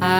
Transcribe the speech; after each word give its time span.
Hello, 0.00 0.10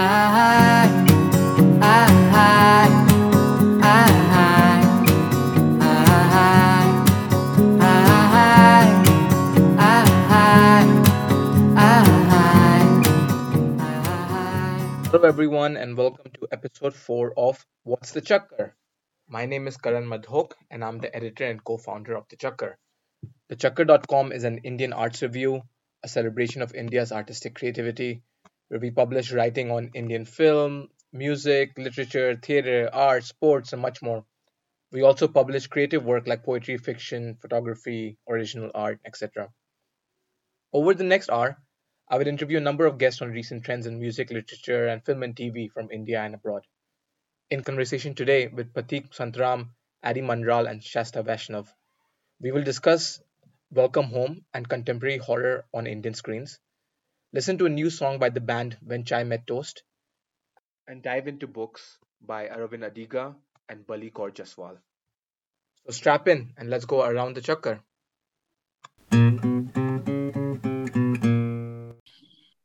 everyone, 15.22 15.77
and 15.77 15.97
welcome 15.97 16.32
to 16.34 16.48
episode 16.50 16.95
4 16.95 17.34
of 17.36 17.64
What's 17.84 18.10
the 18.10 18.20
Chakkar? 18.20 18.72
My 19.29 19.46
name 19.46 19.68
is 19.68 19.76
Karan 19.76 20.06
Madhok, 20.06 20.54
and 20.72 20.82
I'm 20.82 20.98
the 20.98 21.14
editor 21.14 21.45
and 21.45 21.62
co 21.62 21.76
founder 21.76 22.16
of 22.16 22.26
The 22.29 22.36
Chakkar. 22.36 22.74
TheChakkar.com 23.52 24.32
is 24.32 24.42
an 24.42 24.58
Indian 24.64 24.92
arts 24.92 25.22
review, 25.22 25.62
a 26.02 26.08
celebration 26.08 26.62
of 26.62 26.74
India's 26.74 27.12
artistic 27.12 27.54
creativity, 27.54 28.22
where 28.68 28.80
we 28.80 28.90
publish 28.90 29.32
writing 29.32 29.70
on 29.70 29.90
Indian 29.94 30.24
film, 30.24 30.88
music, 31.12 31.72
literature, 31.76 32.36
theater, 32.36 32.90
art, 32.92 33.24
sports, 33.24 33.72
and 33.72 33.82
much 33.82 34.02
more. 34.02 34.24
We 34.92 35.02
also 35.02 35.28
publish 35.28 35.66
creative 35.66 36.04
work 36.04 36.26
like 36.26 36.45
poetry, 36.45 36.78
fiction, 36.78 37.36
photography, 37.40 38.18
original 38.28 38.70
art, 38.74 39.00
etc. 39.04 39.48
Over 40.73 40.95
the 40.95 41.04
next 41.04 41.30
hour, 41.30 41.59
I 42.09 42.16
will 42.16 42.26
interview 42.26 42.59
a 42.59 42.68
number 42.68 42.86
of 42.86 42.98
guests 42.98 43.20
on 43.20 43.30
recent 43.30 43.64
trends 43.64 43.86
in 43.86 43.98
music, 43.98 44.30
literature, 44.30 44.88
and 44.88 45.04
film 45.04 45.23
and 45.23 45.37
TV 45.37 45.70
from 45.70 45.90
India 45.90 46.23
and 46.23 46.34
abroad. 46.34 46.62
In 47.50 47.62
conversation 47.62 48.14
today 48.14 48.48
with 48.48 48.73
Pratik 48.73 49.10
Santram, 49.10 49.70
Adi 50.02 50.20
Mandral, 50.20 50.70
and 50.70 50.82
Shasta 50.82 51.23
Vaishnav, 51.23 51.68
we 52.40 52.50
will 52.50 52.62
discuss 52.62 53.20
Welcome 53.70 54.06
Home 54.06 54.45
and 54.54 54.68
contemporary 54.68 55.18
horror 55.18 55.66
on 55.74 55.87
Indian 55.87 56.14
screens, 56.14 56.59
listen 57.32 57.59
to 57.59 57.66
a 57.66 57.68
new 57.68 57.91
song 57.91 58.18
by 58.18 58.30
the 58.30 58.41
band 58.41 58.77
When 58.82 59.05
Chai 59.05 59.24
Met 59.24 59.46
Toast, 59.46 59.82
and 60.87 61.02
dive 61.02 61.28
into 61.28 61.46
books 61.46 61.98
by 62.20 62.46
Aravind 62.48 62.91
Adiga 62.91 63.34
and 63.68 63.87
Balli 63.87 64.12
Kaur 64.12 64.33
Jaswal. 64.33 64.79
So 65.84 65.93
strap 65.93 66.29
in 66.29 66.55
and 66.56 66.71
let's 66.71 66.84
go 66.84 67.05
around 67.05 67.37
the 67.37 67.41
chakkar. 67.41 67.81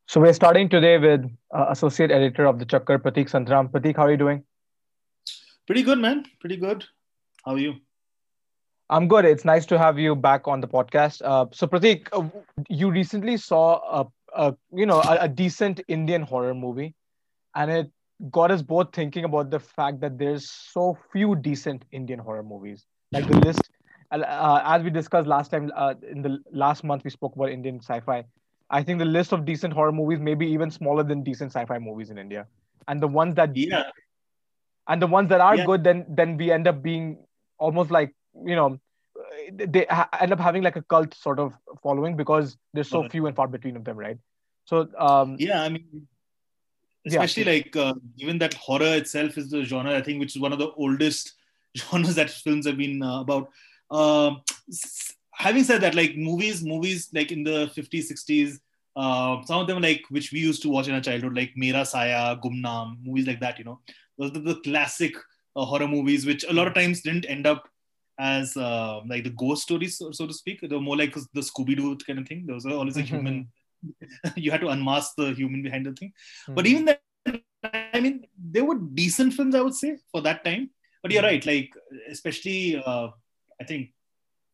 So 0.08 0.22
we're 0.22 0.34
starting 0.34 0.70
today 0.70 0.98
with 1.00 1.26
uh, 1.52 1.66
associate 1.70 2.12
editor 2.12 2.46
of 2.46 2.60
the 2.60 2.66
Chakkar, 2.66 3.00
Pratik 3.00 3.32
Santram. 3.32 3.72
Pratik, 3.72 3.96
how 3.96 4.04
are 4.04 4.12
you 4.12 4.18
doing? 4.18 4.44
Pretty 5.66 5.82
good, 5.82 5.98
man. 5.98 6.26
Pretty 6.40 6.58
good. 6.58 6.86
How 7.44 7.54
are 7.54 7.58
you? 7.58 7.78
I'm 8.92 9.08
good. 9.08 9.26
It's 9.26 9.44
nice 9.44 9.66
to 9.68 9.78
have 9.80 9.98
you 9.98 10.16
back 10.16 10.48
on 10.48 10.62
the 10.62 10.68
podcast. 10.68 11.24
Uh, 11.26 11.48
so 11.52 11.66
Pratik, 11.66 12.10
uh, 12.14 12.30
you 12.70 12.92
recently 12.92 13.38
saw 13.38 14.02
a, 14.02 14.06
a 14.36 14.56
you 14.74 14.86
know 14.86 15.02
a, 15.02 15.18
a 15.22 15.28
decent 15.28 15.82
Indian 15.88 16.22
horror 16.22 16.54
movie, 16.54 16.96
and 17.56 17.72
it 17.72 17.92
got 18.32 18.52
us 18.52 18.62
both 18.62 18.94
thinking 18.94 19.26
about 19.26 19.50
the 19.50 19.60
fact 19.60 20.00
that 20.02 20.18
there's 20.18 20.50
so 20.50 20.98
few 21.12 21.36
decent 21.36 21.86
Indian 21.92 22.20
horror 22.20 22.44
movies. 22.44 22.86
Like 23.12 23.28
the 23.28 23.38
list, 23.40 23.70
uh, 24.12 24.62
as 24.64 24.84
we 24.84 24.90
discussed 24.90 25.28
last 25.28 25.52
time 25.52 25.72
uh, 25.76 25.94
in 26.10 26.22
the 26.22 26.40
last 26.52 26.84
month, 26.84 27.04
we 27.04 27.10
spoke 27.10 27.36
about 27.36 27.50
Indian 27.50 27.80
sci-fi. 27.80 28.24
I 28.70 28.82
think 28.82 29.00
the 29.00 29.06
list 29.06 29.34
of 29.34 29.46
decent 29.46 29.74
horror 29.74 29.92
movies 29.92 30.20
may 30.20 30.34
be 30.34 30.48
even 30.48 30.72
smaller 30.72 31.04
than 31.04 31.24
decent 31.24 31.52
sci-fi 31.52 31.78
movies 31.80 32.10
in 32.10 32.18
India. 32.18 32.48
And 32.88 33.02
the 33.02 33.08
ones 33.08 33.36
that 33.36 33.56
yeah. 33.56 33.92
and 34.88 35.02
the 35.02 35.08
ones 35.08 35.30
that 35.30 35.42
are 35.42 35.56
yeah. 35.56 35.66
good, 35.66 35.84
then 35.84 36.06
then 36.10 36.38
we 36.38 36.52
end 36.52 36.68
up 36.68 36.82
being 36.82 37.18
almost 37.60 37.92
like 37.92 38.16
you 38.46 38.56
know 38.56 38.80
they 39.56 39.86
end 40.20 40.34
up 40.34 40.40
having 40.40 40.64
like 40.64 40.76
a 40.76 40.82
cult 40.82 41.14
sort 41.14 41.40
of 41.40 41.54
following 41.82 42.16
because 42.16 42.58
there's 42.74 42.90
so 42.90 43.08
few 43.10 43.28
and 43.28 43.36
far 43.36 43.48
between 43.48 43.76
of 43.76 43.84
them, 43.84 43.98
right? 43.98 44.18
So 44.66 44.88
um, 44.98 45.36
yeah, 45.40 45.62
I 45.62 45.70
mean, 45.70 46.08
especially 47.06 47.44
yeah. 47.44 47.52
like 47.52 47.76
uh, 47.76 47.94
given 48.18 48.38
that 48.40 48.54
horror 48.54 48.96
itself 48.96 49.38
is 49.38 49.50
the 49.50 49.64
genre, 49.64 49.96
I 49.96 50.02
think 50.02 50.20
which 50.20 50.36
is 50.36 50.42
one 50.42 50.54
of 50.54 50.60
the 50.60 50.72
oldest 50.72 51.34
genres 51.78 52.16
that 52.16 52.30
films 52.30 52.66
have 52.66 52.78
been 52.78 53.02
uh, 53.02 53.22
about. 53.22 53.50
Uh, 53.92 54.36
having 55.32 55.64
said 55.64 55.82
that, 55.82 55.96
like 55.96 56.16
movies, 56.16 56.64
movies 56.64 57.10
like 57.14 57.32
in 57.32 57.44
the 57.44 57.72
50s, 57.76 58.12
60s, 58.12 58.60
uh, 58.96 59.44
some 59.46 59.62
of 59.62 59.68
them 59.68 59.82
like 59.82 60.04
which 60.10 60.32
we 60.32 60.40
used 60.40 60.62
to 60.62 60.70
watch 60.70 60.88
in 60.88 60.96
our 60.96 61.02
childhood, 61.02 61.36
like 61.36 61.52
Mera 61.56 61.86
Saya, 61.86 62.38
Gumnam, 62.38 63.04
movies 63.04 63.28
like 63.28 63.40
that, 63.40 63.60
you 63.60 63.66
know, 63.66 63.80
those 64.18 64.32
are 64.32 64.40
the 64.40 64.56
classic 64.62 65.16
uh, 65.56 65.66
horror 65.66 65.88
movies, 65.88 66.26
which 66.26 66.44
a 66.46 66.54
lot 66.54 66.68
of 66.68 66.74
times 66.74 67.02
didn't 67.02 67.26
end 67.26 67.46
up 67.46 67.68
as 68.20 68.56
uh, 68.56 69.02
like 69.08 69.24
the 69.24 69.32
ghost 69.32 69.64
stories, 69.64 69.98
so, 69.98 70.12
so 70.12 70.28
to 70.28 70.34
speak. 70.34 70.62
They 70.62 70.76
were 70.76 70.82
more 70.82 70.98
like 70.98 71.14
the 71.14 71.42
Scooby 71.42 71.76
Doo 71.76 71.98
kind 72.06 72.20
of 72.20 72.28
thing. 72.28 72.46
Those 72.46 72.66
are 72.66 72.74
always 72.74 72.98
a 72.98 73.04
mm-hmm. 73.04 73.16
human. 73.16 73.48
you 74.36 74.52
had 74.52 74.62
to 74.62 74.70
unmask 74.70 75.14
the 75.18 75.34
human 75.34 75.64
behind 75.64 75.86
the 75.86 75.94
thing. 75.94 76.14
Mm-hmm. 76.44 76.54
But 76.54 76.68
even 76.68 76.86
that, 76.86 77.02
I 77.94 78.00
mean, 78.00 78.26
they 78.52 78.62
were 78.62 78.78
decent 78.78 79.34
films, 79.34 79.56
I 79.56 79.62
would 79.62 79.76
say, 79.76 79.98
for 80.12 80.22
that 80.22 80.44
time. 80.44 80.70
But 81.02 81.12
you're 81.12 81.22
mm-hmm. 81.22 81.32
right, 81.32 81.46
like 81.46 81.74
especially, 82.10 82.82
uh, 82.84 83.10
I 83.60 83.64
think 83.66 83.92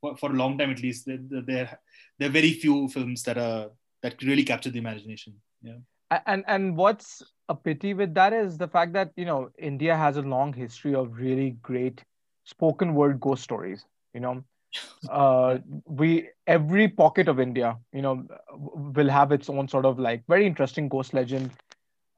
for, 0.02 0.18
for 0.18 0.32
a 0.32 0.36
long 0.36 0.58
time 0.58 0.72
at 0.72 0.82
least, 0.82 1.06
there 1.06 1.20
there 1.22 1.80
there 2.18 2.30
are 2.30 2.32
very 2.32 2.54
few 2.54 2.88
films 2.90 3.24
that 3.24 3.38
are 3.38 3.70
that 4.02 4.22
really 4.24 4.44
capture 4.44 4.70
the 4.70 4.80
imagination. 4.80 5.36
Yeah. 5.62 5.78
And 6.26 6.44
and 6.48 6.76
what's 6.76 7.22
a 7.50 7.56
pity 7.56 7.94
with 7.94 8.14
that 8.16 8.34
is 8.34 8.58
the 8.58 8.68
fact 8.68 8.94
that 8.94 9.12
you 9.16 9.26
know 9.26 9.50
India 9.58 9.96
has 9.96 10.18
a 10.18 10.22
long 10.22 10.54
history 10.54 10.96
of 10.96 11.18
really 11.18 11.52
great 11.62 12.04
spoken 12.50 12.94
word 12.94 13.20
ghost 13.20 13.44
stories. 13.44 13.86
You 14.14 14.22
know, 14.22 14.44
uh, 15.10 15.60
we 15.86 16.30
every 16.48 16.88
pocket 16.88 17.28
of 17.28 17.40
India, 17.40 17.78
you 17.94 18.02
know, 18.02 18.26
will 18.54 19.10
have 19.10 19.32
its 19.32 19.50
own 19.50 19.68
sort 19.68 19.86
of 19.86 20.00
like 20.00 20.24
very 20.28 20.46
interesting 20.46 20.90
ghost 20.90 21.14
legend. 21.14 21.52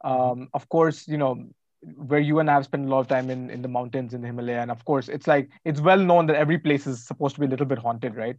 Um, 0.04 0.50
of 0.54 0.68
course, 0.70 1.08
you 1.08 1.18
know, 1.18 1.46
where 1.96 2.20
you 2.20 2.40
and 2.40 2.50
I 2.50 2.54
have 2.54 2.66
spent 2.66 2.86
a 2.86 2.90
lot 2.90 3.00
of 3.02 3.08
time 3.08 3.30
in, 3.30 3.50
in 3.50 3.62
the 3.62 3.68
mountains 3.68 4.14
in 4.14 4.22
the 4.22 4.28
Himalaya. 4.28 4.62
And 4.62 4.72
of 4.72 4.84
course, 4.86 5.10
it's 5.10 5.28
like 5.28 5.50
it's 5.66 5.82
well 5.82 6.00
known 6.00 6.28
that 6.28 6.36
every 6.36 6.58
place 6.58 6.88
is 6.88 7.06
supposed 7.06 7.36
to 7.36 7.42
be 7.42 7.48
a 7.48 7.50
little 7.50 7.66
bit 7.66 7.80
haunted, 7.80 8.16
right? 8.16 8.38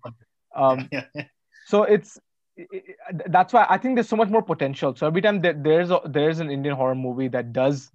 Um, 0.56 0.88
so 1.66 1.82
it's 1.84 2.19
it, 2.56 2.97
that's 3.28 3.52
why 3.52 3.66
I 3.69 3.78
think 3.78 3.97
there's 3.97 4.08
so 4.08 4.16
much 4.16 4.28
more 4.28 4.42
potential. 4.42 4.94
So 4.94 5.06
every 5.06 5.22
time 5.22 5.41
there, 5.41 5.54
there's 5.54 5.91
a, 5.91 6.00
there's 6.04 6.41
an 6.41 6.50
Indian 6.50 6.75
horror 6.76 6.94
movie 6.94 7.28
that 7.28 7.52
does 7.52 7.91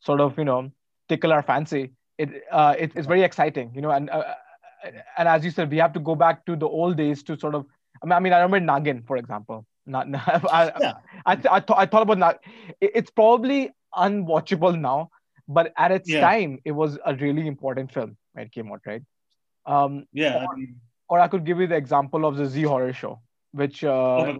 sort 0.00 0.20
of 0.20 0.36
you 0.38 0.44
know 0.44 0.70
tickle 1.08 1.32
our 1.32 1.42
fancy, 1.42 1.92
it, 2.18 2.44
uh, 2.50 2.74
it 2.78 2.92
it's 2.94 3.06
very 3.06 3.22
exciting, 3.22 3.72
you 3.74 3.80
know. 3.80 3.90
And 3.90 4.10
uh, 4.10 4.34
and 5.18 5.28
as 5.28 5.44
you 5.44 5.50
said, 5.50 5.70
we 5.70 5.78
have 5.78 5.92
to 5.94 6.00
go 6.00 6.14
back 6.14 6.44
to 6.46 6.56
the 6.56 6.68
old 6.68 6.96
days 6.96 7.22
to 7.24 7.38
sort 7.38 7.54
of. 7.54 7.66
I 8.02 8.06
mean, 8.06 8.12
I, 8.12 8.20
mean, 8.20 8.32
I 8.32 8.40
remember 8.40 8.72
Nagin, 8.72 9.06
for 9.06 9.16
example. 9.16 9.66
Not, 9.86 10.06
I, 10.14 10.72
yeah. 10.80 10.92
I, 11.24 11.32
I, 11.32 11.38
I, 11.56 11.60
th- 11.60 11.76
I 11.76 11.86
thought 11.86 12.02
about 12.02 12.18
that. 12.18 12.40
It's 12.80 13.10
probably 13.10 13.70
unwatchable 13.94 14.78
now, 14.78 15.10
but 15.48 15.72
at 15.76 15.92
its 15.92 16.08
yeah. 16.08 16.20
time, 16.20 16.58
it 16.64 16.72
was 16.72 16.98
a 17.04 17.14
really 17.14 17.46
important 17.46 17.92
film 17.92 18.16
when 18.32 18.46
it 18.46 18.52
came 18.52 18.72
out, 18.72 18.80
right? 18.86 19.02
Um, 19.66 20.06
yeah. 20.12 20.44
Or, 20.44 20.56
or, 21.08 21.20
I 21.20 21.28
could 21.28 21.44
give 21.44 21.60
you 21.60 21.66
the 21.66 21.76
example 21.76 22.24
of 22.26 22.36
the 22.36 22.46
Zee 22.46 22.62
horror 22.62 22.92
show, 22.92 23.20
which 23.52 23.84
uh, 23.84 24.34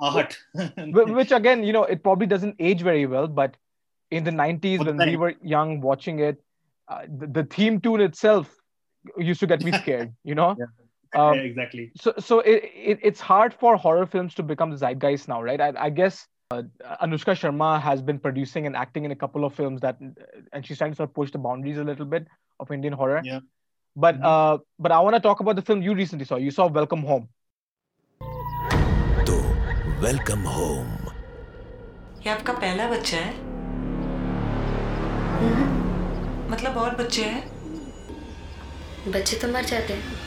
oh, 0.00 0.26
which 0.86 1.32
again, 1.32 1.64
you 1.64 1.72
know, 1.72 1.84
it 1.84 2.02
probably 2.02 2.26
doesn't 2.26 2.56
age 2.58 2.82
very 2.82 3.06
well, 3.06 3.28
but 3.28 3.56
in 4.10 4.24
the 4.24 4.30
90s 4.30 4.84
when 4.84 4.98
we 4.98 5.16
were 5.16 5.34
young 5.42 5.80
watching 5.80 6.18
it, 6.18 6.42
uh, 6.87 7.01
the, 7.07 7.27
the, 7.27 7.43
theme 7.43 7.79
tune 7.81 8.01
itself 8.01 8.53
used 9.17 9.39
to 9.39 9.47
get 9.47 9.63
me 9.63 9.71
scared, 9.71 10.13
you 10.23 10.35
know. 10.35 10.55
Yeah. 10.57 10.65
Um, 11.15 11.35
yeah, 11.35 11.41
exactly. 11.41 11.91
So, 11.99 12.13
so 12.19 12.39
it, 12.39 12.63
it, 12.75 12.99
it's 13.01 13.19
hard 13.19 13.53
for 13.53 13.75
horror 13.77 14.05
films 14.05 14.33
to 14.35 14.43
become 14.43 14.71
the 14.71 14.77
zeitgeist 14.77 15.27
now, 15.27 15.41
right? 15.41 15.59
I, 15.59 15.73
I 15.77 15.89
guess 15.89 16.27
uh, 16.51 16.63
Anushka 17.01 17.35
Sharma 17.35 17.81
has 17.81 18.01
been 18.01 18.19
producing 18.19 18.65
and 18.67 18.75
acting 18.75 19.05
in 19.05 19.11
a 19.11 19.15
couple 19.15 19.45
of 19.45 19.53
films 19.53 19.81
that, 19.81 19.97
and 20.53 20.65
she's 20.65 20.77
trying 20.77 20.91
to 20.91 20.95
sort 20.95 21.09
of 21.09 21.15
push 21.15 21.31
the 21.31 21.37
boundaries 21.37 21.77
a 21.77 21.83
little 21.83 22.05
bit 22.05 22.27
of 22.59 22.71
Indian 22.71 22.93
horror. 22.93 23.21
Yeah. 23.23 23.39
But 23.95 24.15
mm-hmm. 24.15 24.25
uh, 24.25 24.57
but 24.77 24.91
I 24.91 24.99
want 24.99 25.15
to 25.15 25.19
talk 25.19 25.39
about 25.39 25.55
the 25.55 25.61
film 25.61 25.81
you 25.81 25.95
recently 25.95 26.25
saw. 26.25 26.35
You 26.35 26.51
saw 26.51 26.67
Welcome 26.67 27.03
Home. 27.03 27.27
तो 28.21 30.01
Welcome 30.01 30.45
Home. 30.45 31.13
ये 32.25 32.29
आपका 32.29 32.53
पहला 32.53 32.87
बच्चा 32.89 33.17
है 33.17 33.45
मतलब 36.52 36.76
और 36.76 36.94
बच्चे 36.96 37.24
हैं 37.24 39.12
बच्चे 39.12 39.36
तो 39.42 39.48
मर 39.52 39.64
जाते 39.74 39.94
हैं 39.94 40.20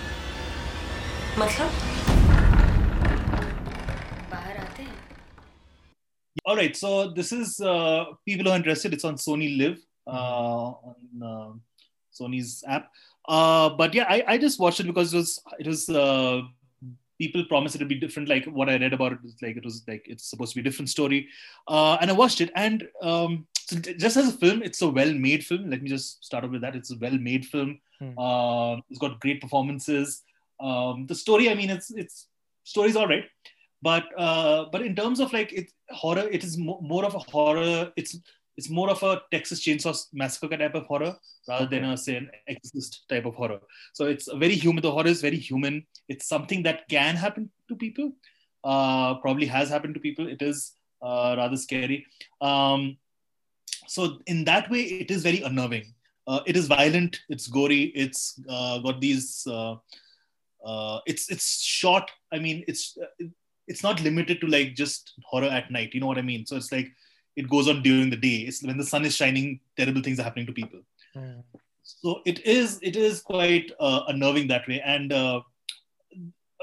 मतलब 1.40 1.84
all 6.52 6.58
right 6.58 6.76
so 6.80 6.90
this 7.18 7.30
is 7.36 7.60
uh, 7.60 8.02
people 8.30 8.46
who 8.46 8.52
are 8.52 8.58
interested 8.62 8.94
it's 8.96 9.06
on 9.10 9.16
sony 9.22 9.48
live 9.62 9.78
uh, 10.16 10.68
on 10.90 11.24
uh, 11.30 11.52
sony's 12.20 12.52
app 12.76 12.92
uh, 13.36 13.70
but 13.80 13.96
yeah 14.00 14.06
I, 14.16 14.18
I 14.34 14.38
just 14.44 14.60
watched 14.60 14.80
it 14.84 14.90
because 14.92 15.14
it 15.14 15.18
was 15.18 15.32
it 15.64 15.68
was 15.72 15.90
uh, 15.90 16.42
people 17.24 17.46
promised 17.54 17.76
it 17.80 17.80
to 17.80 17.90
be 17.94 18.00
different 18.04 18.30
like 18.34 18.46
what 18.60 18.70
i 18.70 18.78
read 18.84 18.94
about 19.00 19.18
it 19.18 19.24
was 19.24 19.36
like 19.42 19.58
it 19.58 19.66
was 19.70 19.82
like 19.88 20.04
it's 20.16 20.30
supposed 20.30 20.54
to 20.54 20.62
be 20.62 20.64
a 20.66 20.70
different 20.70 20.90
story 20.90 21.28
uh, 21.68 21.98
and 22.02 22.12
i 22.12 22.14
watched 22.22 22.42
it 22.42 22.52
and 22.56 22.88
um, 23.02 23.48
so 23.66 23.78
just 23.78 24.18
as 24.18 24.28
a 24.30 24.38
film 24.38 24.62
it's 24.62 24.82
a 24.82 24.88
well 24.88 25.14
made 25.14 25.44
film 25.46 25.70
let 25.70 25.82
me 25.82 25.90
just 25.90 26.24
start 26.24 26.44
off 26.44 26.52
with 26.52 26.62
that 26.62 26.76
it's 26.76 26.92
a 26.92 26.98
well 26.98 27.18
made 27.18 27.46
film 27.46 27.80
hmm. 28.00 28.14
it's 28.90 29.00
got 29.00 29.20
great 29.20 29.42
performances 29.42 30.24
um, 30.60 31.06
the 31.08 31.16
story 31.16 31.50
i 31.50 31.56
mean 31.56 31.70
it's 31.70 31.92
it's 31.92 32.28
story's 32.64 32.96
all 32.96 33.08
right 33.08 33.26
but 33.82 34.06
uh, 34.18 34.66
but 34.72 34.82
in 34.82 34.96
terms 34.96 35.20
of 35.20 35.32
like 35.32 35.54
it 35.54 35.72
horror, 35.92 36.28
it 36.32 36.44
is 36.44 36.58
mo- 36.58 36.80
more 36.82 37.06
of 37.06 37.16
a 37.16 37.20
horror. 37.20 37.92
It's 37.96 38.18
it's 38.58 38.70
more 38.70 38.90
of 38.90 39.04
a 39.04 39.22
Texas 39.32 39.60
Chainsaw 39.62 39.94
Massacre 40.14 40.58
type 40.58 40.76
of 40.76 40.86
horror 40.86 41.16
rather 41.48 41.66
okay. 41.66 41.80
than 41.80 41.90
a 41.92 41.98
say 41.98 42.16
an 42.16 42.32
Exorcist 42.48 43.08
type 43.10 43.26
of 43.26 43.36
horror. 43.36 43.60
So 43.94 44.06
it's 44.06 44.28
very 44.34 44.56
human. 44.56 44.82
The 44.82 44.92
horror 44.92 45.08
is 45.08 45.22
very 45.22 45.38
human. 45.38 45.86
It's 46.08 46.28
something 46.28 46.64
that 46.64 46.88
can 46.90 47.16
happen 47.16 47.52
to 47.70 47.76
people. 47.76 48.14
Uh, 48.64 49.16
probably 49.16 49.46
has 49.46 49.70
happened 49.70 49.94
to 49.94 50.00
people. 50.00 50.28
It 50.28 50.42
is 50.42 50.74
uh, 51.02 51.36
rather 51.38 51.58
scary. 51.58 52.08
Um, 52.42 52.98
so 53.88 54.20
in 54.28 54.44
that 54.46 54.70
way, 54.70 54.82
it 54.82 55.12
is 55.12 55.24
very 55.24 55.42
unnerving. 55.42 55.94
Uh, 56.28 56.40
it 56.46 56.58
is 56.58 56.68
violent. 56.68 57.20
It's 57.30 57.48
gory. 57.48 57.84
It's 57.96 58.40
uh, 58.50 58.80
got 58.80 59.00
these. 59.00 59.46
Uh, 59.48 59.76
uh, 60.66 61.00
it's 61.06 61.30
it's 61.30 61.62
short. 61.62 62.10
I 62.32 62.40
mean, 62.40 62.64
it's 62.68 62.98
it's 63.68 63.84
not 63.84 64.02
limited 64.02 64.42
to 64.42 64.48
like 64.48 64.76
just 64.76 65.14
horror 65.24 65.48
at 65.48 65.72
night. 65.72 65.94
You 65.94 66.02
know 66.02 66.08
what 66.08 66.18
I 66.18 66.24
mean? 66.24 66.46
So 66.46 66.56
it's 66.56 66.72
like 66.72 66.92
it 67.36 67.50
goes 67.50 67.68
on 67.68 67.84
during 67.84 68.10
the 68.10 68.18
day. 68.18 68.38
It's 68.48 68.64
when 68.64 68.78
the 68.78 68.84
sun 68.84 69.06
is 69.06 69.16
shining, 69.16 69.60
terrible 69.78 70.02
things 70.02 70.20
are 70.20 70.24
happening 70.24 70.48
to 70.48 70.54
people. 70.54 70.82
Mm. 71.16 71.44
So 71.84 72.22
it 72.26 72.44
is 72.46 72.80
it 72.82 72.96
is 72.96 73.22
quite 73.22 73.72
uh, 73.80 74.02
unnerving 74.08 74.48
that 74.48 74.68
way, 74.68 74.82
and 74.82 75.14
uh, 75.14 75.42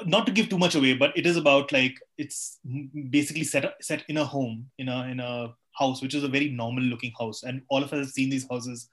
not 0.04 0.26
to 0.26 0.32
give 0.32 0.48
too 0.48 0.58
much 0.58 0.74
away, 0.74 0.94
but 0.94 1.16
it 1.16 1.26
is 1.26 1.36
about 1.36 1.70
like 1.70 1.94
it's 2.18 2.58
basically 3.10 3.44
set 3.44 3.74
set 3.80 4.04
in 4.08 4.16
a 4.16 4.24
home 4.24 4.70
in 4.78 4.88
a 4.88 5.04
in 5.04 5.20
a 5.20 5.54
house, 5.82 6.02
which 6.02 6.14
is 6.14 6.24
a 6.24 6.34
very 6.36 6.48
normal 6.62 6.84
looking 6.94 7.12
house, 7.18 7.42
and 7.42 7.62
all 7.68 7.82
of 7.82 7.92
us 7.92 8.06
have 8.06 8.16
seen 8.18 8.30
these 8.30 8.48
houses. 8.48 8.88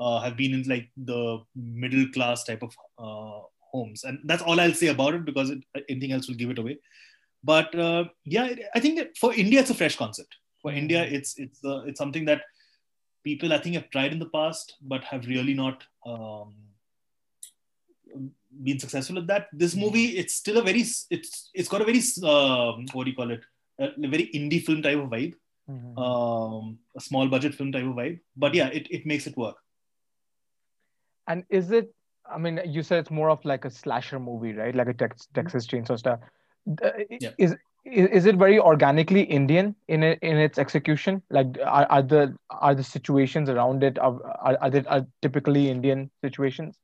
Uh, 0.00 0.20
have 0.20 0.36
been 0.36 0.54
in 0.54 0.62
like 0.68 0.86
the 0.96 1.38
middle 1.54 2.06
class 2.14 2.44
type 2.44 2.62
of 2.62 2.72
uh, 2.98 3.40
homes, 3.72 4.04
and 4.04 4.18
that's 4.24 4.42
all 4.42 4.58
I'll 4.58 4.78
say 4.78 4.88
about 4.88 5.14
it 5.14 5.24
because 5.24 5.50
it, 5.50 5.60
anything 5.88 6.12
else 6.12 6.26
will 6.28 6.40
give 6.42 6.50
it 6.54 6.58
away. 6.58 6.78
But 7.44 7.72
uh, 7.78 8.04
yeah, 8.24 8.54
I 8.74 8.80
think 8.80 9.16
for 9.20 9.32
India 9.34 9.60
it's 9.60 9.70
a 9.70 9.74
fresh 9.82 9.96
concept 9.96 10.34
for 10.62 10.72
India, 10.72 11.04
hmm. 11.04 11.14
it's 11.14 11.38
it's 11.38 11.64
uh, 11.64 11.82
it's 11.82 11.98
something 11.98 12.24
that 12.26 12.42
people 13.24 13.52
I 13.52 13.58
think 13.58 13.74
have 13.74 13.90
tried 13.90 14.12
in 14.12 14.18
the 14.18 14.32
past, 14.38 14.76
but 14.80 15.04
have 15.04 15.26
really 15.26 15.54
not 15.54 15.84
um, 16.06 16.54
been 18.62 18.78
successful 18.78 19.18
at 19.18 19.26
that. 19.26 19.48
This 19.52 19.74
hmm. 19.74 19.80
movie, 19.80 20.06
it's 20.22 20.34
still 20.34 20.58
a 20.58 20.62
very 20.62 20.84
it's 21.10 21.50
it's 21.52 21.68
got 21.68 21.82
a 21.82 21.84
very 21.84 22.02
uh, 22.22 22.72
what 22.92 23.04
do 23.04 23.10
you 23.10 23.16
call 23.16 23.32
it? 23.32 23.42
A, 23.78 23.88
a 24.04 24.08
very 24.08 24.30
indie 24.34 24.64
film 24.64 24.82
type 24.82 24.98
of 24.98 25.10
vibe, 25.10 25.34
mm-hmm. 25.70 25.98
um, 25.98 26.78
a 26.96 27.00
small 27.00 27.28
budget 27.28 27.54
film 27.54 27.72
type 27.72 27.84
of 27.84 27.94
vibe. 27.94 28.20
But 28.36 28.54
yeah, 28.54 28.68
it, 28.68 28.88
it 28.90 29.06
makes 29.06 29.26
it 29.26 29.36
work. 29.36 29.56
And 31.28 31.44
is 31.50 31.70
it? 31.70 31.94
I 32.30 32.38
mean, 32.38 32.60
you 32.66 32.82
said 32.82 33.00
it's 33.00 33.10
more 33.10 33.30
of 33.30 33.44
like 33.44 33.64
a 33.64 33.70
slasher 33.70 34.18
movie, 34.18 34.52
right? 34.52 34.74
Like 34.74 34.88
a 34.88 34.94
Tex- 34.94 35.28
Texas 35.34 35.66
Chainsaw 35.66 35.98
stuff. 35.98 36.20
Uh, 36.82 36.90
yeah. 37.10 37.30
Is 37.38 37.56
is, 37.84 38.26
it 38.26 38.36
very 38.36 38.60
organically 38.60 39.22
Indian 39.22 39.74
in 39.88 40.02
it, 40.04 40.18
in 40.22 40.36
its 40.36 40.58
execution? 40.58 41.20
Like, 41.30 41.58
are, 41.64 41.86
are 41.90 42.02
the 42.02 42.36
are 42.50 42.74
the 42.74 42.84
situations 42.84 43.48
around 43.48 43.82
it 43.82 43.98
are 43.98 44.20
are, 44.40 44.70
they, 44.70 44.84
are 44.84 45.06
typically 45.20 45.68
Indian 45.68 46.10
situations? 46.22 46.76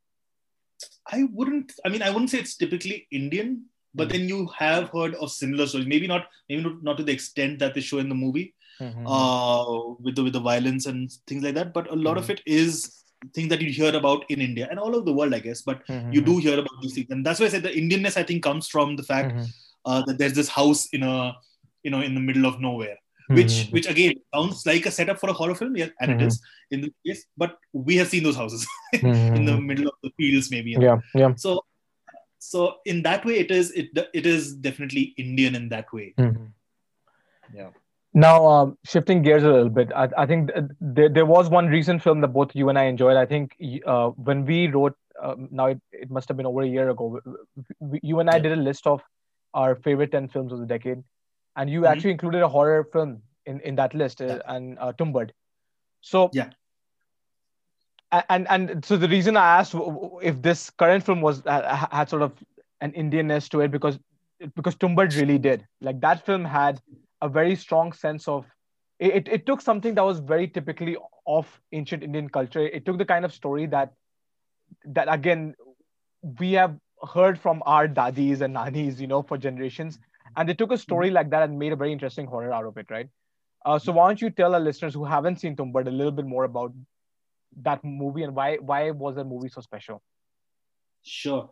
I 1.11 1.25
wouldn't. 1.33 1.73
I 1.85 1.89
mean, 1.89 2.03
I 2.03 2.11
wouldn't 2.11 2.31
say 2.31 2.39
it's 2.39 2.57
typically 2.57 3.07
Indian, 3.11 3.67
but 3.95 4.09
mm-hmm. 4.09 4.19
then 4.19 4.29
you 4.29 4.49
have 4.57 4.91
heard 4.91 5.15
of 5.15 5.31
similar 5.31 5.67
stories. 5.67 5.87
Maybe 5.87 6.07
not, 6.07 6.27
maybe 6.49 6.63
not, 6.63 6.83
not 6.83 6.97
to 6.99 7.05
the 7.05 7.13
extent 7.13 7.59
that 7.61 7.75
they 7.75 7.81
show 7.81 7.99
in 7.99 8.09
the 8.09 8.15
movie, 8.15 8.55
mm-hmm. 8.81 9.07
uh, 9.07 9.95
with 10.01 10.17
the 10.17 10.25
with 10.25 10.33
the 10.33 10.41
violence 10.41 10.87
and 10.87 11.11
things 11.27 11.43
like 11.43 11.55
that. 11.55 11.73
But 11.73 11.91
a 11.91 11.95
lot 11.95 12.17
mm-hmm. 12.17 12.25
of 12.25 12.31
it 12.31 12.43
is 12.47 13.05
things 13.35 13.49
that 13.49 13.61
you 13.61 13.71
hear 13.71 13.95
about 13.95 14.25
in 14.29 14.41
India 14.41 14.69
and 14.71 14.79
all 14.79 14.95
over 14.95 15.05
the 15.05 15.13
world, 15.13 15.35
I 15.35 15.41
guess. 15.41 15.63
But 15.63 15.87
mm-hmm. 15.87 16.13
you 16.13 16.21
do 16.21 16.39
hear 16.39 16.59
about 16.59 16.83
these 16.83 16.95
things, 16.95 17.09
and 17.11 17.25
that's 17.25 17.41
why 17.41 17.47
I 17.47 17.51
said 17.51 17.63
the 17.63 17.71
Indianness. 17.71 18.17
I 18.17 18.23
think 18.23 18.43
comes 18.43 18.69
from 18.69 18.97
the 18.97 19.03
fact 19.03 19.35
mm-hmm 19.35 19.45
uh, 19.89 20.03
that 20.07 20.19
there's 20.19 20.35
this 20.35 20.49
house 20.49 20.87
in 20.93 21.03
a 21.03 21.37
you 21.83 21.91
know 21.91 22.01
in 22.01 22.15
the 22.15 22.21
middle 22.21 22.47
of 22.47 22.61
nowhere 22.61 22.97
which 23.29 23.55
mm-hmm. 23.55 23.73
which 23.73 23.87
again 23.87 24.15
sounds 24.35 24.65
like 24.67 24.87
a 24.87 24.91
setup 24.91 25.19
for 25.19 25.31
a 25.31 25.33
horror 25.33 25.55
film 25.55 25.77
yeah 25.77 25.89
and 26.01 26.11
mm-hmm. 26.11 26.21
it 26.21 26.27
is 26.27 26.41
in 26.71 26.81
the 26.81 26.93
case 27.07 27.25
but 27.37 27.57
we 27.73 27.97
have 27.97 28.09
seen 28.09 28.23
those 28.23 28.37
houses 28.37 28.67
mm-hmm. 28.95 29.35
in 29.39 29.45
the 29.45 29.57
middle 29.57 29.89
of 29.89 29.95
the 30.03 30.11
fields 30.17 30.51
maybe 30.51 30.71
you 30.71 30.79
know? 30.79 31.01
yeah 31.15 31.23
yeah 31.23 31.35
so 31.37 31.63
so 32.39 32.77
in 32.85 33.03
that 33.03 33.25
way 33.25 33.39
it 33.39 33.51
is 33.51 33.71
it 33.73 33.89
it 34.15 34.27
is 34.27 34.55
definitely 34.55 35.15
indian 35.17 35.55
in 35.55 35.69
that 35.69 35.93
way 35.93 36.15
mm-hmm. 36.19 36.47
yeah 37.55 37.71
now 38.19 38.47
um, 38.47 38.77
shifting 38.85 39.23
gears 39.23 39.43
a 39.43 39.49
little 39.49 39.69
bit 39.69 39.93
i, 39.95 40.09
I 40.17 40.27
think 40.27 40.51
there, 40.81 41.09
there 41.09 41.27
was 41.27 41.49
one 41.49 41.67
recent 41.67 42.03
film 42.03 42.21
that 42.23 42.29
both 42.29 42.55
you 42.55 42.69
and 42.69 42.79
i 42.79 42.85
enjoyed 42.85 43.17
i 43.17 43.27
think 43.27 43.57
uh, 43.87 44.09
when 44.31 44.45
we 44.45 44.67
wrote 44.69 44.97
uh, 45.23 45.35
now 45.51 45.67
it, 45.67 45.81
it 45.93 46.11
must 46.11 46.29
have 46.29 46.37
been 46.37 46.47
over 46.47 46.63
a 46.63 46.69
year 46.69 46.89
ago 46.91 47.21
you 48.03 48.21
and 48.21 48.31
i 48.31 48.37
yeah. 48.37 48.43
did 48.43 48.53
a 48.53 48.63
list 48.71 48.87
of 48.87 49.03
our 49.55 49.75
favorite 49.77 50.13
10 50.13 50.29
films 50.29 50.53
of 50.53 50.61
the 50.61 50.67
decade. 50.67 51.03
And 51.57 51.71
you 51.71 51.81
mm-hmm. 51.81 51.93
actually 51.93 52.11
included 52.13 52.43
a 52.43 52.49
horror 52.49 52.89
film 52.93 53.23
in, 53.47 53.61
in 53.61 53.75
that 53.77 53.95
list, 53.95 54.21
uh, 54.21 54.27
yeah. 54.27 54.39
and 54.47 54.79
uh, 54.79 54.93
Tumbad. 54.93 55.31
So, 56.01 56.31
yeah. 56.33 56.51
And 58.31 58.49
and 58.49 58.83
so 58.83 58.97
the 58.97 59.09
reason 59.09 59.37
I 59.37 59.59
asked 59.59 59.75
if 60.23 60.41
this 60.41 60.71
current 60.71 61.05
film 61.05 61.21
was 61.21 61.43
had 61.45 62.09
sort 62.09 62.23
of 62.23 62.33
an 62.81 62.93
Indianness 62.93 63.51
to 63.51 63.61
it 63.61 63.71
because 63.71 63.99
because 64.57 64.77
Tumbad 64.77 65.15
really 65.21 65.37
did 65.37 65.67
like 65.83 66.01
that 66.01 66.25
film 66.25 66.43
had 66.43 66.81
a 67.21 67.29
very 67.29 67.57
strong 67.57 67.93
sense 67.93 68.29
of 68.29 68.47
it, 68.99 69.29
it 69.29 69.47
took 69.47 69.61
something 69.61 69.95
that 69.95 70.05
was 70.05 70.19
very 70.19 70.49
typically 70.49 70.97
of 71.27 71.61
ancient 71.73 72.03
Indian 72.03 72.29
culture. 72.29 72.67
It 72.67 72.85
took 72.85 72.99
the 72.99 73.05
kind 73.05 73.25
of 73.25 73.33
story 73.33 73.67
that 73.67 73.93
that 74.85 75.13
again 75.13 75.55
we 76.41 76.53
have 76.53 76.77
heard 77.13 77.39
from 77.39 77.63
our 77.65 77.87
daddies 77.87 78.41
and 78.41 78.55
nannies, 78.55 79.01
you 79.01 79.07
know, 79.07 79.23
for 79.23 79.39
generations. 79.39 79.99
And 80.37 80.49
they 80.49 80.55
took 80.55 80.73
a 80.73 80.79
story 80.79 81.09
mm-hmm. 81.09 81.15
like 81.15 81.31
that 81.31 81.43
and 81.45 81.59
made 81.59 81.73
a 81.73 81.77
very 81.77 81.93
interesting 81.93 82.27
horror 82.27 82.53
out 82.53 82.65
of 82.65 82.77
it, 82.77 82.87
right? 82.91 83.09
Uh, 83.65 83.79
so 83.79 83.93
why 83.93 84.09
don't 84.09 84.21
you 84.21 84.31
tell 84.31 84.55
our 84.55 84.61
listeners 84.61 84.95
who 84.95 85.05
haven't 85.05 85.41
seen 85.41 85.57
Tumbad 85.57 85.87
a 85.87 85.91
little 85.91 86.13
bit 86.13 86.27
more 86.27 86.45
about 86.45 86.73
that 87.63 87.83
movie 87.85 88.23
and 88.23 88.35
why 88.35 88.57
why 88.57 88.91
was 88.91 89.17
that 89.17 89.25
movie 89.25 89.49
so 89.49 89.61
special? 89.61 90.03
Sure. 91.03 91.51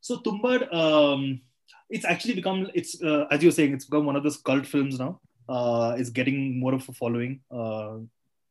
So 0.00 0.18
Tumbad, 0.18 0.72
um, 0.74 1.40
it's 1.88 2.04
actually 2.04 2.34
become 2.34 2.68
it's 2.74 3.00
uh, 3.02 3.26
as 3.30 3.42
you're 3.42 3.52
saying, 3.52 3.72
it's 3.72 3.84
become 3.84 4.06
one 4.06 4.16
of 4.16 4.22
those 4.22 4.38
cult 4.38 4.66
films 4.66 4.98
now. 4.98 5.20
Uh, 5.48 5.94
it's 5.98 6.10
getting 6.10 6.58
more 6.58 6.74
of 6.74 6.88
a 6.88 6.92
following. 6.92 7.40
Uh, 7.50 7.98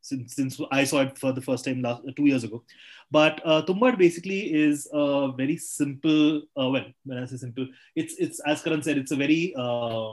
since, 0.06 0.36
since 0.36 0.60
I 0.70 0.84
saw 0.84 1.02
it 1.02 1.18
for 1.18 1.32
the 1.32 1.40
first 1.40 1.64
time 1.64 1.82
last 1.82 2.02
two 2.16 2.26
years 2.26 2.44
ago. 2.44 2.62
But 3.10 3.40
uh, 3.44 3.62
Tumbad 3.66 3.98
basically 3.98 4.54
is 4.54 4.88
a 4.92 5.32
very 5.36 5.56
simple. 5.56 6.42
Uh, 6.58 6.68
well, 6.70 6.84
when 7.04 7.18
I 7.18 7.26
say 7.26 7.36
simple, 7.36 7.66
it's 7.94 8.14
it's 8.18 8.40
as 8.40 8.62
Karan 8.62 8.82
said, 8.82 8.98
it's 8.98 9.12
a 9.12 9.16
very 9.16 9.54
uh, 9.56 10.12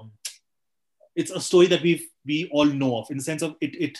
it's 1.15 1.31
a 1.31 1.39
story 1.39 1.67
that 1.67 1.81
we 1.81 2.07
we 2.25 2.50
all 2.51 2.65
know 2.65 2.97
of 3.00 3.11
in 3.11 3.17
the 3.17 3.23
sense 3.23 3.41
of 3.41 3.55
it 3.61 3.75
it 3.75 3.97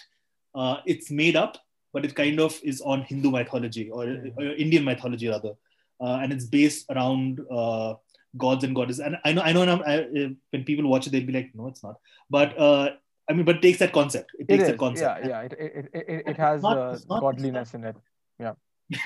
uh, 0.56 0.78
it's 0.86 1.10
made 1.10 1.36
up, 1.36 1.58
but 1.92 2.06
it 2.06 2.16
kind 2.16 2.40
of 2.40 2.60
is 2.64 2.82
on 2.82 3.02
Hindu 3.02 3.32
mythology 3.32 3.90
or, 3.90 4.04
or 4.38 4.44
Indian 4.44 4.84
mythology 4.84 5.28
rather, 5.28 5.54
uh, 6.00 6.20
and 6.22 6.32
it's 6.32 6.46
based 6.46 6.86
around 6.92 7.42
uh, 7.52 7.96
gods 8.38 8.64
and 8.64 8.76
goddesses. 8.76 9.00
And 9.00 9.18
I 9.24 9.34
know, 9.34 9.42
I 9.42 9.52
know, 9.54 9.84
I, 9.86 10.36
when 10.52 10.64
people 10.64 10.90
watch 10.90 11.08
it, 11.08 11.12
they'll 11.12 11.26
be 11.26 11.34
like, 11.34 11.52
no, 11.54 11.68
it's 11.68 11.84
not. 11.84 11.96
But 12.30 12.58
uh, 12.58 12.92
I 13.30 13.34
mean, 13.34 13.46
but 13.46 13.62
takes 13.62 13.80
that 13.80 13.94
concept. 13.94 14.32
It 14.40 14.48
takes 14.48 14.64
it 14.64 14.68
that 14.68 14.78
concept. 14.78 15.26
Yeah, 15.26 15.30
yeah. 15.30 15.42
It 15.42 15.54
it, 15.54 15.90
it, 15.94 16.24
it 16.28 16.38
has 16.38 16.62
not, 16.62 16.78
uh, 16.78 16.98
not, 17.10 17.22
godliness 17.22 17.74
in 17.74 17.84
it. 17.84 17.96
Yeah. 18.40 18.54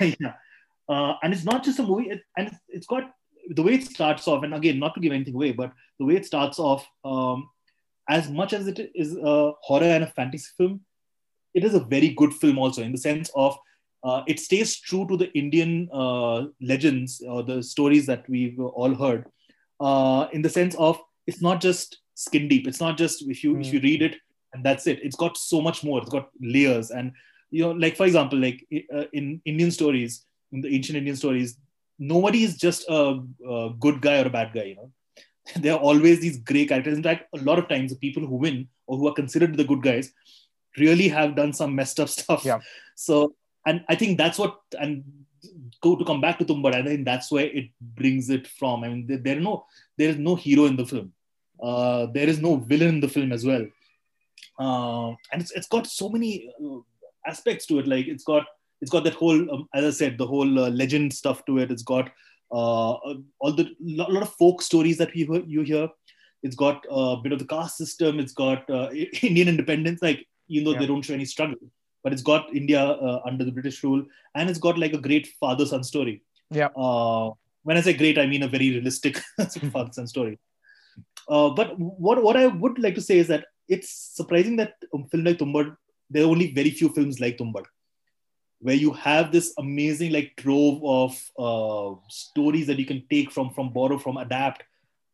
yeah. 0.00 0.34
Uh, 0.88 1.14
and 1.22 1.32
it's 1.32 1.44
not 1.44 1.64
just 1.64 1.78
a 1.78 1.82
movie, 1.82 2.08
it, 2.08 2.22
and 2.36 2.48
it's, 2.48 2.56
it's 2.68 2.86
got 2.86 3.10
the 3.50 3.62
way 3.62 3.74
it 3.74 3.84
starts 3.84 4.26
off. 4.26 4.42
And 4.42 4.54
again, 4.54 4.78
not 4.78 4.94
to 4.94 5.00
give 5.00 5.12
anything 5.12 5.34
away, 5.34 5.52
but 5.52 5.72
the 5.98 6.06
way 6.06 6.16
it 6.16 6.26
starts 6.26 6.58
off, 6.58 6.86
um, 7.04 7.48
as 8.08 8.30
much 8.30 8.54
as 8.54 8.66
it 8.66 8.90
is 8.94 9.14
a 9.16 9.52
horror 9.60 9.84
and 9.84 10.04
a 10.04 10.06
fantasy 10.06 10.48
film, 10.56 10.80
it 11.54 11.64
is 11.64 11.74
a 11.74 11.80
very 11.80 12.10
good 12.10 12.32
film 12.32 12.58
also 12.58 12.82
in 12.82 12.92
the 12.92 12.98
sense 12.98 13.30
of 13.34 13.58
uh, 14.04 14.22
it 14.26 14.38
stays 14.38 14.76
true 14.76 15.06
to 15.08 15.16
the 15.16 15.32
Indian 15.32 15.88
uh, 15.92 16.46
legends 16.60 17.22
or 17.26 17.42
the 17.42 17.62
stories 17.62 18.06
that 18.06 18.28
we've 18.28 18.58
all 18.60 18.94
heard. 18.94 19.26
Uh, 19.80 20.26
in 20.32 20.42
the 20.42 20.48
sense 20.48 20.74
of 20.76 20.98
it's 21.26 21.42
not 21.42 21.60
just 21.60 21.98
skin 22.14 22.48
deep. 22.48 22.66
It's 22.66 22.80
not 22.80 22.96
just 22.96 23.22
if 23.28 23.44
you 23.44 23.54
mm. 23.54 23.60
if 23.60 23.72
you 23.72 23.80
read 23.80 24.02
it 24.02 24.16
and 24.52 24.64
that's 24.64 24.86
it. 24.86 25.00
It's 25.02 25.16
got 25.16 25.36
so 25.36 25.60
much 25.60 25.84
more. 25.84 26.00
It's 26.00 26.10
got 26.10 26.28
layers 26.40 26.90
and 26.90 27.12
you 27.50 27.62
know, 27.62 27.72
like 27.72 27.96
for 27.96 28.06
example, 28.06 28.38
like 28.38 28.66
uh, 28.94 29.04
in 29.12 29.40
Indian 29.44 29.70
stories, 29.70 30.24
in 30.52 30.60
the 30.60 30.74
ancient 30.74 30.98
Indian 30.98 31.16
stories, 31.16 31.58
nobody 31.98 32.44
is 32.44 32.56
just 32.56 32.88
a, 32.88 33.20
a 33.48 33.70
good 33.78 34.00
guy 34.00 34.20
or 34.20 34.26
a 34.26 34.30
bad 34.30 34.52
guy. 34.52 34.64
You 34.64 34.76
know, 34.76 34.90
there 35.56 35.72
are 35.74 35.78
always 35.78 36.20
these 36.20 36.38
gray 36.38 36.66
characters. 36.66 36.96
In 36.96 37.02
fact, 37.02 37.26
a 37.34 37.38
lot 37.38 37.58
of 37.58 37.68
times 37.68 37.90
the 37.90 37.98
people 37.98 38.26
who 38.26 38.36
win 38.36 38.68
or 38.86 38.98
who 38.98 39.08
are 39.08 39.14
considered 39.14 39.56
the 39.56 39.64
good 39.64 39.82
guys 39.82 40.12
really 40.76 41.08
have 41.08 41.34
done 41.34 41.52
some 41.52 41.74
messed 41.74 42.00
up 42.00 42.08
stuff. 42.18 42.44
Yeah. 42.44 42.60
So, 42.94 43.34
and 43.68 43.84
I 43.88 43.94
think 43.94 44.18
that's 44.18 44.38
what 44.42 44.58
and 44.80 45.04
go 45.86 45.94
to 45.96 46.04
come 46.10 46.20
back 46.20 46.38
to 46.38 46.44
Tumbad. 46.44 46.74
I 46.74 46.82
think 46.82 47.04
that's 47.04 47.30
where 47.30 47.46
it 47.60 47.68
brings 48.00 48.30
it 48.36 48.46
from. 48.58 48.84
I 48.84 48.88
mean, 48.88 49.06
there, 49.06 49.18
there 49.26 49.40
no 49.48 49.54
there 49.98 50.10
is 50.14 50.18
no 50.28 50.34
hero 50.34 50.64
in 50.70 50.76
the 50.76 50.86
film. 50.92 51.12
Uh, 51.62 52.06
there 52.14 52.28
is 52.32 52.40
no 52.40 52.56
villain 52.56 52.94
in 52.96 53.00
the 53.00 53.08
film 53.16 53.32
as 53.32 53.44
well, 53.44 53.64
uh, 54.64 55.08
and 55.32 55.42
it's, 55.42 55.52
it's 55.52 55.68
got 55.68 55.86
so 55.86 56.08
many 56.08 56.32
uh, 56.64 56.78
aspects 57.26 57.66
to 57.66 57.78
it. 57.80 57.86
Like 57.86 58.06
it's 58.06 58.24
got 58.24 58.46
it's 58.80 58.90
got 58.90 59.04
that 59.04 59.14
whole, 59.14 59.40
um, 59.54 59.68
as 59.74 59.84
I 59.84 59.90
said, 59.90 60.18
the 60.18 60.26
whole 60.26 60.58
uh, 60.64 60.70
legend 60.70 61.12
stuff 61.12 61.44
to 61.46 61.58
it. 61.58 61.70
It's 61.70 61.82
got 61.82 62.10
uh, 62.52 62.92
all 63.40 63.52
the 63.60 63.74
lot, 63.80 64.12
lot 64.12 64.22
of 64.22 64.32
folk 64.34 64.62
stories 64.62 64.98
that 64.98 65.14
we 65.14 65.28
you 65.46 65.62
hear. 65.62 65.88
It's 66.42 66.56
got 66.56 66.84
a 66.88 67.16
bit 67.16 67.32
of 67.32 67.40
the 67.40 67.44
caste 67.46 67.76
system. 67.76 68.20
It's 68.20 68.32
got 68.32 68.68
uh, 68.70 68.90
Indian 69.22 69.48
independence, 69.48 70.00
like 70.00 70.24
even 70.48 70.64
though 70.64 70.72
Yeah. 70.72 70.80
they 70.80 70.86
don't 70.86 71.02
show 71.02 71.14
any 71.14 71.24
struggle, 71.24 71.58
but 72.02 72.12
it's 72.12 72.22
got 72.22 72.54
India 72.54 72.80
uh, 72.80 73.20
under 73.26 73.44
the 73.44 73.52
British 73.52 73.82
rule, 73.84 74.04
and 74.34 74.48
it's 74.50 74.58
got 74.58 74.78
like 74.78 74.92
a 74.92 74.98
great 74.98 75.26
father-son 75.40 75.82
story. 75.84 76.22
Yeah. 76.50 76.68
Uh, 76.76 77.30
when 77.64 77.76
I 77.76 77.80
say 77.80 77.92
great, 77.92 78.18
I 78.18 78.26
mean 78.26 78.42
a 78.42 78.48
very 78.48 78.70
realistic 78.70 79.18
father-son 79.72 80.06
story. 80.06 80.38
Uh, 81.28 81.50
but 81.50 81.78
what 81.78 82.22
what 82.22 82.36
I 82.36 82.46
would 82.46 82.78
like 82.78 82.94
to 82.94 83.00
say 83.02 83.18
is 83.18 83.28
that 83.28 83.44
it's 83.68 83.90
surprising 83.90 84.56
that 84.56 84.74
a 84.94 84.98
film 85.08 85.24
like 85.24 85.38
Tumbad, 85.38 85.76
there 86.10 86.24
are 86.24 86.30
only 86.30 86.52
very 86.52 86.70
few 86.70 86.88
films 86.88 87.20
like 87.20 87.36
Tumbad, 87.36 87.64
where 88.60 88.74
you 88.74 88.92
have 88.92 89.30
this 89.30 89.52
amazing 89.58 90.12
like 90.12 90.32
trove 90.36 90.80
of 90.84 91.12
uh, 91.38 91.94
stories 92.08 92.66
that 92.66 92.78
you 92.78 92.86
can 92.86 93.04
take 93.10 93.30
from 93.30 93.50
from 93.50 93.72
borrow 93.72 93.98
from 93.98 94.16
adapt, 94.16 94.62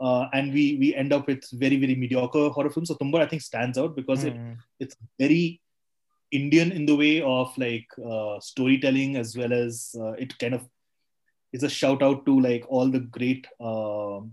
uh, 0.00 0.26
and 0.32 0.52
we 0.52 0.76
we 0.78 0.94
end 0.94 1.12
up 1.12 1.26
with 1.26 1.44
very 1.52 1.76
very 1.76 1.96
mediocre 1.96 2.48
horror 2.50 2.70
films. 2.70 2.88
So 2.88 2.94
Tumbad 2.94 3.22
I 3.22 3.26
think 3.26 3.42
stands 3.42 3.76
out 3.76 3.96
because 3.96 4.24
it 4.24 4.34
Mhm. 4.34 4.56
it's 4.78 4.96
very 5.18 5.60
Indian 6.38 6.72
in 6.72 6.86
the 6.86 6.96
way 6.96 7.22
of 7.22 7.56
like 7.56 7.86
uh, 8.12 8.38
storytelling 8.40 9.16
as 9.16 9.36
well 9.36 9.52
as 9.52 9.94
uh, 9.98 10.12
it 10.12 10.38
kind 10.38 10.54
of 10.54 10.68
is 11.52 11.62
a 11.62 11.68
shout 11.68 12.02
out 12.02 12.26
to 12.26 12.40
like 12.40 12.64
all 12.68 12.90
the 12.90 13.00
great 13.18 13.46
um 13.60 14.32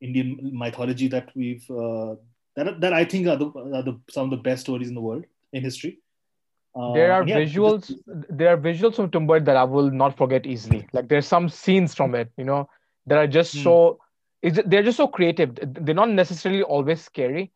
Indian 0.00 0.38
mythology 0.52 1.08
that 1.08 1.30
we've 1.34 1.68
uh, 1.70 2.14
that, 2.56 2.80
that 2.80 2.92
I 2.92 3.04
think 3.04 3.26
are, 3.26 3.36
the, 3.36 3.46
are 3.46 3.82
the, 3.82 4.00
some 4.10 4.24
of 4.24 4.30
the 4.30 4.42
best 4.48 4.62
stories 4.62 4.88
in 4.88 4.94
the 4.94 5.00
world 5.00 5.24
in 5.52 5.62
history. 5.62 5.98
Uh, 6.74 6.92
there 6.94 7.12
are 7.12 7.26
yeah, 7.26 7.36
visuals 7.36 7.92
there 8.06 8.48
are 8.52 8.58
visuals 8.58 8.96
from 8.96 9.10
Tumbad 9.10 9.46
that 9.46 9.56
I 9.56 9.64
will 9.64 9.90
not 9.90 10.16
forget 10.16 10.46
easily. 10.46 10.86
Like 10.92 11.08
there's 11.08 11.26
some 11.26 11.48
scenes 11.48 11.94
from 11.94 12.14
it, 12.14 12.30
you 12.36 12.44
know, 12.44 12.68
that 13.06 13.18
are 13.18 13.26
just 13.26 13.54
Hmm. 13.54 13.62
so 13.62 13.98
it's, 14.42 14.60
they're 14.66 14.82
just 14.82 14.98
so 14.98 15.08
creative. 15.08 15.58
They're 15.62 15.94
not 15.94 16.10
necessarily 16.10 16.62
always 16.62 17.00
scary, 17.02 17.52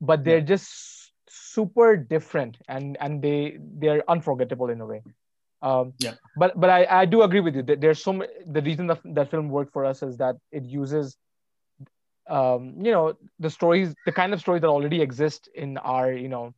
but 0.00 0.24
they're 0.24 0.40
just 0.40 1.01
super 1.34 1.96
different 1.96 2.58
and 2.68 2.96
and 3.00 3.22
they 3.22 3.56
they're 3.58 4.02
unforgettable 4.08 4.68
in 4.70 4.80
a 4.80 4.86
way. 4.86 5.02
Um, 5.62 5.94
Yeah. 5.98 6.14
But 6.36 6.58
but 6.58 6.70
I, 6.70 6.86
I 7.02 7.04
do 7.06 7.22
agree 7.22 7.40
with 7.40 7.56
you. 7.56 7.62
that 7.62 7.80
There's 7.80 8.02
so 8.02 8.12
ma- 8.12 8.26
the 8.46 8.62
reason 8.62 8.86
that 8.88 9.00
that 9.04 9.30
film 9.30 9.48
worked 9.48 9.72
for 9.72 9.84
us 9.84 10.02
is 10.02 10.16
that 10.18 10.36
it 10.50 10.64
uses 10.64 11.16
um, 12.28 12.74
you 12.84 12.92
know 12.92 13.14
the 13.38 13.50
stories 13.50 13.94
the 14.06 14.12
kind 14.12 14.32
of 14.32 14.40
stories 14.40 14.62
that 14.62 14.68
already 14.68 15.00
exist 15.02 15.48
in 15.54 15.78
our 15.78 16.12
you 16.12 16.28
know 16.28 16.54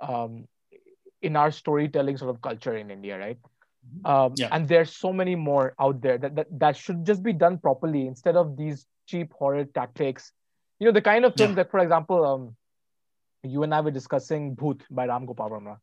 um, 0.00 0.46
in 1.22 1.36
our 1.36 1.50
storytelling 1.50 2.16
sort 2.16 2.30
of 2.30 2.40
culture 2.42 2.76
in 2.76 2.90
India, 2.90 3.18
right? 3.18 3.38
Um, 4.04 4.34
Yeah. 4.36 4.48
And 4.52 4.68
there's 4.68 4.94
so 4.94 5.12
many 5.12 5.34
more 5.34 5.74
out 5.80 6.00
there 6.00 6.18
that, 6.18 6.34
that 6.36 6.46
that 6.58 6.76
should 6.76 7.04
just 7.06 7.22
be 7.22 7.32
done 7.32 7.58
properly 7.58 8.06
instead 8.06 8.36
of 8.36 8.56
these 8.56 8.86
cheap 9.06 9.32
horror 9.32 9.64
tactics. 9.64 10.32
You 10.78 10.86
know, 10.86 10.92
the 10.92 11.02
kind 11.02 11.24
of 11.24 11.34
films 11.34 11.56
Yeah. 11.56 11.62
that, 11.64 11.70
for 11.70 11.80
example, 11.80 12.24
um, 12.24 12.56
you 13.42 13.62
and 13.62 13.74
I 13.74 13.80
were 13.80 13.90
discussing 13.90 14.56
Bhoot 14.56 14.82
by 14.90 15.06
Ram 15.06 15.26
Gopal 15.26 15.50
Varma, 15.50 15.78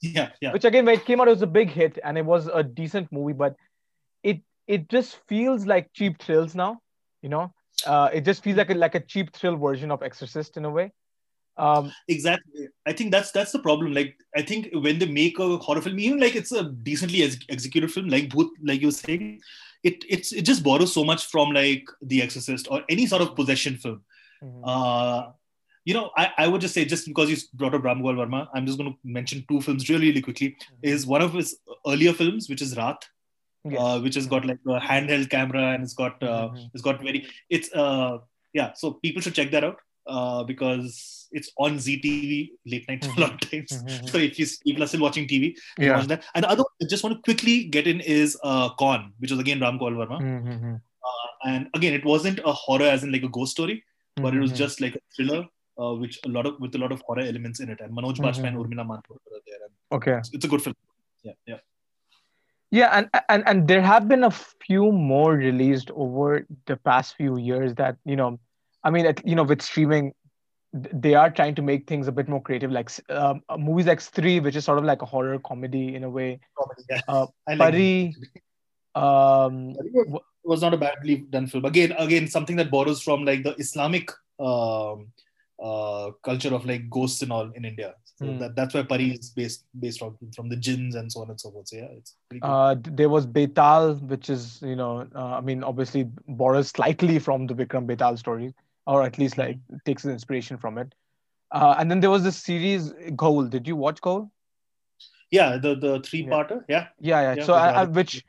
yeah, 0.00 0.30
yeah, 0.40 0.52
which 0.52 0.64
again, 0.64 0.84
when 0.84 0.96
it 0.96 1.04
came 1.04 1.20
out, 1.20 1.28
it 1.28 1.32
was 1.32 1.42
a 1.42 1.46
big 1.46 1.70
hit 1.70 1.98
and 2.04 2.18
it 2.18 2.24
was 2.24 2.48
a 2.48 2.62
decent 2.62 3.10
movie, 3.12 3.32
but 3.32 3.56
it 4.22 4.40
it 4.66 4.88
just 4.88 5.18
feels 5.28 5.66
like 5.66 5.92
cheap 5.92 6.20
thrills 6.20 6.54
now. 6.54 6.80
You 7.22 7.28
know, 7.28 7.52
uh, 7.86 8.08
it 8.12 8.24
just 8.24 8.42
feels 8.42 8.56
like 8.56 8.70
a, 8.70 8.74
like 8.74 8.94
a 8.94 9.00
cheap 9.00 9.32
thrill 9.34 9.56
version 9.56 9.90
of 9.90 10.02
Exorcist 10.02 10.56
in 10.56 10.64
a 10.64 10.70
way. 10.70 10.92
Um, 11.56 11.92
exactly. 12.08 12.68
I 12.86 12.92
think 12.92 13.10
that's 13.10 13.32
that's 13.32 13.52
the 13.52 13.58
problem. 13.58 13.92
Like 13.92 14.16
I 14.34 14.42
think 14.42 14.68
when 14.72 14.98
they 14.98 15.06
make 15.06 15.38
a 15.38 15.58
horror 15.58 15.82
film, 15.82 15.98
even 15.98 16.20
like 16.20 16.34
it's 16.34 16.52
a 16.52 16.64
decently 16.64 17.22
ex- 17.22 17.38
executed 17.48 17.92
film, 17.92 18.08
like 18.08 18.28
Bhoot, 18.28 18.48
like 18.62 18.80
you 18.80 18.88
were 18.88 18.92
saying, 18.92 19.40
it 19.82 20.04
it's 20.08 20.32
it 20.32 20.42
just 20.42 20.62
borrows 20.62 20.92
so 20.92 21.04
much 21.04 21.26
from 21.26 21.50
like 21.50 21.84
The 22.00 22.22
Exorcist 22.22 22.68
or 22.70 22.82
any 22.88 23.06
sort 23.06 23.22
of 23.22 23.36
possession 23.36 23.76
film. 23.76 24.02
mhm. 24.42 24.62
Uh, 24.64 25.32
you 25.84 25.94
know, 25.94 26.10
I, 26.16 26.30
I 26.38 26.46
would 26.46 26.60
just 26.60 26.74
say 26.74 26.84
just 26.84 27.06
because 27.06 27.30
you 27.30 27.36
brought 27.54 27.74
up 27.74 27.84
Ram 27.84 28.02
Gopal 28.02 28.16
Varma, 28.26 28.48
I'm 28.54 28.66
just 28.66 28.78
going 28.78 28.92
to 28.92 28.98
mention 29.04 29.44
two 29.48 29.60
films 29.60 29.88
really, 29.88 30.08
really 30.08 30.20
quickly. 30.22 30.56
Is 30.82 31.06
one 31.06 31.22
of 31.22 31.32
his 31.32 31.58
earlier 31.86 32.12
films, 32.12 32.48
which 32.48 32.62
is 32.62 32.74
Raat, 32.74 33.02
Yes. 33.64 33.78
uh, 33.78 34.00
which 34.00 34.14
has 34.14 34.26
got 34.26 34.44
like 34.46 34.58
a 34.66 34.78
handheld 34.80 35.28
camera 35.30 35.72
and 35.74 35.82
it's 35.82 35.92
got 35.92 36.22
uh, 36.22 36.48
Mhm. 36.48 36.70
it's 36.72 36.82
got 36.82 37.02
very 37.02 37.26
it's 37.50 37.70
uh 37.74 38.18
yeah. 38.54 38.72
So 38.74 38.92
people 39.02 39.20
should 39.22 39.34
check 39.34 39.50
that 39.50 39.64
out 39.64 39.76
uh, 40.06 40.44
because 40.44 41.28
it's 41.32 41.50
on 41.58 41.78
Zee 41.78 42.00
TV 42.04 42.50
late 42.72 42.88
night 42.88 43.06
a 43.06 43.20
lot 43.20 43.34
of 43.34 43.40
times. 43.50 43.70
Mhm. 43.82 44.08
So 44.10 44.16
if 44.18 44.38
you 44.38 44.46
people 44.64 44.82
are 44.82 44.86
still 44.86 45.02
watching 45.02 45.26
TV, 45.28 45.54
Yeah. 45.78 45.96
watch 45.98 46.06
that. 46.08 46.24
And 46.34 46.44
the 46.44 46.50
other 46.50 46.62
one 46.62 46.72
I 46.82 46.86
just 46.94 47.04
want 47.04 47.16
to 47.16 47.22
quickly 47.22 47.64
get 47.64 47.86
in 47.86 48.00
is 48.00 48.38
uh, 48.42 48.70
Kaun, 48.80 49.12
which 49.18 49.30
was 49.30 49.40
again 49.40 49.60
Ram 49.60 49.76
Gopal 49.78 49.98
Varma. 50.00 50.20
Mhm. 50.22 50.74
Uh, 51.10 51.28
and 51.52 51.68
again, 51.74 51.92
it 51.92 52.04
wasn't 52.04 52.40
a 52.44 52.52
horror 52.52 52.86
as 52.86 53.02
in 53.04 53.12
like 53.12 53.22
a 53.22 53.28
ghost 53.28 53.52
story, 53.52 53.84
but 54.16 54.34
it 54.34 54.40
was 54.40 54.52
Mhm. 54.52 54.56
just 54.64 54.80
like 54.80 54.96
a 54.96 55.00
thriller, 55.14 55.44
uh, 55.78 55.94
which 55.94 56.18
a 56.24 56.28
lot 56.28 56.46
of 56.46 56.58
with 56.60 56.74
a 56.74 56.78
lot 56.78 56.92
of 56.92 57.00
horror 57.02 57.22
elements 57.22 57.60
in 57.60 57.70
it. 57.70 57.80
And 57.80 57.96
Manoj 57.96 58.16
Bajpayee 58.18 58.48
and. 58.48 58.56
Urmila 58.56 58.86
Matondkar 58.86 59.32
are 59.32 59.42
there. 59.46 59.58
Okay. 59.92 60.18
it's, 60.18 60.30
it's 60.32 60.44
a 60.44 60.48
good 60.48 60.62
film. 60.62 60.76
Yeah, 61.22 61.32
yeah. 61.46 61.58
Yeah, 62.72 62.88
and, 62.92 63.10
and 63.28 63.42
and 63.46 63.66
there 63.66 63.82
have 63.82 64.06
been 64.06 64.22
a 64.22 64.30
few 64.30 64.92
more 64.92 65.32
released 65.34 65.90
over 65.90 66.46
the 66.66 66.76
past 66.76 67.16
few 67.16 67.36
years 67.36 67.74
that 67.74 67.96
you 68.04 68.14
know, 68.14 68.38
I 68.84 68.90
mean, 68.90 69.06
at, 69.06 69.26
you 69.26 69.34
know, 69.34 69.42
with 69.42 69.60
streaming, 69.60 70.14
they 70.72 71.14
are 71.14 71.30
trying 71.30 71.56
to 71.56 71.62
make 71.62 71.88
things 71.88 72.06
a 72.06 72.12
bit 72.12 72.28
more 72.28 72.40
creative. 72.40 72.70
Like 72.70 72.90
um, 73.08 73.42
uh, 73.48 73.56
movies 73.56 73.86
like 73.86 73.98
Stree, 73.98 74.40
which 74.40 74.54
is 74.54 74.64
sort 74.64 74.78
of 74.78 74.84
like 74.84 75.02
a 75.02 75.06
horror 75.06 75.40
comedy 75.40 75.96
in 75.96 76.04
a 76.04 76.10
way. 76.10 76.38
Comedy, 76.56 76.82
yeah. 76.88 77.00
Uh, 77.08 77.26
I 77.48 77.54
like 77.54 77.72
Pari, 77.72 78.14
um, 78.94 79.76
it 79.78 80.22
was 80.44 80.62
not 80.62 80.74
a 80.74 80.76
badly 80.76 81.18
done 81.30 81.46
film. 81.46 81.64
Again, 81.64 81.92
again, 81.98 82.28
something 82.28 82.56
that 82.56 82.70
borrows 82.70 83.02
from 83.02 83.24
like 83.24 83.42
the 83.42 83.54
Islamic 83.56 84.10
um, 84.38 85.08
uh, 85.62 86.10
culture 86.22 86.54
of 86.54 86.64
like 86.64 86.88
ghosts 86.90 87.22
and 87.22 87.32
all 87.32 87.50
in 87.54 87.64
India. 87.64 87.94
So 88.16 88.26
Hmm. 88.26 88.38
that, 88.38 88.56
that's 88.56 88.74
why 88.74 88.82
Pari 88.82 89.12
is 89.12 89.30
based 89.30 89.64
based 89.78 90.02
on 90.02 90.16
from 90.34 90.48
the 90.48 90.56
jinns 90.56 90.94
and 90.94 91.10
so 91.12 91.22
on 91.22 91.30
and 91.30 91.40
so 91.40 91.50
forth. 91.50 91.68
So 91.68 91.76
yeah, 91.76 91.88
it's 91.96 92.16
pretty 92.28 92.40
good. 92.40 92.46
uh, 92.48 92.76
there 92.82 93.08
was 93.08 93.26
Betal, 93.26 93.94
which 94.02 94.30
is 94.30 94.60
you 94.62 94.76
know, 94.76 95.06
uh, 95.14 95.36
I 95.36 95.40
mean, 95.40 95.62
obviously 95.64 96.08
borrows 96.28 96.68
slightly 96.68 97.18
from 97.18 97.46
the 97.46 97.54
Vikram 97.54 97.86
Betal 97.86 98.18
story, 98.18 98.54
or 98.86 99.02
at 99.02 99.18
least 99.18 99.38
like 99.38 99.58
takes 99.84 100.04
its 100.04 100.12
inspiration 100.12 100.56
from 100.58 100.78
it. 100.78 100.94
Uh, 101.52 101.74
and 101.78 101.90
then 101.90 102.00
there 102.00 102.10
was 102.10 102.22
this 102.22 102.36
series 102.36 102.92
Ghoul. 103.16 103.46
Did 103.46 103.66
you 103.66 103.76
watch 103.76 104.00
Ghoul? 104.00 104.30
yeah, 105.30 105.56
the 105.56 105.74
the 105.76 106.00
three 106.00 106.26
parter. 106.26 106.64
Yeah, 106.68 106.88
yeah 106.98 107.20
yeah, 107.22 107.34
Yeah, 107.36 107.44
so 107.44 107.54
I, 107.54 107.82
I, 107.82 107.84
which 107.84 108.24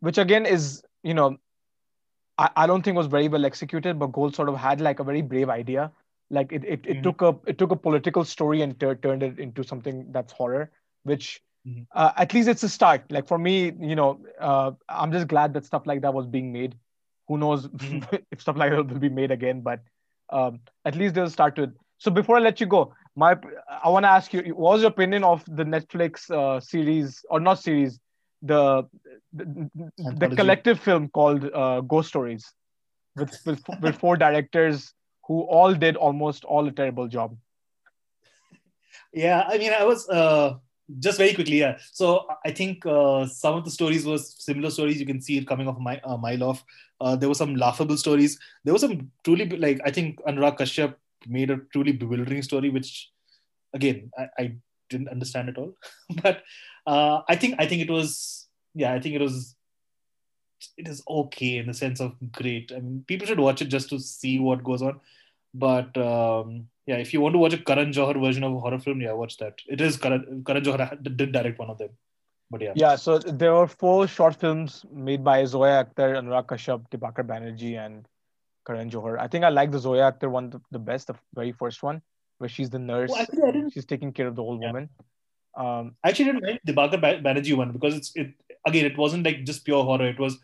which 0.00 0.18
again 0.18 0.46
is 0.46 0.82
you 1.02 1.14
know 1.14 1.36
I, 2.38 2.50
I 2.56 2.66
don't 2.66 2.82
think 2.82 2.96
was 2.96 3.06
very 3.06 3.28
well 3.28 3.44
executed 3.44 3.98
but 3.98 4.08
Ghoul 4.08 4.32
sort 4.32 4.48
of 4.48 4.56
had 4.56 4.80
like 4.80 5.00
a 5.00 5.04
very 5.04 5.22
brave 5.22 5.48
idea 5.48 5.90
like 6.30 6.52
it 6.52 6.64
it, 6.64 6.80
it 6.86 6.94
Mhm. 6.96 7.02
took 7.02 7.22
a 7.22 7.36
it 7.46 7.58
took 7.58 7.70
a 7.70 7.76
political 7.76 8.24
story 8.24 8.62
and 8.62 8.78
tur- 8.80 8.94
turned 8.96 9.22
it 9.22 9.38
into 9.38 9.62
something 9.62 10.10
that's 10.12 10.32
horror 10.32 10.70
which 11.04 11.40
Mhm. 11.66 11.86
uh, 11.94 12.12
at 12.16 12.32
least 12.34 12.48
it's 12.48 12.62
a 12.62 12.68
start 12.68 13.04
like 13.10 13.26
for 13.26 13.38
me 13.38 13.72
you 13.80 13.94
know 13.94 14.20
uh, 14.40 14.70
i'm 14.88 15.12
just 15.12 15.28
glad 15.28 15.52
that 15.54 15.64
stuff 15.64 15.86
like 15.86 16.00
that 16.02 16.14
was 16.14 16.26
being 16.26 16.52
made 16.52 16.76
who 17.28 17.38
knows 17.38 17.68
Mhm. 17.68 18.24
if 18.30 18.40
stuff 18.40 18.56
like 18.56 18.70
that 18.70 18.86
will 18.86 18.98
be 18.98 19.08
made 19.08 19.30
again 19.30 19.60
but 19.60 19.80
um, 20.30 20.60
at 20.84 20.94
least 20.94 21.14
they'll 21.14 21.30
start 21.30 21.54
to 21.56 21.72
so 21.98 22.10
before 22.10 22.36
i 22.36 22.40
let 22.40 22.60
you 22.60 22.66
go 22.66 22.94
my 23.16 23.36
i 23.84 23.88
want 23.88 24.04
to 24.04 24.08
ask 24.08 24.32
you 24.32 24.40
what 24.54 24.72
was 24.72 24.82
your 24.82 24.90
opinion 24.90 25.24
of 25.24 25.44
the 25.46 25.64
netflix 25.64 26.30
uh, 26.30 26.60
series 26.60 27.24
or 27.30 27.40
not 27.40 27.58
series 27.58 28.00
the 28.42 28.82
the, 29.32 29.70
the 30.18 30.28
collective 30.28 30.78
film 30.78 31.08
called 31.08 31.48
uh, 31.54 31.80
ghost 31.80 32.08
stories 32.08 32.52
with, 33.16 33.30
with 33.44 33.62
with 33.80 33.96
four 33.96 34.16
directors 34.16 34.94
who 35.26 35.40
all 35.42 35.74
did 35.74 35.96
almost 35.96 36.44
all 36.44 36.66
a 36.66 36.72
terrible 36.72 37.08
job 37.08 37.36
yeah. 39.14 39.44
I 39.48 39.58
mean, 39.58 39.72
I 39.72 39.84
was 39.84 40.08
uh, 40.08 40.54
just 40.98 41.18
very 41.18 41.32
quickly. 41.34 41.60
Yeah. 41.60 41.78
So 41.92 42.26
I 42.44 42.50
think 42.50 42.84
uh, 42.84 43.26
some 43.26 43.54
of 43.54 43.64
the 43.64 43.70
stories 43.70 44.04
were 44.04 44.18
similar 44.18 44.70
stories. 44.70 45.00
You 45.00 45.06
can 45.06 45.20
see 45.20 45.38
it 45.38 45.46
coming 45.46 45.68
off 45.68 45.78
my 45.78 46.00
uh, 46.00 46.16
mile 46.16 46.42
off. 46.42 46.64
Uh, 47.00 47.16
there 47.16 47.28
were 47.28 47.34
some 47.34 47.54
laughable 47.54 47.96
stories. 47.96 48.38
There 48.64 48.72
was 48.72 48.82
some 48.82 49.10
truly 49.24 49.48
like 49.48 49.80
I 49.84 49.90
think 49.90 50.20
Anurag 50.22 50.58
Kashyap 50.58 50.94
made 51.26 51.50
a 51.50 51.58
truly 51.72 51.92
bewildering 51.92 52.42
story, 52.42 52.70
which 52.70 53.10
again 53.72 54.10
I, 54.18 54.28
I 54.38 54.54
didn't 54.90 55.08
understand 55.08 55.48
at 55.48 55.58
all. 55.58 55.74
but 56.22 56.42
uh, 56.86 57.22
I 57.28 57.36
think 57.36 57.56
I 57.58 57.66
think 57.66 57.82
it 57.82 57.90
was 57.90 58.46
yeah 58.74 58.92
I 58.92 59.00
think 59.00 59.14
it 59.14 59.20
was 59.20 59.54
it 60.76 60.88
is 60.88 61.02
okay 61.08 61.58
in 61.58 61.66
the 61.66 61.74
sense 61.74 62.00
of 62.00 62.14
great. 62.32 62.72
I 62.74 62.80
mean, 62.80 63.04
people 63.06 63.26
should 63.26 63.40
watch 63.40 63.62
it 63.62 63.66
just 63.66 63.88
to 63.90 63.98
see 63.98 64.38
what 64.38 64.64
goes 64.64 64.82
on. 64.82 65.00
But 65.52 65.96
um, 65.96 66.68
yeah, 66.86 66.96
if 66.96 67.12
you 67.12 67.20
want 67.20 67.34
to 67.34 67.38
watch 67.38 67.52
a 67.54 67.58
Karan 67.58 67.92
Johar 67.92 68.20
version 68.20 68.44
of 68.44 68.54
a 68.54 68.58
horror 68.58 68.78
film, 68.78 69.00
yeah, 69.00 69.12
watch 69.12 69.36
that. 69.38 69.54
It 69.66 69.80
is 69.80 69.96
Karan, 69.96 70.42
Karan 70.46 70.64
Johar 70.64 71.02
did 71.02 71.32
direct 71.32 71.58
one 71.58 71.70
of 71.70 71.78
them. 71.78 71.90
But 72.50 72.60
yeah, 72.60 72.72
yeah 72.76 72.96
so 72.96 73.18
there 73.18 73.52
were 73.54 73.66
four 73.66 74.06
short 74.06 74.36
films 74.36 74.84
made 74.92 75.24
by 75.24 75.44
zoya 75.44 75.84
akhtar 75.84 76.08
anurag 76.18 76.46
kashyap 76.46 76.82
dibakar 76.90 77.24
banerjee 77.30 77.78
and 77.84 78.06
karan 78.66 78.90
johar 78.90 79.14
i 79.18 79.26
think 79.26 79.44
i 79.44 79.48
like 79.48 79.72
the 79.72 79.78
zoya 79.78 80.04
akhtar 80.10 80.30
one 80.30 80.50
the, 80.50 80.60
the 80.70 80.78
best 80.78 81.08
the 81.08 81.14
very 81.34 81.52
first 81.52 81.82
one 81.82 82.02
where 82.38 82.48
she's 82.56 82.70
the 82.70 82.78
nurse 82.78 83.10
Oh, 83.14 83.16
actually, 83.22 83.42
I 83.48 83.50
didn't. 83.50 83.70
she's 83.72 83.86
taking 83.86 84.12
care 84.12 84.26
of 84.26 84.36
the 84.36 84.42
old 84.42 84.60
Yeah. 84.60 84.68
woman 84.68 84.88
um 85.56 85.96
I 86.04 86.10
actually 86.10 86.26
didn't 86.26 86.44
like 86.44 86.60
Dibakar 86.68 87.00
Banerjee 87.26 87.56
one 87.56 87.72
because 87.72 87.94
it's 87.96 88.12
it 88.14 88.34
again. 88.66 88.84
It 88.86 88.96
wasn't 88.98 89.24
like 89.24 89.44
just 89.44 89.64
pure 89.64 89.84
horror. 89.84 90.06
It 90.08 90.18
was 90.18 90.38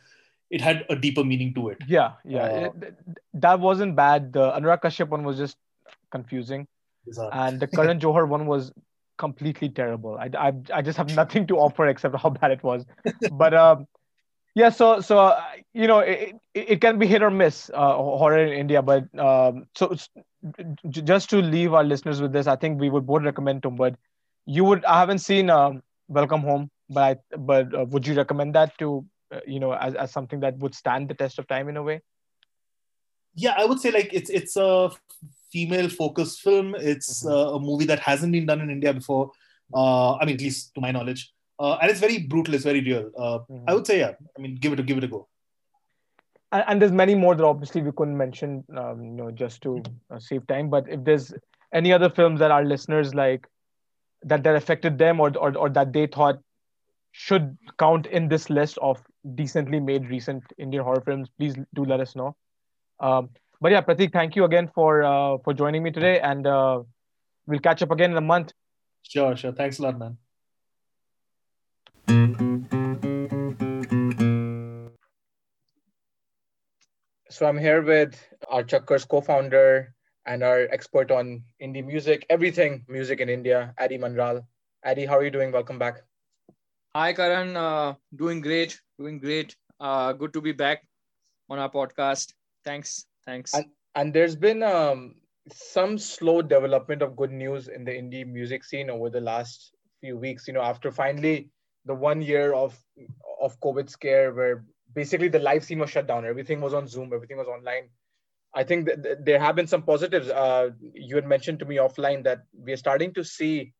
it 0.51 0.61
had 0.61 0.85
a 0.91 0.97
deeper 0.97 1.23
meaning 1.25 1.55
to 1.55 1.69
it. 1.69 1.79
Yeah, 1.87 2.13
yeah, 2.25 2.45
Uh, 2.45 2.71
it- 2.83 2.95
that 3.35 3.61
wasn't 3.61 3.97
bad. 3.97 4.33
The 4.33 4.51
Anurag 4.53 4.83
Kashyap 4.83 5.09
one 5.09 5.23
was 5.25 5.39
just 5.39 5.57
confusing, 6.11 6.67
Bizarre. 7.07 7.31
and 7.33 7.61
the 7.61 7.67
Karan 7.79 8.01
Johar 8.01 8.27
one 8.29 8.47
was 8.47 8.73
completely 9.17 9.69
terrible. 9.69 10.17
I, 10.19 10.31
I, 10.37 10.53
I 10.75 10.83
just 10.83 10.97
have 10.99 11.15
nothing 11.15 11.47
to 11.49 11.59
offer 11.59 11.87
except 11.87 12.17
how 12.17 12.31
bad 12.31 12.51
it 12.51 12.63
was. 12.65 12.85
But 13.33 13.55
um, 13.55 13.87
yeah, 14.55 14.71
so 14.71 15.01
so 15.01 15.19
uh, 15.19 15.41
you 15.73 15.87
know, 15.87 16.01
it, 16.01 16.35
it, 16.55 16.81
can 16.81 16.99
be 16.99 17.07
hit 17.07 17.23
or 17.23 17.31
miss 17.31 17.71
uh, 17.73 17.93
horror 17.95 18.45
in 18.45 18.53
India. 18.59 18.83
But 18.83 19.05
um, 19.19 19.67
so 19.77 19.95
just 20.89 21.31
to 21.31 21.37
leave 21.37 21.75
our 21.75 21.85
listeners 21.85 22.21
with 22.21 22.33
this, 22.33 22.47
I 22.47 22.57
think 22.57 22.81
we 22.81 22.91
would 22.91 23.07
both 23.07 23.23
recommend 23.23 23.63
Tumbad. 23.63 23.97
You 24.47 24.65
would 24.65 24.85
I 24.85 24.99
haven't 24.99 25.19
seen 25.21 25.51
um, 25.51 25.83
Welcome 26.09 26.41
Home, 26.41 26.71
but 26.91 27.03
I, 27.33 27.37
but 27.37 27.75
uh, 27.75 27.85
would 27.87 28.07
you 28.07 28.15
recommend 28.15 28.55
that 28.55 28.77
to 28.79 29.05
uh, 29.33 29.41
you 29.47 29.61
know 29.61 29.73
as, 29.73 29.95
as 29.95 30.11
something 30.13 30.41
that 30.41 30.59
would 30.59 30.75
stand 30.75 31.09
the 31.09 31.15
test 31.15 31.39
of 31.39 31.47
time 31.49 31.69
in 31.69 31.77
a 31.77 31.83
way? 31.83 32.01
yeah 33.43 33.55
i 33.57 33.65
would 33.65 33.79
say 33.83 33.91
like 33.97 34.09
it's 34.13 34.29
it's 34.39 34.57
a 34.57 34.91
female 35.53 35.89
focused 35.89 36.41
film 36.47 36.75
it's 36.93 37.11
Mhm. 37.25 37.31
uh, 37.35 37.55
a 37.57 37.61
movie 37.67 37.87
that 37.91 38.01
hasn't 38.07 38.33
been 38.37 38.47
done 38.51 38.61
in 38.65 38.71
india 38.75 38.93
before 38.93 39.31
uh, 39.81 40.15
i 40.17 40.25
mean 40.25 40.35
at 40.39 40.41
least 40.47 40.75
to 40.75 40.81
my 40.85 40.91
knowledge 40.97 41.23
uh, 41.61 41.75
and 41.81 41.93
it's 41.93 42.01
very 42.07 42.19
brutal 42.33 42.55
it's 42.59 42.65
very 42.71 42.83
real 42.89 43.05
uh, 43.27 43.39
Mhm. 43.49 43.63
i 43.69 43.75
would 43.77 43.87
say 43.91 43.99
yeah 44.01 44.15
i 44.37 44.43
mean 44.47 44.57
give 44.65 44.73
it 44.77 44.81
a 44.85 44.87
give 44.89 44.99
it 45.03 45.07
a 45.09 45.13
go 45.15 45.21
and, 46.53 46.65
and 46.67 46.83
there's 46.83 46.97
many 47.03 47.15
more 47.15 47.37
that 47.37 47.45
obviously 47.53 47.83
we 47.89 47.93
couldn't 48.01 48.17
mention 48.25 48.65
um, 48.83 49.05
you 49.05 49.17
know 49.23 49.31
just 49.45 49.63
to 49.69 49.81
uh, 50.11 50.19
save 50.29 50.45
time 50.49 50.69
but 50.77 50.89
if 50.99 51.05
there's 51.11 51.33
any 51.83 51.93
other 51.99 52.11
films 52.21 52.41
that 52.41 52.51
our 52.59 52.65
listeners 52.75 53.15
like 53.25 53.47
that 54.35 54.43
that 54.43 54.57
affected 54.57 54.99
them 54.99 55.21
or, 55.21 55.31
or 55.39 55.57
or 55.57 55.69
that 55.79 55.93
they 55.93 56.07
thought 56.19 56.43
should 57.13 57.57
count 57.79 58.07
in 58.07 58.29
this 58.29 58.51
list 58.51 58.79
of 58.79 59.03
decently 59.35 59.81
made 59.81 60.09
recent 60.09 60.43
indian 60.59 60.83
horror 60.85 61.03
films 61.05 61.29
please 61.39 61.57
do 61.75 61.85
let 61.85 62.01
us 62.01 62.15
know 62.15 62.35
um, 63.01 63.29
but 63.61 63.73
yeah 63.73 63.81
pratik 63.81 64.13
thank 64.13 64.37
you 64.37 64.45
again 64.45 64.71
for 64.75 65.03
uh, 65.03 65.39
for 65.45 65.53
joining 65.53 65.83
me 65.83 65.91
today 65.91 66.21
and 66.21 66.47
uh, 66.47 66.81
we'll 67.47 67.61
catch 67.61 67.83
up 67.83 67.91
again 67.91 68.11
in 68.13 68.17
a 68.17 68.29
month 68.33 68.53
sure 69.03 69.37
sure 69.37 69.53
thanks 69.53 69.79
a 69.79 69.83
lot 69.83 69.99
man 69.99 70.17
So 77.41 77.47
I'm 77.47 77.57
here 77.57 77.81
with 77.81 78.21
our 78.51 78.63
Chakkar's 78.63 79.07
co-founder 79.07 79.95
and 80.27 80.43
our 80.43 80.69
expert 80.73 81.11
on 81.11 81.45
indie 81.63 81.83
music, 81.83 82.27
everything 82.29 82.85
music 82.87 83.21
in 83.21 83.31
India, 83.31 83.73
Adi 83.79 83.97
Mandral. 83.97 84.45
Adi, 84.85 85.07
how 85.07 85.17
are 85.17 85.25
you 85.25 85.31
doing? 85.31 85.51
Welcome 85.51 85.79
back. 85.79 86.03
Hi, 86.95 87.13
Karan. 87.13 87.57
Uh, 87.57 87.95
doing 88.17 88.41
great. 88.41 88.81
Doing 88.99 89.19
great. 89.19 89.57
Uh, 89.79 90.13
good 90.13 90.33
to 90.33 90.41
be 90.41 90.53
back 90.53 90.83
on 91.49 91.59
our 91.59 91.71
podcast. 91.71 92.33
Thanks. 92.65 93.07
Thanks. 93.25 93.55
And- 93.55 93.71
And 93.97 94.15
there's 94.15 94.37
been 94.37 94.63
um, 94.63 95.17
some 95.53 95.99
slow 95.99 96.43
development 96.43 97.03
of 97.03 97.17
good 97.17 97.33
news 97.33 97.67
in 97.67 97.85
the 97.85 97.91
indie 98.01 98.25
music 98.25 98.63
scene 98.65 98.89
over 98.89 99.11
the 99.11 99.21
last 99.21 99.73
few 100.01 100.17
weeks. 100.17 100.47
You 100.47 100.55
know, 100.55 100.63
after 100.63 100.93
finally 100.93 101.51
the 101.91 101.95
one 101.95 102.23
year 102.23 102.53
of 102.55 102.79
of 103.47 103.59
COVID 103.67 103.91
scare, 103.91 104.33
where 104.33 104.63
basically 105.01 105.29
the 105.29 105.41
live 105.49 105.65
scene 105.65 105.81
was 105.81 105.91
shut 105.91 106.07
down, 106.07 106.25
everything 106.25 106.61
was 106.61 106.73
on 106.73 106.87
Zoom, 106.87 107.13
everything 107.13 107.37
was 107.43 107.49
online. 107.57 107.91
I 108.55 108.63
think 108.63 108.87
that 108.87 109.25
there 109.25 109.41
have 109.41 109.57
been 109.57 109.67
some 109.75 109.83
positives. 109.83 110.29
Uh, 110.29 110.71
you 111.09 111.17
had 111.17 111.27
mentioned 111.35 111.59
to 111.61 111.69
me 111.73 111.83
offline 111.87 112.23
that 112.31 112.47
we 112.69 112.73
are 112.73 112.83
starting 112.87 113.13
to 113.15 113.25
see 113.25 113.73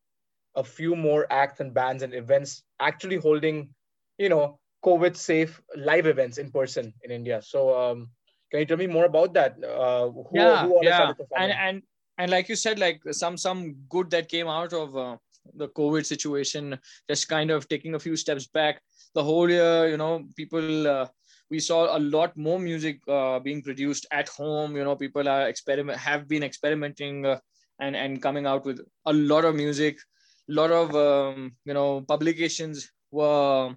a 0.55 0.63
few 0.63 0.95
more 0.95 1.25
acts 1.31 1.59
and 1.59 1.73
bands 1.73 2.03
and 2.03 2.13
events 2.13 2.63
actually 2.79 3.17
holding, 3.17 3.69
you 4.17 4.29
know, 4.29 4.59
COVID 4.83 5.15
safe 5.15 5.61
live 5.75 6.07
events 6.07 6.37
in 6.37 6.51
person 6.51 6.93
in 7.03 7.11
India. 7.11 7.41
So, 7.41 7.77
um, 7.79 8.09
can 8.49 8.59
you 8.59 8.65
tell 8.65 8.77
me 8.77 8.87
more 8.87 9.05
about 9.05 9.33
that? 9.33 9.55
Uh, 9.63 10.09
who, 10.09 10.25
yeah, 10.33 10.65
who 10.65 10.79
yeah. 10.81 11.13
And 11.37 11.51
and 11.53 11.81
and 12.17 12.31
like 12.31 12.49
you 12.49 12.55
said, 12.55 12.79
like 12.79 13.01
some 13.11 13.37
some 13.37 13.75
good 13.89 14.09
that 14.11 14.27
came 14.27 14.47
out 14.47 14.73
of 14.73 14.97
uh, 14.97 15.17
the 15.55 15.69
COVID 15.69 16.05
situation, 16.05 16.77
just 17.09 17.29
kind 17.29 17.49
of 17.51 17.69
taking 17.69 17.95
a 17.95 17.99
few 17.99 18.15
steps 18.15 18.47
back. 18.47 18.81
The 19.13 19.23
whole 19.23 19.49
year, 19.49 19.87
you 19.87 19.97
know, 19.97 20.27
people. 20.35 20.87
Uh, 20.87 21.07
we 21.49 21.59
saw 21.59 21.97
a 21.97 21.99
lot 21.99 22.35
more 22.37 22.57
music 22.57 23.01
uh, 23.09 23.37
being 23.37 23.61
produced 23.61 24.05
at 24.11 24.29
home. 24.29 24.75
You 24.75 24.85
know, 24.85 24.95
people 24.95 25.27
are 25.27 25.49
experiment 25.49 25.99
have 25.99 26.27
been 26.27 26.43
experimenting 26.43 27.25
uh, 27.25 27.39
and 27.79 27.95
and 27.95 28.21
coming 28.21 28.45
out 28.45 28.65
with 28.65 28.79
a 29.05 29.13
lot 29.13 29.43
of 29.43 29.55
music. 29.55 29.97
A 30.51 30.53
lot 30.53 30.71
of 30.71 30.95
um, 30.95 31.55
you 31.65 31.73
know 31.73 32.01
publications 32.01 32.91
were 33.11 33.75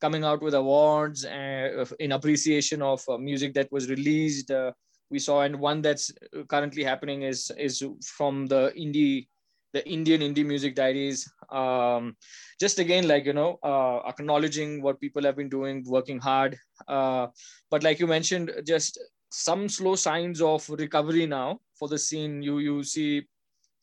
coming 0.00 0.24
out 0.24 0.42
with 0.42 0.54
awards 0.54 1.24
uh, 1.24 1.84
in 2.00 2.12
appreciation 2.12 2.82
of 2.82 3.02
uh, 3.08 3.18
music 3.18 3.54
that 3.54 3.70
was 3.72 3.88
released. 3.88 4.50
Uh, 4.50 4.72
we 5.10 5.18
saw, 5.20 5.42
and 5.42 5.58
one 5.60 5.82
that's 5.82 6.10
currently 6.48 6.82
happening 6.84 7.22
is 7.22 7.50
is 7.58 7.84
from 8.04 8.46
the 8.46 8.72
indie, 8.76 9.28
the 9.72 9.88
Indian 9.88 10.20
indie 10.20 10.44
music 10.44 10.74
diaries. 10.74 11.30
Um, 11.50 12.16
just 12.60 12.78
again, 12.80 13.06
like 13.08 13.24
you 13.24 13.32
know, 13.32 13.58
uh, 13.62 13.98
acknowledging 14.08 14.82
what 14.82 15.00
people 15.00 15.22
have 15.24 15.36
been 15.36 15.48
doing, 15.48 15.84
working 15.86 16.18
hard. 16.18 16.58
Uh, 16.88 17.28
but 17.70 17.84
like 17.84 18.00
you 18.00 18.08
mentioned, 18.08 18.50
just 18.66 18.98
some 19.30 19.68
slow 19.68 19.94
signs 19.94 20.40
of 20.42 20.68
recovery 20.70 21.26
now 21.26 21.60
for 21.78 21.88
the 21.88 21.98
scene. 21.98 22.42
You 22.42 22.58
you 22.58 22.82
see 22.82 23.28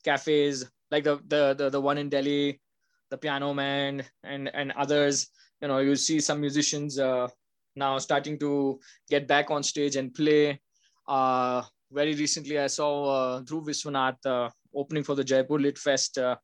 cafes 0.04 0.66
like 0.94 1.04
the 1.04 1.18
the 1.28 1.44
the, 1.58 1.70
the 1.76 1.82
one 1.82 1.98
in 1.98 2.10
Delhi, 2.10 2.62
the 3.10 3.18
Piano 3.18 3.54
Man, 3.54 4.04
and 4.24 4.50
and 4.54 4.72
others. 4.74 5.28
You 5.62 5.68
know, 5.70 5.80
you 5.80 5.96
see 5.96 6.20
some 6.20 6.40
musicians 6.40 7.00
uh, 7.00 7.28
now 7.76 7.98
starting 7.98 8.38
to 8.40 8.80
get 9.10 9.28
back 9.28 9.50
on 9.50 9.64
stage 9.64 9.96
and 9.96 10.14
play. 10.14 10.60
Uh, 11.08 11.64
very 11.92 12.14
recently, 12.16 12.60
I 12.60 12.68
saw 12.68 12.92
uh, 13.18 13.42
Dhruv 13.42 13.66
Visvanath 13.68 14.26
uh, 14.26 14.50
opening 14.76 15.04
for 15.04 15.16
the 15.16 15.24
Jaipur 15.24 15.60
Lit 15.60 15.78
Fest, 15.78 16.18
uh, 16.18 16.36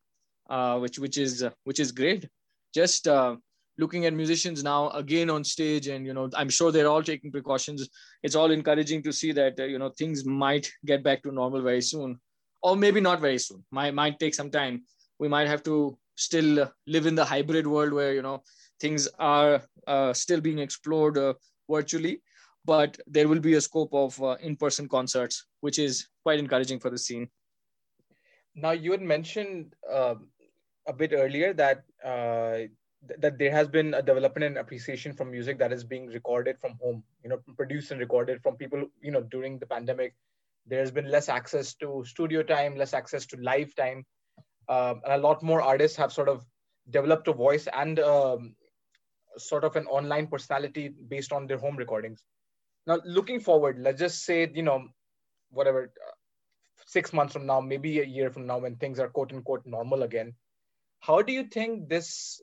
uh, 0.50 0.80
which 0.80 0.98
which 1.00 1.18
is 1.18 1.44
uh, 1.44 1.52
which 1.64 1.80
is 1.80 1.92
great. 1.92 2.28
Just 2.74 3.08
looking 3.84 4.06
at 4.06 4.14
musicians 4.14 4.64
now 4.64 4.90
again 5.02 5.30
on 5.30 5.44
stage, 5.44 5.88
and 5.88 6.06
you 6.06 6.14
know, 6.14 6.30
I'm 6.36 6.50
sure 6.50 6.72
they're 6.72 6.94
all 6.94 7.04
taking 7.04 7.32
precautions. 7.32 7.88
It's 8.24 8.36
all 8.36 8.52
encouraging 8.52 9.04
to 9.04 9.14
see 9.14 9.32
that 9.34 9.60
you 9.60 9.80
know 9.80 9.90
things 10.02 10.26
might 10.26 10.72
get 10.86 11.04
back 11.04 11.24
to 11.24 11.32
normal 11.32 11.62
very 11.62 11.82
soon, 11.82 12.20
or 12.62 12.76
maybe 12.76 13.02
not 13.02 13.20
very 13.22 13.38
soon. 13.40 13.64
Might 13.72 13.94
might 13.94 14.20
take 14.20 14.34
some 14.36 14.52
time. 14.52 14.84
We 15.20 15.28
might 15.28 15.48
have 15.48 15.64
to 15.64 15.98
still 16.16 16.72
live 16.88 17.06
in 17.06 17.16
the 17.16 17.26
hybrid 17.26 17.68
world 17.68 17.94
where 17.94 18.14
you 18.14 18.22
know 18.22 18.44
things 18.80 19.08
are 19.20 19.62
uh, 19.88 20.14
still 20.14 20.42
being 20.42 20.60
explored 20.60 21.18
uh, 21.18 21.34
virtually 21.70 22.22
but 22.66 23.00
there 23.08 23.28
will 23.28 23.40
be 23.40 23.54
a 23.54 23.62
scope 23.62 23.94
of 23.94 24.22
uh, 24.22 24.36
in-person 24.42 24.88
concerts 24.90 25.46
which 25.62 25.80
is 25.80 26.08
quite 26.24 26.40
encouraging 26.40 26.80
for 26.80 26.90
the 26.90 26.98
scene 26.98 27.30
Now, 28.56 28.72
you 28.72 28.92
had 28.92 29.02
mentioned 29.02 29.76
um 29.90 30.30
a 30.88 30.94
bit 30.94 31.14
earlier 31.14 31.54
that 31.54 31.84
uh, 32.04 32.58
th- 33.08 33.20
that 33.20 33.38
there 33.38 33.52
has 33.52 33.68
been 33.68 33.94
a 33.94 34.02
development 34.02 34.46
and 34.46 34.58
appreciation 34.58 35.14
from 35.14 35.30
music 35.32 35.60
that 35.60 35.72
is 35.72 35.84
being 35.84 36.08
recorded 36.08 36.60
from 36.60 36.78
home, 36.82 37.04
you 37.24 37.30
know, 37.30 37.38
produced 37.58 37.92
and 37.92 38.00
recorded 38.00 38.42
from 38.42 38.58
people, 38.58 38.88
you 39.02 39.12
know, 39.12 39.22
during 39.22 39.60
the 39.60 39.68
pandemic. 39.68 40.16
There's 40.70 40.92
been 40.92 41.10
less 41.10 41.30
access 41.30 41.74
to 41.76 42.04
studio 42.06 42.44
time, 42.44 42.78
less 42.78 42.94
access 42.94 43.26
to 43.28 43.38
live 43.38 43.74
time, 43.76 44.06
um, 44.68 45.02
and 45.04 45.14
a 45.14 45.18
lot 45.18 45.42
more 45.42 45.62
artists 45.62 45.98
have 45.98 46.14
sort 46.14 46.30
of 46.30 46.46
developed 46.90 47.28
a 47.28 47.34
voice 47.34 47.68
and 47.74 48.00
um, 48.00 48.56
sort 49.38 49.64
of 49.64 49.76
an 49.76 49.86
online 49.88 50.28
personality 50.28 50.94
based 51.08 51.32
on 51.34 51.48
their 51.48 51.58
home 51.58 51.76
recordings. 51.76 52.24
Now, 52.88 53.00
looking 53.06 53.40
forward, 53.40 53.80
let's 53.80 54.00
just 54.00 54.26
say, 54.26 54.50
you 54.54 54.64
know, 54.64 54.88
whatever, 55.50 55.86
uh, 55.86 56.12
six 56.86 57.14
months 57.14 57.34
from 57.34 57.46
now, 57.46 57.60
maybe 57.62 58.00
a 58.00 58.06
year 58.06 58.30
from 58.30 58.46
now, 58.46 58.60
when 58.60 58.76
things 58.76 59.00
are 59.00 59.10
quote 59.10 59.34
unquote 59.34 59.66
normal 59.66 60.04
again, 60.04 60.34
how 61.00 61.22
do 61.22 61.34
you 61.34 61.44
think 61.44 61.90
this 61.90 62.42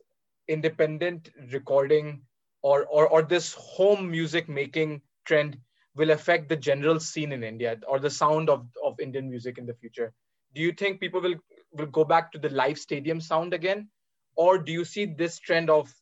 independent 0.48 1.30
recording 1.52 2.22
or, 2.62 2.86
or, 2.86 3.08
or 3.08 3.22
this 3.22 3.54
home 3.54 4.10
music 4.10 4.48
making 4.48 5.00
trend 5.24 5.58
will 5.96 6.10
affect 6.10 6.48
the 6.48 6.56
general 6.56 7.00
scene 7.00 7.32
in 7.32 7.42
India 7.42 7.76
or 7.88 7.98
the 7.98 8.10
sound 8.10 8.48
of, 8.50 8.66
of 8.84 9.00
Indian 9.00 9.28
music 9.28 9.58
in 9.58 9.66
the 9.66 9.74
future? 9.74 10.12
Do 10.54 10.60
you 10.62 10.72
think 10.72 11.00
people 11.00 11.20
will, 11.20 11.34
will 11.72 11.86
go 11.86 12.04
back 12.04 12.32
to 12.32 12.38
the 12.38 12.50
live 12.50 12.78
stadium 12.78 13.20
sound 13.20 13.54
again? 13.54 13.88
Or 14.36 14.58
do 14.58 14.72
you 14.72 14.84
see 14.84 15.06
this 15.06 15.38
trend 15.38 15.70
of 15.70 15.92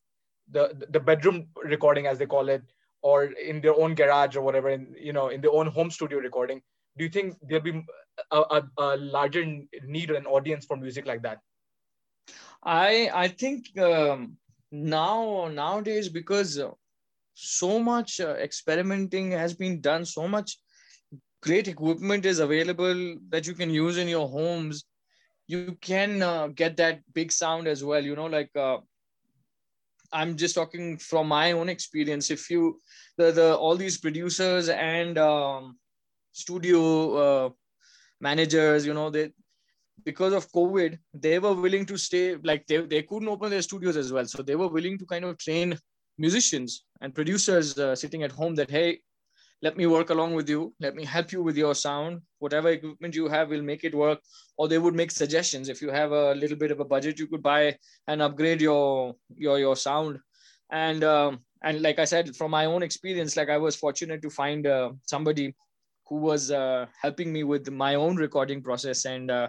the, 0.51 0.87
the 0.91 1.01
bedroom 1.01 1.49
recording, 1.63 2.07
as 2.07 2.19
they 2.19 2.27
call 2.27 2.49
it, 2.49 2.63
or 3.03 3.25
in 3.25 3.61
their 3.61 3.75
own 3.75 3.95
garage 3.95 4.37
or 4.37 4.43
whatever, 4.43 4.71
in, 4.71 4.95
you 4.99 5.13
know, 5.13 5.29
in 5.29 5.41
their 5.41 5.53
own 5.53 5.69
home 5.69 5.91
studio 5.91 6.19
recording? 6.19 6.61
Do 6.99 7.05
you 7.05 7.11
think 7.11 7.37
there'll 7.43 7.65
be 7.65 7.83
a, 8.31 8.39
a, 8.39 8.63
a 8.79 8.97
larger 8.97 9.45
need 9.85 10.11
or 10.11 10.17
an 10.17 10.27
audience 10.27 10.67
for 10.67 10.77
music 10.77 11.07
like 11.07 11.23
that? 11.23 11.39
i 12.65 13.11
i 13.15 13.29
think 13.29 13.79
um, 13.79 14.37
now 14.73 15.49
nowadays 15.49 16.09
because 16.09 16.59
so 17.35 17.79
much 17.79 18.21
uh, 18.21 18.35
experimenting 18.35 19.31
has 19.31 19.55
been 19.55 19.81
done 19.81 20.05
so 20.05 20.27
much 20.29 20.59
great 21.43 21.69
equipment 21.69 22.25
is 22.25 22.39
available 22.39 23.17
that 23.29 23.47
you 23.47 23.55
can 23.55 23.71
use 23.71 23.99
in 23.99 24.09
your 24.09 24.29
homes 24.29 24.85
you 25.47 25.77
can 25.81 26.23
uh, 26.23 26.47
get 26.49 26.77
that 26.77 27.01
big 27.13 27.31
sound 27.31 27.69
as 27.69 27.85
well 27.85 28.03
you 28.03 28.17
know 28.17 28.27
like 28.27 28.51
uh, 28.57 28.79
I'm 30.15 30.37
just 30.37 30.55
talking 30.55 30.97
from 30.97 31.27
my 31.29 31.53
own 31.53 31.69
experience. 31.69 32.31
If 32.31 32.49
you 32.49 32.81
the 33.19 33.33
the 33.33 33.57
all 33.57 33.77
these 33.77 33.99
producers 33.99 34.69
and 34.69 35.19
um, 35.19 35.77
studio 36.33 36.83
uh, 37.25 37.49
managers, 38.21 38.87
you 38.87 38.95
know, 38.95 39.11
they 39.11 39.33
because 40.05 40.33
of 40.33 40.51
COVID, 40.53 40.99
they 41.13 41.39
were 41.39 41.55
willing 41.55 41.87
to 41.87 41.97
stay 41.97 42.37
like 42.37 42.67
they, 42.67 42.81
they 42.83 43.03
couldn't 43.03 43.29
open 43.29 43.51
their 43.51 43.63
studios 43.63 43.97
as 43.97 44.13
well. 44.13 44.27
So 44.27 44.43
they 44.43 44.55
were 44.55 44.69
willing 44.69 44.99
to 44.99 45.07
kind 45.07 45.25
of 45.25 45.37
train 45.39 45.79
musicians 46.19 46.85
and 47.01 47.15
producers 47.15 47.79
uh, 47.79 47.95
sitting 47.95 48.23
at 48.23 48.33
home 48.33 48.55
that 48.55 48.71
hey, 48.71 49.01
let 49.63 49.77
me 49.77 49.87
work 49.87 50.11
along 50.11 50.35
with 50.35 50.49
you. 50.49 50.75
Let 50.79 50.95
me 50.95 51.05
help 51.05 51.33
you 51.33 51.43
with 51.43 51.57
your 51.57 51.75
sound. 51.75 52.21
Whatever 52.39 52.71
equipment 52.71 53.15
you 53.15 53.29
have 53.29 53.49
will 53.49 53.63
make 53.63 53.85
it 53.85 53.95
work. 53.95 54.21
Or 54.59 54.69
they 54.69 54.79
would 54.79 54.95
make 54.95 55.11
suggestions. 55.11 55.69
If 55.69 55.81
you 55.81 55.91
have 55.91 56.13
a 56.13 56.35
little 56.35 56.57
bit 56.57 56.71
of 56.71 56.81
a 56.81 56.85
budget 56.85 57.19
you 57.19 57.27
could 57.27 57.43
buy 57.43 57.77
and 58.07 58.21
upgrade 58.21 58.61
your 58.61 59.15
your 59.35 59.59
your 59.59 59.77
sound. 59.77 60.19
And 60.71 61.03
um, 61.05 61.41
and 61.63 61.81
like 61.81 61.99
i 61.99 62.05
said 62.05 62.37
from 62.37 62.51
my 62.51 62.67
own 62.67 62.83
experience 62.83 63.37
like 63.39 63.49
i 63.49 63.57
was 63.57 63.75
fortunate 63.75 64.21
to 64.21 64.29
find 64.29 64.67
uh, 64.67 64.91
somebody 65.07 65.55
who 66.09 66.17
was 66.17 66.51
uh, 66.51 66.87
helping 67.01 67.33
me 67.33 67.45
with 67.45 67.71
my 67.71 67.95
own 67.95 68.17
recording 68.17 68.63
process. 68.63 69.05
And 69.05 69.31
uh, 69.31 69.49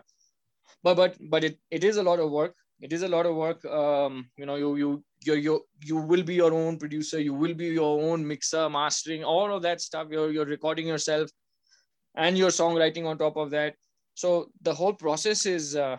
but 0.84 0.96
but 0.96 1.18
but 1.30 1.44
it, 1.44 1.60
it 1.72 1.84
is 1.84 1.98
a 1.98 2.04
lot 2.04 2.20
of 2.20 2.32
work 2.32 2.56
it 2.82 2.94
is 2.94 3.04
a 3.04 3.08
lot 3.08 3.26
of 3.26 3.36
work. 3.36 3.64
Um, 3.66 4.30
you 4.38 4.46
know 4.46 4.56
you 4.56 4.76
you 4.76 5.04
you 5.24 5.34
you 5.36 5.66
you 5.84 5.96
will 5.98 6.24
be 6.24 6.36
your 6.36 6.54
own 6.54 6.78
producer. 6.78 7.20
You 7.20 7.34
will 7.34 7.54
be 7.54 7.68
your 7.68 8.02
own 8.02 8.28
mixer 8.28 8.70
mastering 8.70 9.24
all 9.24 9.56
of 9.56 9.62
that 9.64 9.82
stuff. 9.82 10.08
You're 10.12 10.32
you're 10.32 10.46
recording 10.46 10.88
yourself 10.88 11.30
and 12.16 12.38
your 12.38 12.50
songwriting 12.50 13.06
on 13.06 13.18
top 13.18 13.38
of 13.38 13.52
that. 13.52 13.76
So 14.14 14.50
the 14.62 14.74
whole 14.74 14.94
process 14.94 15.46
is 15.46 15.76
uh, 15.76 15.98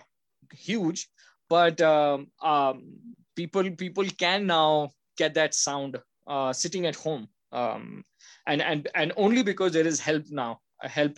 huge 0.53 1.09
but 1.49 1.81
um, 1.81 2.29
um, 2.43 2.99
people 3.35 3.71
people 3.71 4.05
can 4.19 4.47
now 4.47 4.91
get 5.17 5.35
that 5.35 5.55
sound 5.55 5.99
uh, 6.27 6.53
sitting 6.53 6.87
at 6.87 6.97
home. 6.97 7.29
Um, 7.53 8.05
and 8.47 8.61
and 8.63 8.89
and 8.95 9.13
only 9.17 9.43
because 9.43 9.73
there 9.73 9.87
is 9.87 10.01
help 10.01 10.25
now 10.31 10.61
help 10.81 11.17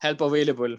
help 0.00 0.20
available. 0.20 0.76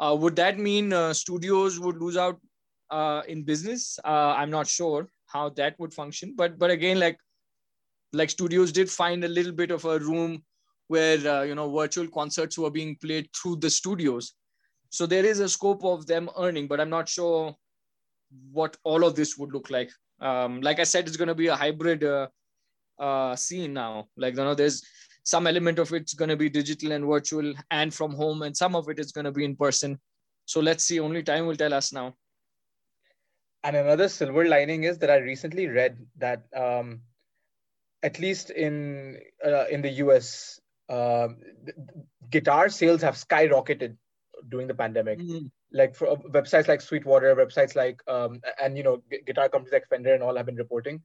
Uh, 0.00 0.16
would 0.18 0.36
that 0.36 0.58
mean 0.58 0.92
uh, 0.92 1.12
studios 1.12 1.78
would 1.80 1.96
lose 1.96 2.16
out 2.16 2.40
uh, 2.90 3.22
in 3.28 3.42
business. 3.42 3.98
Uh, 4.04 4.34
I'm 4.36 4.50
not 4.50 4.66
sure 4.66 5.08
how 5.26 5.50
that 5.50 5.78
would 5.78 5.92
function, 5.92 6.34
but 6.36 6.58
but 6.58 6.70
again, 6.70 6.98
like 6.98 7.18
like 8.12 8.30
studios 8.30 8.72
did 8.72 8.90
find 8.90 9.24
a 9.24 9.28
little 9.28 9.52
bit 9.52 9.70
of 9.70 9.84
a 9.84 9.98
room 9.98 10.42
where 10.88 11.18
uh, 11.28 11.42
you 11.42 11.54
know 11.54 11.70
virtual 11.70 12.08
concerts 12.08 12.58
were 12.58 12.70
being 12.70 12.96
played 12.96 13.28
through 13.34 13.56
the 13.56 13.70
studios. 13.70 14.34
So 14.90 15.06
there 15.06 15.24
is 15.24 15.40
a 15.40 15.48
scope 15.48 15.84
of 15.84 16.06
them 16.06 16.30
earning, 16.38 16.66
but 16.66 16.80
I'm 16.80 16.90
not 16.90 17.08
sure 17.08 17.54
what 18.52 18.76
all 18.84 19.04
of 19.04 19.14
this 19.14 19.36
would 19.36 19.52
look 19.52 19.70
like. 19.70 19.90
Um, 20.20 20.60
like 20.62 20.80
I 20.80 20.84
said, 20.84 21.06
it's 21.06 21.16
going 21.16 21.28
to 21.28 21.34
be 21.34 21.48
a 21.48 21.56
hybrid 21.56 22.04
uh, 22.04 22.28
uh, 22.98 23.36
scene 23.36 23.74
now. 23.74 24.08
Like 24.16 24.36
you 24.36 24.44
know, 24.44 24.54
there's 24.54 24.82
some 25.24 25.46
element 25.46 25.78
of 25.78 25.92
it's 25.92 26.14
going 26.14 26.30
to 26.30 26.36
be 26.36 26.48
digital 26.48 26.92
and 26.92 27.04
virtual 27.04 27.52
and 27.70 27.92
from 27.92 28.12
home, 28.12 28.42
and 28.42 28.56
some 28.56 28.74
of 28.74 28.88
it 28.88 28.98
is 28.98 29.12
going 29.12 29.26
to 29.26 29.32
be 29.32 29.44
in 29.44 29.56
person. 29.56 29.98
So 30.46 30.60
let's 30.60 30.84
see. 30.84 30.98
Only 30.98 31.22
time 31.22 31.46
will 31.46 31.56
tell 31.56 31.74
us 31.74 31.92
now. 31.92 32.14
And 33.68 33.76
another 33.76 34.08
silver 34.08 34.46
lining 34.48 34.84
is 34.84 34.96
that 35.00 35.10
I 35.10 35.16
recently 35.16 35.66
read 35.66 35.98
that 36.16 36.44
um, 36.56 37.02
at 38.02 38.18
least 38.18 38.48
in 38.48 39.20
uh, 39.44 39.66
in 39.66 39.82
the 39.82 39.90
US, 40.04 40.58
uh, 40.88 41.28
guitar 42.30 42.70
sales 42.70 43.02
have 43.02 43.16
skyrocketed 43.16 43.94
during 44.48 44.68
the 44.68 44.74
pandemic. 44.74 45.18
Mm-hmm. 45.18 45.48
Like 45.70 45.94
for 45.94 46.08
uh, 46.08 46.16
websites 46.30 46.66
like 46.66 46.80
Sweetwater, 46.80 47.36
websites 47.36 47.76
like 47.76 48.00
um, 48.08 48.40
and 48.58 48.74
you 48.78 48.84
know 48.84 49.02
guitar 49.26 49.50
companies 49.50 49.74
like 49.74 49.86
Fender 49.90 50.14
and 50.14 50.22
all 50.22 50.34
have 50.34 50.46
been 50.46 50.56
reporting 50.56 51.02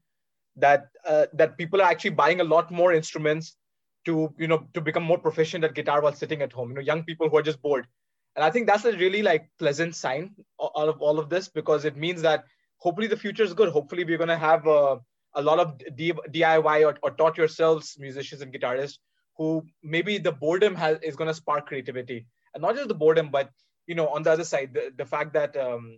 that 0.55 0.87
uh, 1.05 1.25
that 1.33 1.57
people 1.57 1.81
are 1.81 1.91
actually 1.91 2.11
buying 2.11 2.39
a 2.39 2.45
lot 2.45 2.71
more 2.71 2.93
instruments 2.93 3.57
to 4.05 4.33
you 4.37 4.47
know 4.47 4.65
to 4.73 4.79
become 4.79 5.03
more 5.03 5.19
proficient 5.19 5.65
at 5.65 5.75
guitar 5.75 6.01
while 6.01 6.13
sitting 6.13 6.41
at 6.41 6.53
home. 6.53 6.69
You 6.69 6.75
know, 6.75 6.87
young 6.93 7.03
people 7.03 7.27
who 7.27 7.35
are 7.35 7.49
just 7.51 7.61
bored 7.61 7.87
and 8.35 8.43
i 8.43 8.49
think 8.49 8.67
that's 8.67 8.85
a 8.85 8.97
really 8.97 9.21
like 9.21 9.49
pleasant 9.59 9.95
sign 9.95 10.31
out 10.61 10.89
of 10.89 11.01
all 11.01 11.19
of 11.19 11.29
this 11.29 11.47
because 11.47 11.85
it 11.85 11.97
means 11.97 12.21
that 12.21 12.45
hopefully 12.83 13.07
the 13.07 13.17
future 13.17 13.43
is 13.43 13.53
good. 13.53 13.69
Hopefully 13.69 14.03
we're 14.03 14.17
going 14.17 14.35
to 14.37 14.37
have 14.37 14.67
uh, 14.67 14.97
a 15.35 15.41
lot 15.41 15.59
of 15.59 15.77
D- 15.95 16.19
diy 16.35 16.85
or, 16.85 16.95
or 17.01 17.11
taught 17.11 17.37
yourselves 17.37 17.95
musicians 17.97 18.41
and 18.41 18.53
guitarists 18.53 18.97
who 19.37 19.63
maybe 19.81 20.17
the 20.17 20.31
boredom 20.31 20.75
has 20.75 20.99
is 21.01 21.15
going 21.15 21.29
to 21.29 21.33
spark 21.33 21.65
creativity. 21.65 22.27
And 22.53 22.61
not 22.61 22.75
just 22.75 22.89
the 22.89 23.01
boredom 23.03 23.29
but 23.31 23.49
you 23.87 23.95
know 23.95 24.07
on 24.09 24.23
the 24.23 24.31
other 24.31 24.43
side 24.43 24.73
the, 24.73 24.91
the 24.97 25.05
fact 25.05 25.33
that 25.33 25.55
um, 25.57 25.97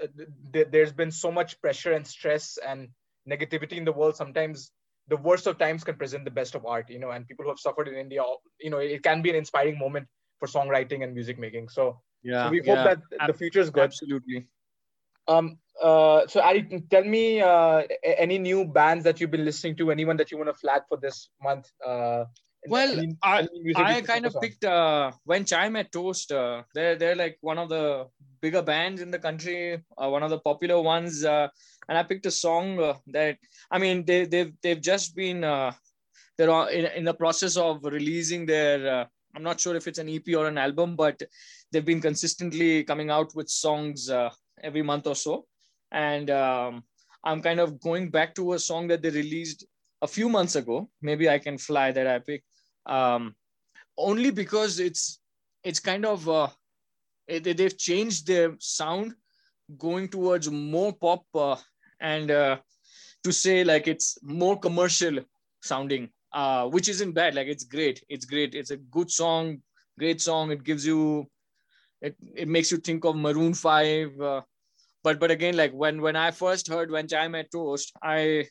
th- 0.00 0.28
th- 0.52 0.68
there's 0.70 0.92
been 0.92 1.10
so 1.10 1.30
much 1.30 1.60
pressure 1.62 1.92
and 1.92 2.06
stress 2.06 2.58
and 2.66 2.88
negativity 3.28 3.76
in 3.78 3.84
the 3.84 3.92
world. 3.92 4.16
Sometimes 4.16 4.72
the 5.08 5.16
worst 5.16 5.46
of 5.46 5.58
times 5.58 5.84
can 5.84 5.96
present 5.96 6.24
the 6.24 6.30
best 6.30 6.54
of 6.54 6.66
art 6.66 6.88
you 6.88 6.98
know 6.98 7.10
and 7.10 7.28
people 7.28 7.44
who 7.44 7.50
have 7.50 7.58
suffered 7.58 7.88
in 7.88 7.94
india 7.94 8.22
you 8.58 8.70
know 8.70 8.78
it 8.78 9.02
can 9.02 9.20
be 9.20 9.28
an 9.28 9.36
inspiring 9.36 9.78
moment 9.78 10.06
for 10.38 10.48
songwriting 10.48 11.04
and 11.04 11.14
music 11.14 11.38
making. 11.38 11.68
So, 11.68 12.00
yeah, 12.22 12.46
so 12.46 12.50
we 12.50 12.62
yeah. 12.62 12.74
hope 12.74 13.00
that 13.10 13.26
the 13.26 13.32
future 13.34 13.60
is 13.60 13.70
good. 13.70 13.84
Absolutely. 13.84 14.46
Um. 15.28 15.58
Uh. 15.82 16.26
So, 16.26 16.40
Ari, 16.40 16.84
tell 16.90 17.04
me 17.04 17.40
uh, 17.40 17.82
any 18.02 18.38
new 18.38 18.64
bands 18.64 19.04
that 19.04 19.20
you've 19.20 19.30
been 19.30 19.44
listening 19.44 19.76
to. 19.76 19.90
Anyone 19.90 20.16
that 20.18 20.30
you 20.30 20.38
want 20.38 20.48
to 20.48 20.54
flag 20.54 20.82
for 20.88 20.98
this 20.98 21.30
month. 21.42 21.70
Uh, 21.84 22.24
well, 22.66 22.98
any, 22.98 23.16
I, 23.22 23.40
any 23.40 23.74
I 23.76 24.00
kind 24.00 24.24
of 24.24 24.34
picked 24.40 24.64
uh, 24.64 25.12
when 25.24 25.44
Chai 25.44 25.68
Met 25.68 25.92
Toast. 25.92 26.32
Uh, 26.32 26.62
they're 26.74 26.96
they're 26.96 27.16
like 27.16 27.38
one 27.40 27.58
of 27.58 27.68
the 27.68 28.06
bigger 28.40 28.62
bands 28.62 29.00
in 29.00 29.10
the 29.10 29.18
country, 29.18 29.82
uh, 29.98 30.08
one 30.08 30.22
of 30.22 30.30
the 30.30 30.38
popular 30.38 30.80
ones. 30.80 31.24
Uh, 31.24 31.48
and 31.88 31.98
I 31.98 32.02
picked 32.02 32.26
a 32.26 32.30
song 32.30 32.80
uh, 32.80 32.94
that 33.08 33.38
I 33.70 33.78
mean 33.78 34.04
they 34.04 34.24
they've 34.24 34.52
they've 34.62 34.80
just 34.80 35.14
been 35.14 35.44
uh, 35.44 35.72
they're 36.38 36.70
in, 36.70 36.86
in 36.86 37.04
the 37.04 37.14
process 37.14 37.56
of 37.56 37.84
releasing 37.84 38.46
their 38.46 39.00
uh, 39.00 39.04
I'm 39.34 39.42
not 39.42 39.60
sure 39.60 39.74
if 39.74 39.88
it's 39.88 39.98
an 39.98 40.08
EP 40.08 40.36
or 40.36 40.46
an 40.46 40.58
album, 40.58 40.96
but 40.96 41.20
they've 41.72 41.84
been 41.84 42.00
consistently 42.00 42.84
coming 42.84 43.10
out 43.10 43.34
with 43.34 43.48
songs 43.48 44.08
uh, 44.08 44.30
every 44.62 44.82
month 44.82 45.06
or 45.06 45.14
so. 45.14 45.46
And 45.90 46.30
um, 46.30 46.84
I'm 47.24 47.42
kind 47.42 47.60
of 47.60 47.80
going 47.80 48.10
back 48.10 48.34
to 48.36 48.52
a 48.52 48.58
song 48.58 48.88
that 48.88 49.02
they 49.02 49.10
released 49.10 49.66
a 50.02 50.06
few 50.06 50.28
months 50.28 50.56
ago. 50.56 50.88
Maybe 51.02 51.28
I 51.28 51.38
can 51.38 51.58
fly 51.58 51.90
that 51.92 52.06
I 52.06 52.18
picked. 52.18 52.46
Um, 52.86 53.34
only 53.96 54.30
because 54.30 54.80
it's 54.80 55.20
it's 55.62 55.80
kind 55.80 56.04
of 56.04 56.28
uh, 56.28 56.48
it, 57.26 57.56
they've 57.56 57.78
changed 57.78 58.26
their 58.26 58.54
sound, 58.58 59.14
going 59.78 60.08
towards 60.08 60.50
more 60.50 60.92
pop 60.92 61.24
uh, 61.34 61.56
and 62.00 62.30
uh, 62.30 62.56
to 63.22 63.32
say 63.32 63.64
like 63.64 63.88
it's 63.88 64.18
more 64.22 64.58
commercial 64.58 65.20
sounding 65.62 66.10
uh, 66.34 66.66
which 66.66 66.88
isn't 66.88 67.12
bad. 67.12 67.34
Like 67.34 67.46
it's 67.46 67.64
great. 67.64 68.04
It's 68.08 68.24
great. 68.24 68.54
It's 68.54 68.72
a 68.72 68.76
good 68.76 69.10
song, 69.10 69.62
great 69.98 70.20
song. 70.20 70.50
It 70.50 70.64
gives 70.64 70.84
you, 70.84 71.26
it, 72.02 72.16
it 72.34 72.48
makes 72.48 72.70
you 72.72 72.78
think 72.78 73.04
of 73.04 73.16
Maroon 73.16 73.54
Five. 73.54 74.20
Uh, 74.20 74.42
but 75.04 75.20
but 75.20 75.30
again, 75.30 75.56
like 75.56 75.72
when 75.72 76.02
when 76.02 76.16
I 76.16 76.32
first 76.32 76.68
heard 76.68 76.90
when 76.90 77.08
Chai 77.08 77.28
Met 77.28 77.52
Toast, 77.52 77.92
I 78.02 78.48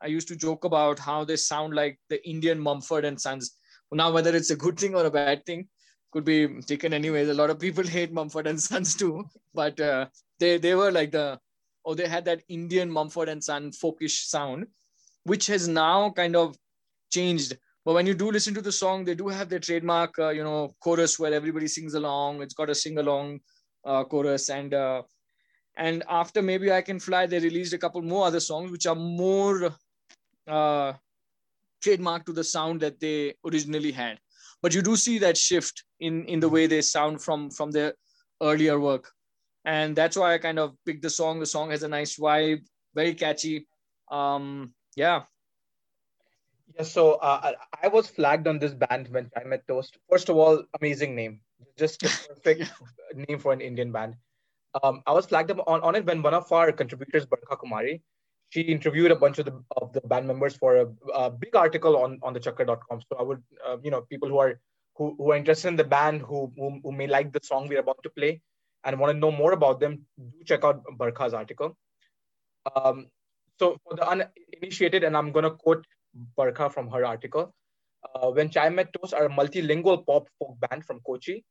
I 0.00 0.06
used 0.06 0.28
to 0.28 0.36
joke 0.36 0.64
about 0.64 0.98
how 0.98 1.24
they 1.24 1.36
sound 1.36 1.74
like 1.74 1.98
the 2.08 2.26
Indian 2.28 2.60
Mumford 2.60 3.04
and 3.04 3.20
Sons. 3.20 3.56
Now 3.92 4.12
whether 4.12 4.34
it's 4.34 4.50
a 4.50 4.56
good 4.56 4.78
thing 4.78 4.94
or 4.94 5.04
a 5.04 5.10
bad 5.10 5.44
thing 5.46 5.68
could 6.12 6.24
be 6.24 6.60
taken 6.62 6.92
anyways. 6.92 7.28
A 7.28 7.34
lot 7.34 7.50
of 7.50 7.58
people 7.58 7.84
hate 7.96 8.12
Mumford 8.12 8.46
and 8.46 8.60
Sons 8.60 8.94
too, 8.94 9.24
but 9.54 9.78
uh, 9.80 10.06
they 10.38 10.58
they 10.58 10.74
were 10.74 10.92
like 10.92 11.10
the 11.10 11.38
oh 11.84 11.94
they 11.94 12.06
had 12.06 12.24
that 12.26 12.42
Indian 12.48 12.90
Mumford 12.90 13.28
and 13.28 13.42
Son 13.42 13.72
folkish 13.72 14.26
sound, 14.26 14.66
which 15.24 15.48
has 15.48 15.66
now 15.66 16.10
kind 16.10 16.36
of 16.36 16.56
changed. 17.16 17.56
But 17.84 17.94
when 17.96 18.06
you 18.06 18.14
do 18.14 18.30
listen 18.30 18.54
to 18.54 18.62
the 18.62 18.72
song, 18.72 19.04
they 19.04 19.14
do 19.22 19.28
have 19.28 19.48
their 19.48 19.64
trademark, 19.66 20.18
uh, 20.18 20.30
you 20.30 20.44
know, 20.48 20.74
chorus 20.84 21.18
where 21.18 21.34
everybody 21.34 21.68
sings 21.68 21.94
along. 21.94 22.42
It's 22.42 22.54
got 22.60 22.70
a 22.70 22.74
sing 22.74 22.98
along 22.98 23.40
uh, 23.84 24.04
chorus, 24.04 24.48
and 24.58 24.72
uh, 24.72 25.02
and 25.76 26.02
after 26.08 26.42
maybe 26.50 26.72
I 26.72 26.82
Can 26.82 27.00
Fly, 27.00 27.26
they 27.26 27.40
released 27.40 27.74
a 27.74 27.82
couple 27.84 28.02
more 28.02 28.26
other 28.26 28.40
songs 28.40 28.70
which 28.70 28.86
are 28.86 28.94
more 28.94 29.74
uh, 30.48 30.92
trademark 31.82 32.24
to 32.26 32.32
the 32.32 32.44
sound 32.44 32.80
that 32.80 33.00
they 33.00 33.34
originally 33.44 33.92
had. 33.92 34.18
But 34.62 34.74
you 34.74 34.82
do 34.82 34.96
see 34.96 35.18
that 35.18 35.36
shift 35.36 35.84
in 36.00 36.24
in 36.24 36.40
the 36.40 36.48
way 36.48 36.66
they 36.66 36.80
sound 36.80 37.20
from 37.20 37.50
from 37.50 37.70
their 37.70 37.92
earlier 38.40 38.78
work, 38.80 39.12
and 39.64 39.94
that's 39.94 40.16
why 40.16 40.32
I 40.32 40.38
kind 40.38 40.58
of 40.58 40.72
picked 40.86 41.02
the 41.02 41.14
song. 41.20 41.40
The 41.40 41.52
song 41.56 41.70
has 41.70 41.82
a 41.82 41.94
nice 41.98 42.16
vibe, 42.16 42.64
very 42.94 43.14
catchy. 43.14 43.66
Um, 44.10 44.72
yeah, 44.96 45.24
yeah, 46.76 46.82
so 46.82 47.14
uh, 47.14 47.52
I 47.82 47.88
was 47.88 48.08
flagged 48.08 48.48
on 48.48 48.58
this 48.58 48.74
band 48.74 49.08
when 49.08 49.30
Chai 49.34 49.44
Met 49.44 49.66
Toast. 49.68 49.98
First 50.10 50.28
of 50.28 50.36
all, 50.36 50.64
amazing 50.80 51.14
name, 51.14 51.40
just 51.78 52.02
a 52.02 52.08
perfect 52.28 52.70
name 53.28 53.38
for 53.38 53.52
an 53.52 53.60
Indian 53.60 53.92
band. 53.92 54.16
Um, 54.82 55.02
I 55.06 55.12
was 55.12 55.26
flagged 55.26 55.50
up 55.52 55.62
on, 55.66 55.80
on 55.82 55.94
it 55.94 56.04
when 56.04 56.22
one 56.22 56.34
of 56.34 56.50
our 56.50 56.72
contributors, 56.72 57.26
Barkha 57.26 57.56
Kumari, 57.56 58.00
she 58.50 58.62
interviewed 58.62 59.10
a 59.10 59.16
bunch 59.16 59.38
of 59.38 59.46
the 59.46 59.62
of 59.76 59.92
the 59.92 60.00
band 60.00 60.26
members 60.26 60.56
for 60.56 60.76
a, 60.76 60.86
a 61.14 61.30
big 61.30 61.54
article 61.54 61.96
on 61.96 62.18
on 62.22 62.32
the 62.32 62.40
chakkar.com. 62.40 63.02
So 63.08 63.16
I 63.18 63.22
would, 63.22 63.42
uh, 63.66 63.76
you 63.82 63.90
know, 63.90 64.02
people 64.02 64.28
who 64.28 64.38
are 64.38 64.60
who, 64.96 65.14
who 65.16 65.30
are 65.30 65.36
interested 65.36 65.68
in 65.68 65.76
the 65.76 65.84
band, 65.84 66.22
who, 66.22 66.52
who 66.56 66.80
who 66.82 66.92
may 66.92 67.06
like 67.06 67.32
the 67.32 67.40
song 67.42 67.68
we're 67.68 67.80
about 67.80 68.02
to 68.02 68.10
play, 68.10 68.40
and 68.84 68.98
want 68.98 69.12
to 69.12 69.18
know 69.18 69.30
more 69.30 69.52
about 69.52 69.80
them, 69.80 70.06
do 70.18 70.44
check 70.44 70.64
out 70.64 70.82
Barkha's 70.98 71.34
article. 71.34 71.76
Um, 72.74 73.06
so 73.58 73.76
for 73.84 73.96
the 73.96 74.08
uninitiated, 74.08 75.04
and 75.04 75.16
I'm 75.16 75.32
going 75.32 75.44
to 75.44 75.50
quote 75.50 75.86
Barkha 76.36 76.70
from 76.70 76.88
her 76.90 77.04
article. 77.04 77.54
Uh, 78.14 78.30
when 78.30 78.50
Chai 78.50 78.68
Met 78.68 78.92
Toast 78.92 79.14
are 79.14 79.26
a 79.26 79.30
multilingual 79.30 80.04
pop 80.06 80.28
folk 80.38 80.56
band 80.60 80.84
from 80.84 81.00
Kochi. 81.00 81.44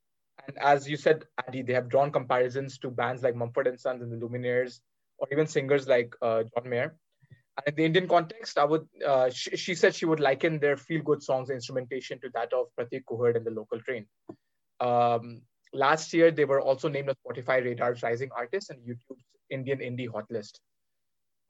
And 0.47 0.58
as 0.58 0.89
you 0.89 0.97
said, 0.97 1.26
Andy, 1.45 1.62
they 1.62 1.73
have 1.73 1.89
drawn 1.89 2.12
comparisons 2.12 2.78
to 2.80 2.89
bands 2.89 3.23
like 3.23 3.36
Mumford 3.36 3.67
and 3.67 3.80
Sons 3.80 4.02
and 4.02 4.12
the 4.12 4.17
Lumineers, 4.17 4.80
or 5.17 5.28
even 5.32 5.47
singers 5.47 5.88
like 5.88 6.13
uh, 6.21 6.43
John 6.56 6.69
Mayer. 6.69 6.95
And 7.58 7.67
in 7.67 7.76
the 7.76 7.86
Indian 7.86 8.08
context, 8.08 8.58
I 8.58 8.65
would 8.65 8.88
uh, 9.06 9.30
she, 9.30 9.76
said 9.76 9.93
she 9.93 10.06
would 10.06 10.19
liken 10.19 10.60
their 10.60 10.76
feel-good 10.76 11.21
songs 11.21 11.52
instrumentation 11.52 12.19
to 12.21 12.30
that 12.34 12.52
of 12.52 12.67
Prateek 12.80 13.04
Kuhad 13.10 13.36
and 13.36 13.45
the 13.45 13.52
local 13.52 13.80
train. 13.80 14.08
Um, 14.80 15.41
last 15.71 16.13
year, 16.13 16.32
they 16.32 16.45
were 16.45 16.62
also 16.62 16.89
named 16.89 17.10
a 17.10 17.15
Spotify 17.15 17.63
Radar's 17.63 18.02
Rising 18.02 18.30
Artist 18.36 18.71
and 18.71 18.80
YouTube's 18.80 19.23
Indian 19.52 19.80
Indie 19.80 20.12
Hot 20.12 20.26
List. 20.32 20.62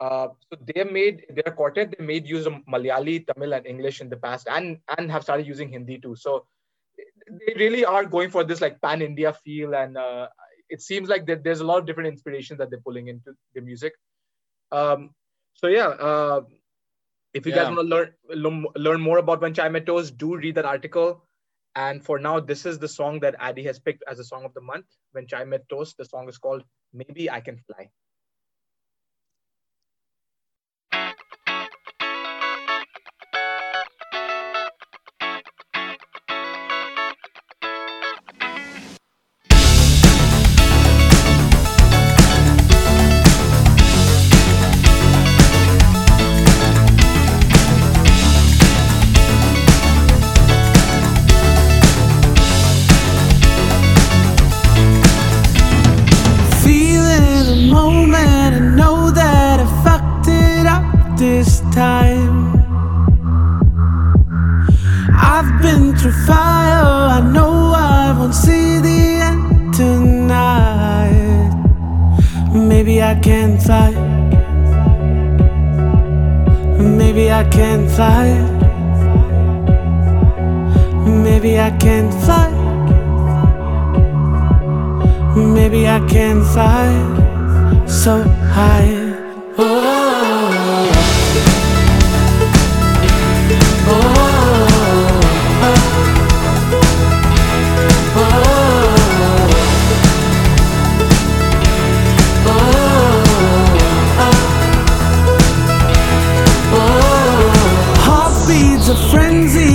Uh, 0.03 0.27
so 0.47 0.59
they 0.69 0.83
made 0.83 1.25
their 1.35 1.53
quartet. 1.57 1.95
They 1.97 2.05
made 2.05 2.27
use 2.27 2.45
of 2.45 2.55
Malayali, 2.73 3.25
Tamil, 3.27 3.53
and 3.57 3.65
English 3.73 4.01
in 4.01 4.09
the 4.13 4.17
past, 4.17 4.49
and 4.55 4.79
and 4.97 5.11
have 5.15 5.23
started 5.27 5.47
using 5.51 5.69
Hindi 5.75 5.97
too. 6.05 6.15
So 6.23 6.45
they 7.27 7.53
really 7.55 7.85
are 7.85 8.03
going 8.15 8.33
for 8.35 8.43
this 8.43 8.59
like 8.65 8.81
pan 8.81 9.05
India 9.09 9.31
feel, 9.45 9.77
and 9.83 10.01
uh, 10.05 10.27
it 10.69 10.81
seems 10.81 11.13
like 11.13 11.25
that 11.27 11.45
there's 11.45 11.61
a 11.61 11.69
lot 11.71 11.79
of 11.79 11.85
different 11.85 12.11
inspirations 12.11 12.57
that 12.63 12.69
they're 12.69 12.85
pulling 12.89 13.07
into 13.15 13.37
the 13.55 13.65
music. 13.69 13.93
Um, 14.81 15.09
so 15.53 15.67
yeah, 15.77 15.87
uh, 16.09 16.41
if 17.33 17.45
you 17.45 17.55
yeah. 17.55 17.63
guys 17.63 17.75
want 17.75 17.89
to 17.89 18.35
learn 18.35 18.65
learn 18.75 19.01
more 19.09 19.19
about 19.25 19.47
When 19.47 19.53
Chai 19.53 19.69
Met 19.69 19.85
Toast, 19.85 20.17
do 20.17 20.35
read 20.35 20.55
that 20.55 20.71
article. 20.75 21.23
And 21.75 22.05
for 22.05 22.19
now, 22.19 22.39
this 22.39 22.65
is 22.65 22.77
the 22.77 22.93
song 22.99 23.19
that 23.21 23.41
Adi 23.49 23.63
has 23.63 23.79
picked 23.79 24.03
as 24.13 24.19
a 24.19 24.31
song 24.35 24.43
of 24.43 24.53
the 24.53 24.61
month. 24.61 24.85
When 25.13 25.27
Chai 25.27 25.43
Met 25.43 25.69
Toast, 25.69 25.97
the 25.97 26.05
song 26.15 26.27
is 26.27 26.37
called 26.37 26.71
"Maybe 27.03 27.29
I 27.29 27.45
Can 27.51 27.57
Fly." 27.67 27.89
Maybe 77.13 77.31
I 77.31 77.43
can 77.43 77.87
fly. 77.89 78.27
Maybe 81.05 81.59
I 81.59 81.69
can 81.77 82.11
fly. 82.23 82.49
Maybe 85.35 85.87
I 85.87 85.99
can 86.09 86.43
fly 86.43 87.85
so 87.87 88.23
high. 88.23 89.13
Oh. 89.59 89.92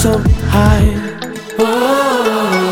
so 0.00 0.16
high. 0.48 0.96
Oh. 1.58 2.69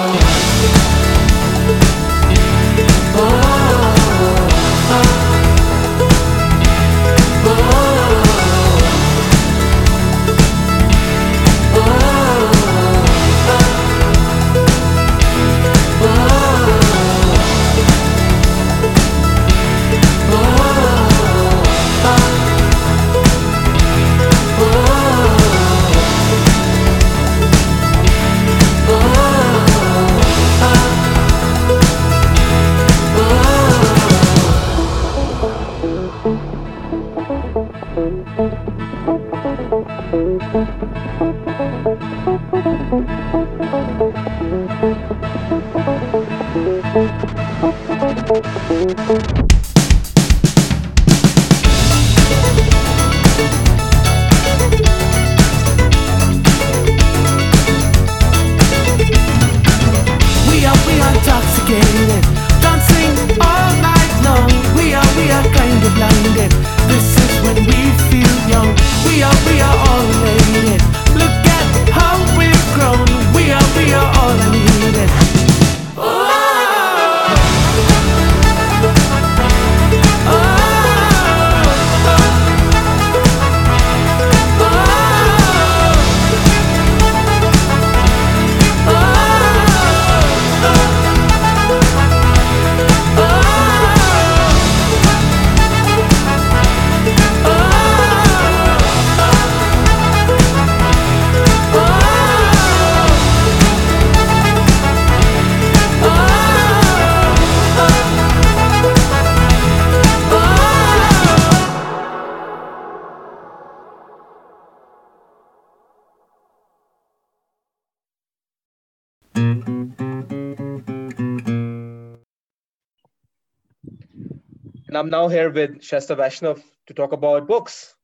Now 125.06 125.28
here 125.28 125.50
with 125.50 125.82
Shasta 125.82 126.16
Vaishnav 126.16 126.62
to 126.86 126.94
talk 126.94 127.12
about 127.12 127.46
books. 127.46 127.94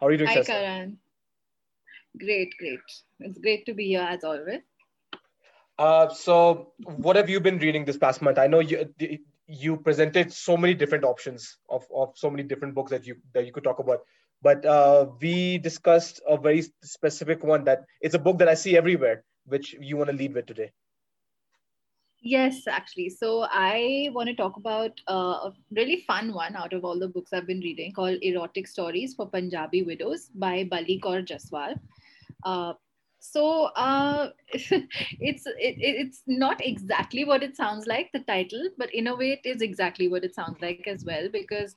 How 0.00 0.06
are 0.06 0.12
you 0.12 0.18
doing, 0.18 0.28
Hi, 0.28 0.34
Shasta? 0.36 0.52
Karan. 0.52 0.98
Great, 2.18 2.54
great. 2.58 2.80
It's 3.20 3.38
great 3.38 3.66
to 3.66 3.74
be 3.74 3.88
here 3.88 4.06
as 4.08 4.22
always. 4.22 4.60
Uh, 5.78 6.08
so, 6.08 6.72
what 6.84 7.16
have 7.16 7.28
you 7.28 7.40
been 7.40 7.58
reading 7.58 7.84
this 7.84 7.96
past 7.96 8.22
month? 8.22 8.38
I 8.38 8.46
know 8.46 8.60
you 8.60 8.88
you 9.46 9.76
presented 9.76 10.32
so 10.32 10.56
many 10.56 10.74
different 10.74 11.04
options 11.04 11.58
of, 11.68 11.84
of 11.94 12.12
so 12.16 12.30
many 12.30 12.42
different 12.44 12.74
books 12.74 12.90
that 12.90 13.06
you 13.06 13.16
that 13.32 13.44
you 13.44 13.52
could 13.52 13.64
talk 13.64 13.80
about, 13.80 14.00
but 14.42 14.64
uh, 14.64 15.06
we 15.20 15.58
discussed 15.58 16.20
a 16.28 16.36
very 16.36 16.62
specific 16.82 17.42
one 17.42 17.64
that 17.64 17.84
it's 18.00 18.14
a 18.14 18.18
book 18.18 18.38
that 18.38 18.48
I 18.48 18.54
see 18.54 18.76
everywhere, 18.76 19.24
which 19.46 19.74
you 19.80 19.96
want 19.96 20.10
to 20.10 20.16
lead 20.16 20.34
with 20.34 20.46
today. 20.46 20.70
Yes, 22.26 22.66
actually. 22.66 23.10
So 23.10 23.46
I 23.50 24.08
want 24.14 24.28
to 24.28 24.34
talk 24.34 24.56
about 24.56 24.98
uh, 25.08 25.50
a 25.50 25.54
really 25.72 26.04
fun 26.06 26.32
one 26.32 26.56
out 26.56 26.72
of 26.72 26.84
all 26.84 26.98
the 26.98 27.08
books 27.08 27.32
I've 27.34 27.46
been 27.46 27.60
reading 27.60 27.92
called 27.92 28.18
Erotic 28.22 28.66
Stories 28.66 29.14
for 29.14 29.28
Punjabi 29.28 29.82
Widows 29.82 30.30
by 30.34 30.64
Balli 30.64 31.00
Kaur 31.00 31.22
Jaswal. 31.26 31.78
Uh, 32.44 32.74
so 33.20 33.64
uh, 33.76 34.30
it's 34.52 35.46
it, 35.46 35.76
it's 35.78 36.22
not 36.26 36.64
exactly 36.64 37.24
what 37.26 37.42
it 37.42 37.56
sounds 37.56 37.86
like 37.86 38.10
the 38.12 38.20
title, 38.20 38.70
but 38.78 38.94
in 38.94 39.08
a 39.08 39.16
way 39.16 39.32
it 39.32 39.46
is 39.46 39.60
exactly 39.60 40.08
what 40.08 40.24
it 40.24 40.34
sounds 40.34 40.62
like 40.62 40.80
as 40.80 41.04
well 41.04 41.28
because 41.30 41.76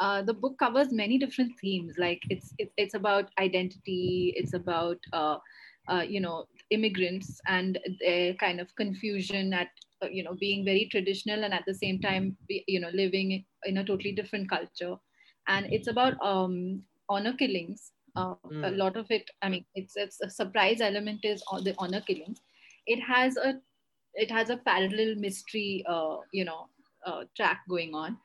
uh, 0.00 0.22
the 0.22 0.34
book 0.34 0.58
covers 0.58 0.92
many 0.92 1.18
different 1.18 1.52
themes. 1.60 1.94
Like 1.98 2.22
it's 2.30 2.54
it, 2.58 2.72
it's 2.76 2.94
about 2.94 3.30
identity, 3.38 4.32
it's 4.36 4.54
about 4.54 4.98
uh, 5.12 5.38
uh, 5.88 6.04
you 6.08 6.20
know 6.20 6.46
immigrants 6.70 7.40
and 7.46 7.78
their 8.00 8.34
kind 8.34 8.60
of 8.60 8.74
confusion 8.76 9.52
at 9.52 9.68
uh, 10.02 10.08
you 10.10 10.22
know 10.22 10.34
being 10.34 10.64
very 10.64 10.88
traditional 10.90 11.44
and 11.44 11.54
at 11.54 11.64
the 11.66 11.74
same 11.74 12.00
time 12.00 12.36
you 12.48 12.80
know 12.80 12.90
living 12.94 13.44
in 13.64 13.78
a 13.78 13.84
totally 13.84 14.12
different 14.12 14.48
culture 14.48 14.96
and 15.48 15.66
it's 15.72 15.88
about 15.88 16.14
um, 16.22 16.82
honor 17.08 17.34
killings 17.34 17.92
uh, 18.16 18.34
mm. 18.46 18.64
a 18.64 18.70
hmm. 18.70 18.76
lot 18.76 18.96
of 18.96 19.06
it 19.10 19.30
i 19.42 19.48
mean 19.48 19.64
it's, 19.74 19.96
it's 19.96 20.20
a 20.22 20.30
surprise 20.30 20.80
element 20.80 21.20
is 21.24 21.42
on 21.48 21.64
the 21.64 21.74
honor 21.78 22.00
killings 22.00 22.40
it 22.86 23.00
has 23.00 23.36
a 23.36 23.54
it 24.14 24.30
has 24.30 24.50
a 24.50 24.56
parallel 24.58 25.14
mystery 25.16 25.84
uh, 25.88 26.16
you 26.32 26.44
know 26.44 26.68
uh, 27.06 27.24
track 27.36 27.60
going 27.68 27.94
on 27.94 28.16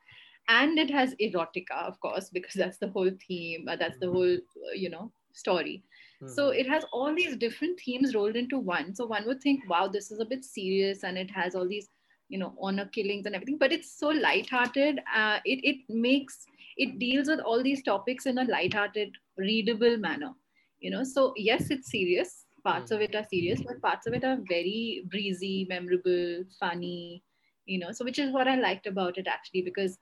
and 0.47 0.79
it 0.79 0.89
has 0.89 1.15
erotica 1.21 1.87
of 1.87 1.99
course 1.99 2.29
because 2.29 2.53
that's 2.61 2.77
the 2.77 2.89
whole 2.89 3.11
theme 3.27 3.67
uh, 3.67 3.75
that's 3.75 3.97
the 3.99 4.07
hmm. 4.07 4.13
whole 4.13 4.35
uh, 4.35 4.75
you 4.75 4.89
know 4.89 5.11
story 5.33 5.83
so 6.25 6.47
hmm. 6.47 6.53
it 6.53 6.67
has 6.67 6.83
all 6.91 7.13
these 7.15 7.37
different 7.37 7.79
themes 7.79 8.13
rolled 8.13 8.35
into 8.35 8.59
one. 8.59 8.93
So 8.93 9.05
one 9.05 9.25
would 9.25 9.41
think, 9.41 9.67
wow, 9.69 9.87
this 9.87 10.11
is 10.11 10.19
a 10.19 10.25
bit 10.25 10.43
serious 10.43 11.03
and 11.03 11.17
it 11.17 11.31
has 11.31 11.55
all 11.55 11.67
these, 11.67 11.89
you 12.27 12.37
know, 12.37 12.53
honor 12.61 12.85
killings 12.85 13.25
and 13.25 13.35
everything, 13.35 13.57
but 13.57 13.71
it's 13.71 13.97
so 13.97 14.09
lighthearted. 14.09 14.99
Uh, 15.13 15.39
it, 15.45 15.59
it 15.63 15.77
makes, 15.89 16.45
it 16.77 16.99
deals 16.99 17.27
with 17.27 17.39
all 17.39 17.63
these 17.63 17.83
topics 17.83 18.25
in 18.25 18.37
a 18.37 18.43
lighthearted, 18.43 19.15
readable 19.37 19.97
manner, 19.97 20.33
you 20.79 20.91
know. 20.91 21.03
So 21.03 21.33
yes, 21.37 21.71
it's 21.71 21.89
serious. 21.89 22.45
Parts 22.63 22.91
of 22.91 22.99
it 23.01 23.15
are 23.15 23.23
serious, 23.23 23.61
but 23.65 23.81
parts 23.81 24.05
of 24.05 24.13
it 24.13 24.23
are 24.25 24.37
very 24.47 25.03
breezy, 25.09 25.65
memorable, 25.69 26.43
funny, 26.59 27.23
you 27.65 27.79
know. 27.79 27.91
So 27.93 28.03
which 28.03 28.19
is 28.19 28.33
what 28.33 28.47
I 28.47 28.55
liked 28.55 28.85
about 28.85 29.17
it 29.17 29.27
actually, 29.27 29.61
because 29.61 29.97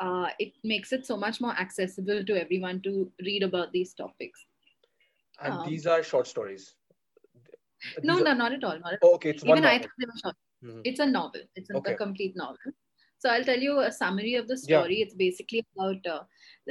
uh, 0.00 0.28
it 0.38 0.52
makes 0.64 0.92
it 0.92 1.04
so 1.06 1.16
much 1.16 1.40
more 1.40 1.52
accessible 1.52 2.24
to 2.24 2.40
everyone 2.40 2.80
to 2.82 3.12
read 3.20 3.42
about 3.42 3.72
these 3.72 3.92
topics. 3.92 4.47
And 5.40 5.54
um, 5.54 5.66
these 5.68 5.86
are 5.86 6.02
short 6.02 6.26
stories. 6.26 6.74
These 7.96 8.04
no, 8.04 8.18
no, 8.18 8.34
not 8.34 8.52
at 8.52 8.64
all. 8.64 8.78
Not 8.78 8.94
at 8.94 8.98
all. 9.02 9.14
Okay, 9.14 9.30
it's 9.30 9.44
Even 9.44 9.64
I 9.64 9.78
thought 9.78 9.90
they 9.98 10.06
were 10.06 10.20
short. 10.22 10.36
Mm-hmm. 10.64 10.80
It's 10.84 11.00
a 11.00 11.06
novel. 11.06 11.40
It's 11.54 11.70
a, 11.70 11.76
okay. 11.76 11.92
a, 11.92 11.96
complete 11.96 12.34
novel. 12.36 12.56
So 13.18 13.30
I'll 13.30 13.44
tell 13.44 13.58
you 13.58 13.80
a 13.80 13.92
summary 13.92 14.34
of 14.34 14.48
the 14.48 14.56
story. 14.56 14.98
Yeah. 14.98 15.04
It's 15.04 15.14
basically 15.14 15.64
about 15.76 16.06
uh, 16.06 16.22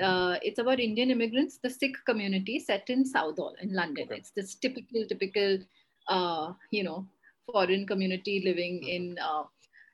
uh, 0.01 0.37
it's 0.41 0.59
about 0.59 0.79
Indian 0.79 1.11
immigrants, 1.11 1.59
the 1.61 1.69
Sikh 1.69 1.95
community 2.05 2.59
set 2.59 2.89
in 2.89 3.05
Southall 3.05 3.55
in 3.61 3.73
London. 3.73 4.07
Okay. 4.07 4.17
It's 4.17 4.31
this 4.31 4.55
typical, 4.55 5.05
typical, 5.07 5.59
uh, 6.09 6.53
you 6.71 6.83
know, 6.83 7.07
foreign 7.51 7.85
community 7.87 8.41
living 8.45 8.81
mm-hmm. 8.81 8.89
in 8.89 9.17
uh, 9.19 9.43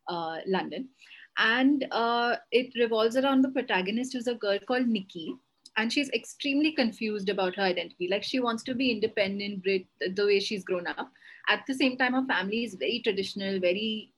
uh, 0.08 0.40
London, 0.48 0.90
and 1.38 1.86
uh, 1.92 2.36
it 2.52 2.72
revolves 2.80 3.16
around 3.16 3.42
the 3.42 3.50
protagonist, 3.50 4.14
who's 4.14 4.28
a 4.28 4.36
girl 4.36 4.60
called 4.68 4.88
Nikki, 4.88 5.36
and 5.78 5.92
she's 5.92 6.10
extremely 6.10 6.72
confused 6.72 7.30
about 7.30 7.56
her 7.56 7.64
identity. 7.64 8.08
Like 8.10 8.24
she 8.24 8.40
wants 8.40 8.64
to 8.64 8.76
be 8.76 8.92
independent 8.92 9.64
the 9.64 10.26
way 10.26 10.40
she's 10.40 10.64
grown 10.64 10.88
up. 10.88 11.12
At 11.50 11.64
the 11.68 11.74
same 11.74 11.98
time 11.98 12.14
her 12.14 12.26
family 12.26 12.64
is 12.64 12.76
very 12.76 13.02
traditional 13.04 13.60
very 13.60 14.14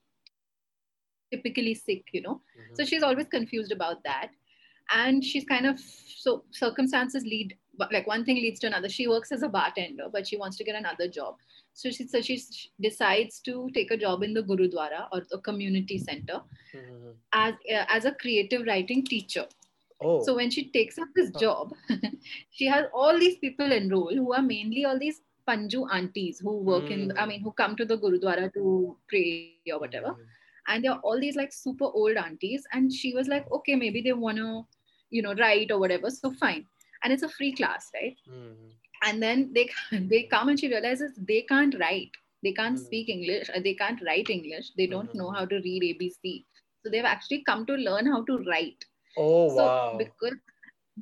typically 1.32 1.74
Sikh 1.74 2.06
you 2.12 2.22
know? 2.22 2.36
Mm-hmm. 2.36 2.76
so 2.76 2.86
she's 2.86 3.04
always 3.04 3.28
confused 3.28 3.72
about 3.72 4.04
that. 4.04 4.30
And 4.92 5.24
she's 5.24 5.46
kind 5.46 5.66
of 5.66 5.80
so 5.80 6.44
circumstances 6.52 7.24
lead 7.24 7.58
like 7.92 8.08
one 8.08 8.24
thing 8.24 8.38
leads 8.38 8.60
to 8.62 8.68
another. 8.68 8.88
She 8.88 9.08
works 9.08 9.32
as 9.32 9.42
a 9.42 9.50
bartender 9.50 10.06
but 10.12 10.28
she 10.28 10.38
wants 10.38 10.58
to 10.58 10.64
get 10.64 10.76
another 10.76 11.08
job. 11.08 11.36
So 11.74 11.90
she 11.90 12.08
so 12.08 12.22
she 12.22 12.42
decides 12.82 13.40
to 13.42 13.70
take 13.74 13.92
a 13.92 13.98
job 13.98 14.24
in 14.24 14.34
the 14.34 14.44
gurudwara 14.44 15.08
or 15.12 15.22
the 15.30 15.40
community 15.40 15.98
center 15.98 16.42
mm-hmm. 16.74 17.12
as 17.34 17.54
uh, 17.74 17.86
as 17.90 18.06
a 18.06 18.12
creative 18.12 18.66
writing 18.68 19.04
teacher 19.04 19.46
Oh. 20.02 20.24
So 20.24 20.36
when 20.36 20.52
she 20.52 20.70
takes 20.72 20.98
up 20.98 21.08
this 21.16 21.32
job, 21.32 21.74
she 22.52 22.66
has 22.66 22.86
all 22.94 23.18
these 23.18 23.38
people 23.38 23.72
enrolled 23.72 24.14
who 24.14 24.34
are 24.34 24.42
mainly 24.42 24.86
all 24.86 25.00
these 25.00 25.22
Panju 25.48 25.88
aunties 25.94 26.40
who 26.40 26.58
work 26.58 26.86
mm. 26.86 26.92
in, 26.92 27.18
I 27.18 27.24
hmm. 27.24 27.30
mean, 27.30 27.42
who 27.42 27.52
come 27.52 27.76
to 27.76 27.86
the 27.86 27.98
Gurudwara 27.98 28.52
to 28.54 28.98
pray 29.08 29.54
or 29.72 29.80
whatever. 29.80 30.08
Mm. 30.08 30.18
And 30.68 30.84
they're 30.84 30.94
all 30.94 31.20
these 31.20 31.36
like 31.36 31.54
super 31.54 31.86
old 31.86 32.18
aunties. 32.18 32.64
And 32.74 32.92
she 32.92 33.14
was 33.14 33.28
like, 33.28 33.50
okay, 33.52 33.76
maybe 33.76 34.02
they 34.02 34.14
want 34.14 34.38
to, 34.38 34.66
you 35.12 35.22
know, 35.22 35.36
write 35.36 35.72
or 35.72 35.80
whatever. 35.80 36.10
So 36.10 36.32
fine. 36.32 36.66
And 37.04 37.14
it's 37.14 37.24
a 37.24 37.30
free 37.30 37.54
class, 37.54 37.92
right? 37.94 38.16
Mm. 38.28 38.56
And 39.04 39.22
then 39.22 39.52
they 39.54 39.70
they 39.92 40.24
come 40.24 40.50
and 40.50 40.60
she 40.60 40.68
realizes 40.68 41.12
they 41.16 41.44
can't 41.44 41.76
write. 41.80 42.12
They 42.44 42.52
can't 42.52 42.78
hmm. 42.78 42.86
speak 42.86 43.10
English. 43.10 43.50
They 43.64 43.74
can't 43.74 44.02
write 44.06 44.30
English. 44.30 44.72
They 44.78 44.88
don't 44.88 45.14
know 45.16 45.30
hmm. 45.30 45.36
how 45.36 45.46
to 45.46 45.56
read 45.56 45.84
ABC. 45.84 46.46
So 46.84 46.92
they've 46.92 47.06
actually 47.06 47.44
come 47.44 47.66
to 47.68 47.74
learn 47.74 48.06
how 48.06 48.24
to 48.26 48.38
write 48.48 48.84
Oh 49.18 49.50
so 49.50 49.56
wow! 49.56 49.96
Because 49.98 50.38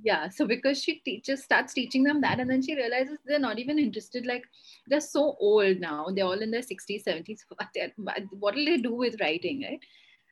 yeah, 0.02 0.30
so 0.30 0.48
because 0.48 0.82
she 0.82 1.00
teaches 1.06 1.44
starts 1.44 1.74
teaching 1.74 2.04
them 2.04 2.22
that, 2.22 2.40
and 2.40 2.50
then 2.50 2.62
she 2.62 2.76
realizes 2.76 3.20
they're 3.26 3.40
not 3.40 3.60
even 3.60 3.78
interested. 3.78 4.26
Like 4.26 4.44
they're 4.88 5.02
so 5.02 5.36
old 5.40 5.80
now; 5.80 6.08
they're 6.14 6.26
all 6.26 6.42
in 6.42 6.52
their 6.52 6.62
sixties, 6.62 7.04
seventies. 7.04 7.46
What 7.96 8.56
will 8.56 8.66
they 8.66 8.78
do 8.78 8.94
with 8.94 9.20
writing, 9.22 9.64
right? 9.64 9.80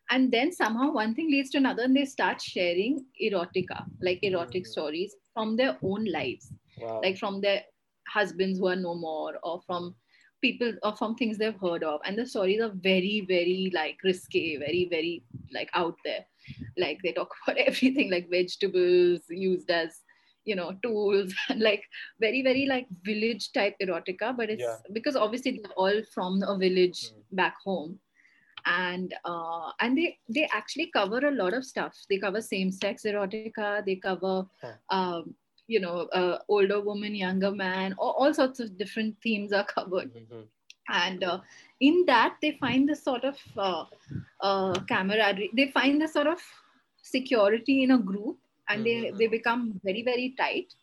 And 0.09 0.31
then 0.31 0.51
somehow 0.51 0.91
one 0.91 1.15
thing 1.15 1.29
leads 1.29 1.51
to 1.51 1.57
another, 1.59 1.83
and 1.83 1.95
they 1.95 2.05
start 2.05 2.41
sharing 2.41 3.05
erotica, 3.21 3.85
like 4.01 4.19
erotic 4.23 4.63
mm. 4.63 4.67
stories 4.67 5.15
from 5.33 5.55
their 5.55 5.77
own 5.83 6.05
lives, 6.05 6.51
wow. 6.77 6.99
like 7.01 7.17
from 7.17 7.39
their 7.39 7.61
husbands 8.07 8.59
who 8.59 8.67
are 8.67 8.75
no 8.75 8.95
more, 8.95 9.35
or 9.43 9.61
from 9.61 9.95
people 10.41 10.73
or 10.83 10.95
from 10.95 11.15
things 11.15 11.37
they've 11.37 11.59
heard 11.61 11.83
of 11.83 11.99
and 12.05 12.17
the 12.17 12.25
stories 12.25 12.61
are 12.61 12.71
very 12.75 13.25
very 13.27 13.71
like 13.73 13.97
risque 14.03 14.57
very 14.57 14.87
very 14.89 15.23
like 15.53 15.69
out 15.73 15.95
there 16.03 16.25
like 16.77 16.99
they 17.03 17.11
talk 17.11 17.33
about 17.47 17.57
everything 17.57 18.11
like 18.11 18.29
vegetables 18.29 19.21
used 19.29 19.69
as 19.69 20.01
you 20.45 20.55
know 20.55 20.73
tools 20.83 21.33
and 21.49 21.61
like 21.69 21.83
very 22.19 22.41
very 22.41 22.65
like 22.65 22.87
village 23.03 23.51
type 23.53 23.75
erotica 23.81 24.35
but 24.35 24.49
it's 24.49 24.61
yeah. 24.61 24.77
because 24.93 25.15
obviously 25.15 25.59
they're 25.63 25.77
all 25.77 26.01
from 26.13 26.41
a 26.43 26.57
village 26.57 27.11
mm. 27.11 27.35
back 27.35 27.55
home 27.63 27.99
and 28.65 29.13
uh, 29.25 29.71
and 29.79 29.97
they 29.97 30.17
they 30.29 30.47
actually 30.53 30.89
cover 30.93 31.17
a 31.27 31.31
lot 31.31 31.53
of 31.53 31.65
stuff 31.65 31.95
they 32.09 32.17
cover 32.17 32.41
same 32.41 32.71
sex 32.71 33.03
erotica 33.03 33.83
they 33.85 33.95
cover 33.95 34.45
huh. 34.61 34.73
um, 34.89 35.35
you 35.71 35.79
know 35.85 35.97
uh, 36.19 36.37
older 36.47 36.79
woman 36.81 37.15
younger 37.15 37.51
man 37.51 37.95
all, 37.97 38.15
all, 38.19 38.33
sorts 38.33 38.59
of 38.59 38.77
different 38.77 39.15
themes 39.23 39.53
are 39.53 39.63
covered 39.63 40.13
mm-hmm. 40.13 40.41
and 40.89 41.23
uh, 41.23 41.39
in 41.79 42.03
that 42.07 42.35
they 42.41 42.51
find 42.63 42.89
this 42.89 43.03
sort 43.03 43.23
of 43.23 43.37
uh, 43.57 43.85
uh, 44.41 44.73
camaraderie 44.91 45.51
they 45.55 45.67
find 45.79 46.01
this 46.01 46.13
sort 46.13 46.27
of 46.27 46.39
security 47.01 47.83
in 47.83 47.91
a 47.91 47.97
group 47.97 48.37
and 48.69 48.85
mm-hmm. 48.85 49.17
they 49.17 49.25
they 49.25 49.27
become 49.37 49.65
very 49.83 50.03
very 50.11 50.27
tight 50.43 50.73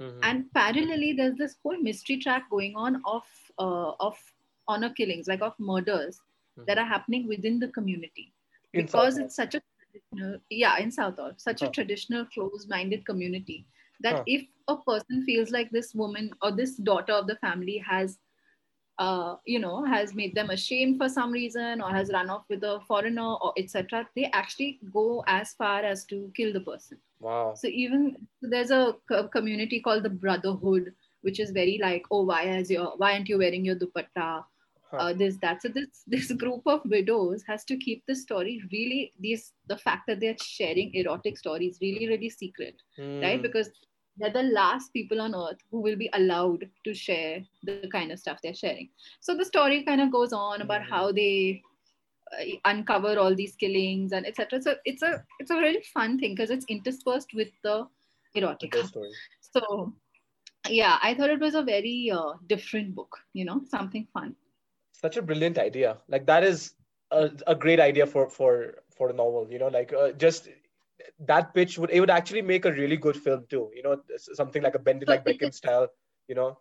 mm-hmm. 0.00 0.20
and 0.22 0.44
parallelly 0.54 1.12
there's 1.16 1.38
this 1.44 1.56
whole 1.62 1.78
mystery 1.90 2.18
track 2.18 2.48
going 2.56 2.74
on 2.86 3.02
of 3.04 3.22
uh, 3.58 3.92
of 4.08 4.16
honor 4.68 4.90
killings 4.90 5.28
like 5.32 5.42
of 5.42 5.54
murders 5.58 6.18
mm-hmm. 6.18 6.64
that 6.66 6.78
are 6.78 6.90
happening 6.96 7.28
within 7.34 7.58
the 7.58 7.68
community 7.78 8.32
because 8.72 9.14
South 9.14 9.24
it's 9.24 9.36
such 9.36 9.54
a 9.54 9.62
yeah 10.50 10.78
in 10.78 10.90
Southall 10.90 11.32
such 11.36 11.60
huh. 11.60 11.68
a 11.68 11.70
traditional 11.70 12.24
closed 12.26 12.68
minded 12.68 13.04
community 13.10 13.64
that 14.00 14.16
huh. 14.16 14.22
if 14.26 14.46
a 14.68 14.76
person 14.76 15.24
feels 15.24 15.50
like 15.50 15.70
this 15.70 15.94
woman 15.94 16.30
or 16.42 16.52
this 16.52 16.76
daughter 16.76 17.12
of 17.12 17.26
the 17.26 17.36
family 17.36 17.78
has 17.78 18.18
uh, 18.98 19.36
you 19.44 19.58
know 19.58 19.84
has 19.84 20.14
made 20.14 20.34
them 20.34 20.50
ashamed 20.50 20.96
for 20.96 21.08
some 21.08 21.30
reason 21.30 21.82
or 21.82 21.90
has 21.90 22.10
run 22.12 22.30
off 22.30 22.44
with 22.48 22.62
a 22.64 22.80
foreigner 22.88 23.34
or 23.34 23.52
etc 23.58 24.08
they 24.16 24.24
actually 24.32 24.80
go 24.92 25.22
as 25.26 25.52
far 25.52 25.80
as 25.80 26.04
to 26.06 26.32
kill 26.34 26.52
the 26.52 26.60
person 26.60 26.98
wow 27.20 27.52
so 27.54 27.68
even 27.68 28.16
there's 28.40 28.70
a 28.70 28.96
community 29.32 29.80
called 29.80 30.02
the 30.02 30.08
brotherhood 30.08 30.94
which 31.22 31.40
is 31.40 31.50
very 31.50 31.78
like 31.82 32.04
oh 32.10 32.22
why 32.22 32.42
is 32.44 32.70
your 32.70 32.92
why 32.96 33.12
aren't 33.12 33.28
you 33.28 33.38
wearing 33.38 33.64
your 33.64 33.76
dupatta. 33.76 34.44
Uh, 34.98 35.12
this 35.12 35.36
that 35.42 35.62
so 35.62 35.68
this 35.68 36.02
this 36.06 36.32
group 36.32 36.62
of 36.66 36.80
widows 36.84 37.42
has 37.46 37.64
to 37.64 37.76
keep 37.76 38.04
the 38.06 38.14
story 38.14 38.60
really 38.72 39.12
these 39.20 39.52
the 39.68 39.76
fact 39.76 40.06
that 40.06 40.20
they're 40.20 40.36
sharing 40.42 40.94
erotic 40.94 41.36
stories 41.38 41.78
really 41.80 42.08
really 42.08 42.30
secret 42.30 42.74
mm. 42.98 43.22
right 43.22 43.42
because 43.42 43.70
they're 44.18 44.32
the 44.32 44.42
last 44.42 44.92
people 44.92 45.20
on 45.20 45.34
earth 45.34 45.58
who 45.70 45.80
will 45.80 45.96
be 45.96 46.08
allowed 46.14 46.68
to 46.84 46.94
share 46.94 47.40
the 47.64 47.88
kind 47.92 48.10
of 48.10 48.18
stuff 48.18 48.38
they're 48.42 48.54
sharing. 48.54 48.88
So 49.20 49.36
the 49.36 49.44
story 49.44 49.84
kind 49.84 50.00
of 50.00 50.10
goes 50.10 50.32
on 50.32 50.62
about 50.62 50.82
Mhm. 50.82 50.88
how 50.88 51.12
they 51.12 51.62
uh, 52.32 52.44
uncover 52.64 53.18
all 53.18 53.34
these 53.34 53.54
killings 53.56 54.12
and 54.12 54.26
etc. 54.26 54.60
So 54.62 54.76
it's 54.84 55.02
a 55.02 55.22
it's 55.38 55.50
a 55.50 55.56
really 55.56 55.82
fun 55.82 56.18
thing 56.18 56.34
because 56.34 56.50
it's 56.50 56.64
interspersed 56.68 57.34
with 57.34 57.50
the 57.62 57.86
erotica. 58.34 58.86
story. 58.86 59.10
So 59.40 59.92
yeah, 60.68 60.98
I 61.02 61.14
thought 61.14 61.30
it 61.30 61.40
was 61.40 61.54
a 61.54 61.62
very 61.62 62.10
uh, 62.10 62.32
different 62.46 62.94
book. 62.94 63.18
You 63.32 63.44
know, 63.44 63.60
something 63.68 64.08
fun. 64.12 64.34
Such 65.00 65.16
a 65.16 65.22
brilliant 65.22 65.58
idea. 65.58 65.98
Like 66.08 66.26
that 66.26 66.42
is 66.42 66.74
a, 67.10 67.30
a 67.46 67.54
great 67.54 67.80
idea 67.80 68.06
for 68.06 68.28
for 68.30 68.82
for 68.96 69.10
a 69.10 69.12
novel. 69.12 69.46
You 69.50 69.58
know, 69.58 69.68
like 69.68 69.92
uh, 69.92 70.12
just 70.12 70.48
that 71.20 71.52
pitch 71.54 71.78
would 71.78 71.90
it 71.90 72.00
would 72.00 72.10
actually 72.10 72.42
make 72.42 72.64
a 72.64 72.72
really 72.72 72.96
good 72.96 73.16
film 73.16 73.44
too. 73.50 73.70
You 73.74 73.82
know, 73.82 74.00
something 74.16 74.62
like 74.62 74.74
a 74.74 74.78
Bend 74.78 75.02
It 75.02 75.08
like 75.08 75.24
Beckham 75.24 75.52
style. 75.52 75.88
You 76.28 76.34
know. 76.34 76.58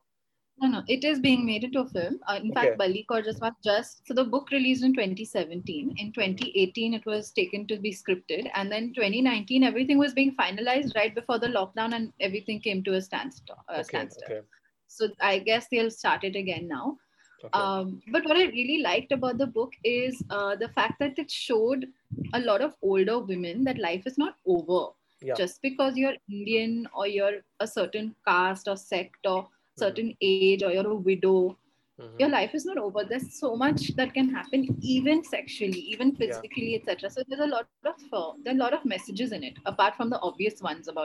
No, 0.57 0.69
no, 0.69 0.83
it 0.87 1.03
is 1.03 1.19
being 1.19 1.45
made 1.45 1.65
into 1.65 1.81
a 1.81 1.85
film. 1.85 2.17
Uh, 2.29 2.39
in 2.41 2.53
fact, 2.53 2.77
Balli 2.79 3.05
Kaur 3.09 3.21
just 3.23 3.41
was 3.41 3.51
just 3.61 4.07
so 4.07 4.13
the 4.13 4.23
book 4.23 4.51
released 4.51 4.85
in 4.85 4.93
2017. 4.93 5.95
In 5.97 6.13
2018, 6.13 6.93
it 6.93 7.05
was 7.05 7.31
taken 7.31 7.67
to 7.67 7.77
be 7.77 7.91
scripted, 7.91 8.49
and 8.53 8.71
then 8.71 8.93
2019, 8.93 9.63
everything 9.63 9.97
was 9.97 10.13
being 10.13 10.33
finalized 10.35 10.95
right 10.95 11.13
before 11.13 11.39
the 11.39 11.47
lockdown, 11.47 11.93
and 11.95 12.13
everything 12.21 12.61
came 12.61 12.83
to 12.83 12.93
a 12.93 13.01
standstill. 13.01 13.57
Uh, 13.67 13.79
Okay. 13.79 13.83
standstill. 13.83 14.37
Okay. 14.37 14.47
So 14.87 15.09
I 15.19 15.39
guess 15.39 15.67
they'll 15.69 15.91
start 15.91 16.23
it 16.23 16.37
again 16.37 16.69
now. 16.69 16.97
Okay. 17.45 17.69
Um, 17.69 18.01
but 18.11 18.25
what 18.25 18.37
I 18.37 18.45
really 18.45 18.81
liked 18.81 19.11
about 19.11 19.37
the 19.37 19.47
book 19.47 19.73
is 19.83 20.23
uh, 20.29 20.55
the 20.55 20.69
fact 20.69 20.99
that 20.99 21.17
it 21.17 21.31
showed 21.31 21.85
a 22.33 22.39
lot 22.39 22.61
of 22.61 22.75
older 22.81 23.19
women 23.19 23.63
that 23.65 23.77
life 23.79 24.05
is 24.05 24.17
not 24.17 24.35
over 24.45 24.93
Yeah. 25.21 25.35
just 25.35 25.61
because 25.61 25.97
you're 25.97 26.15
Indian 26.29 26.87
or 26.95 27.07
you're 27.07 27.41
a 27.59 27.67
certain 27.67 28.15
caste 28.27 28.67
or 28.67 28.77
sect 28.77 29.25
or 29.25 29.47
certain 29.77 30.15
age 30.21 30.55
or 30.63 30.71
you're 30.71 30.87
a 30.87 30.95
widow. 30.95 31.57
Mhm. 31.97 32.19
Your 32.19 32.29
life 32.29 32.53
is 32.55 32.65
not 32.65 32.77
over. 32.77 33.03
There's 33.03 33.39
so 33.39 33.55
much 33.55 33.95
that 33.95 34.13
can 34.13 34.29
happen, 34.29 34.77
even 34.81 35.23
sexually, 35.23 35.79
even 35.79 36.15
Yeah. 36.17 36.43
physically, 36.43 36.75
etc. 36.75 37.09
So 37.09 37.23
there's 37.27 37.41
a 37.41 37.47
lot 37.47 37.67
of 37.71 37.79
uh, 37.93 38.13
there 38.23 38.35
are 38.53 38.57
a 38.57 38.59
lot 38.59 38.59
of 38.59 38.65
messages 38.67 39.13
in 39.15 39.25
it, 39.27 39.39
apart 39.47 39.79
from 39.81 39.97
the 39.97 40.05
obvious 40.09 40.49
ones 40.51 40.77
about 40.77 40.99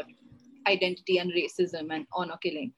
identity 0.66 1.18
and 1.18 1.32
racism 1.32 1.92
and 1.94 2.06
honor 2.12 2.36
killing. 2.42 2.72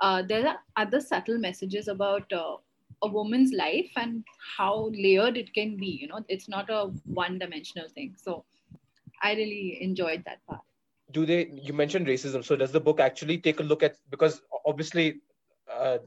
Uh, 0.00 0.22
there 0.22 0.46
are 0.48 0.58
other 0.76 1.00
subtle 1.00 1.38
messages 1.38 1.88
about 1.88 2.32
uh, 2.32 2.56
a 3.02 3.08
woman's 3.08 3.52
life 3.52 3.90
and 3.96 4.24
how 4.56 4.90
layered 4.92 5.36
it 5.36 5.52
can 5.54 5.76
be. 5.76 5.86
You 5.86 6.08
know, 6.08 6.24
it's 6.28 6.48
not 6.48 6.70
a 6.70 6.86
one-dimensional 7.04 7.88
thing. 7.88 8.14
So 8.16 8.44
I 9.22 9.34
really 9.34 9.78
enjoyed 9.80 10.24
that 10.26 10.44
part. 10.46 10.62
do 11.10 11.24
they 11.26 11.36
you 11.66 11.72
mentioned 11.72 12.06
racism 12.06 12.44
so 12.44 12.56
does 12.56 12.72
the 12.72 12.80
book 12.80 13.00
actually 13.00 13.38
take 13.38 13.60
a 13.60 13.62
look 13.62 13.82
at 13.82 13.96
because 14.14 14.34
obviously 14.70 15.04
uh, 15.72 15.98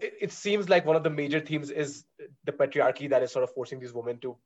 it, 0.00 0.14
it 0.26 0.32
seems 0.32 0.68
like 0.68 0.84
one 0.86 0.96
of 0.96 1.02
the 1.02 1.10
major 1.10 1.40
themes 1.40 1.70
is 1.70 2.04
the 2.44 2.52
patriarchy 2.52 3.08
that 3.08 3.22
is 3.22 3.32
sort 3.32 3.42
of 3.42 3.52
forcing 3.54 3.80
these 3.80 3.92
women 3.92 4.18
to 4.18 4.36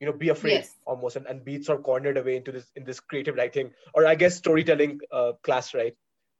you 0.00 0.06
know 0.06 0.12
be 0.12 0.28
afraid 0.28 0.52
Yes. 0.52 0.74
almost 0.84 1.16
and, 1.16 1.26
and 1.26 1.44
be 1.44 1.62
sort 1.62 1.78
of 1.78 1.84
cornered 1.84 2.16
away 2.16 2.36
into 2.36 2.52
this 2.52 2.70
in 2.76 2.84
this 2.84 3.00
creative 3.00 3.36
writing 3.36 3.70
or 3.94 4.06
i 4.06 4.14
guess 4.14 4.36
storytelling 4.36 5.00
uh, 5.10 5.32
class 5.42 5.72
right 5.74 5.96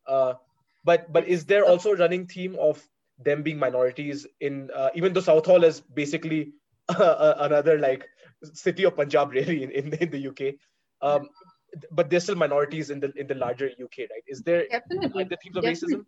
uh, 0.07 0.35
but 0.85 1.11
but 1.13 1.27
is 1.27 1.47
there 1.47 1.65
also 1.65 1.93
a 1.93 1.97
running 1.97 2.27
theme 2.27 2.57
of 2.61 2.83
them 3.19 3.43
being 3.43 3.59
minorities 3.59 4.27
in 4.41 4.71
uh, 4.75 4.91
even 4.95 5.13
though 5.13 5.21
southall 5.21 5.65
is 5.65 5.81
basically 5.81 6.53
another 6.89 7.79
like 7.79 8.07
city 8.43 8.85
of 8.85 8.97
punjab 8.97 9.31
really 9.39 9.63
in, 9.65 9.71
in, 9.71 9.93
in 9.95 10.11
the 10.11 10.29
uk 10.29 10.41
um, 11.03 11.29
but 11.91 12.11
there's 12.11 12.25
still 12.25 12.37
minorities 12.37 12.91
in 12.91 13.01
the 13.01 13.13
in 13.17 13.27
the 13.27 13.35
larger 13.35 13.69
UK, 13.79 13.99
right? 14.11 14.23
Is 14.27 14.43
there 14.43 14.65
Definitely. 14.71 15.25
there 15.29 15.39
themes 15.43 15.57
of 15.57 15.65
Definitely. 15.65 15.97
racism? 15.97 16.05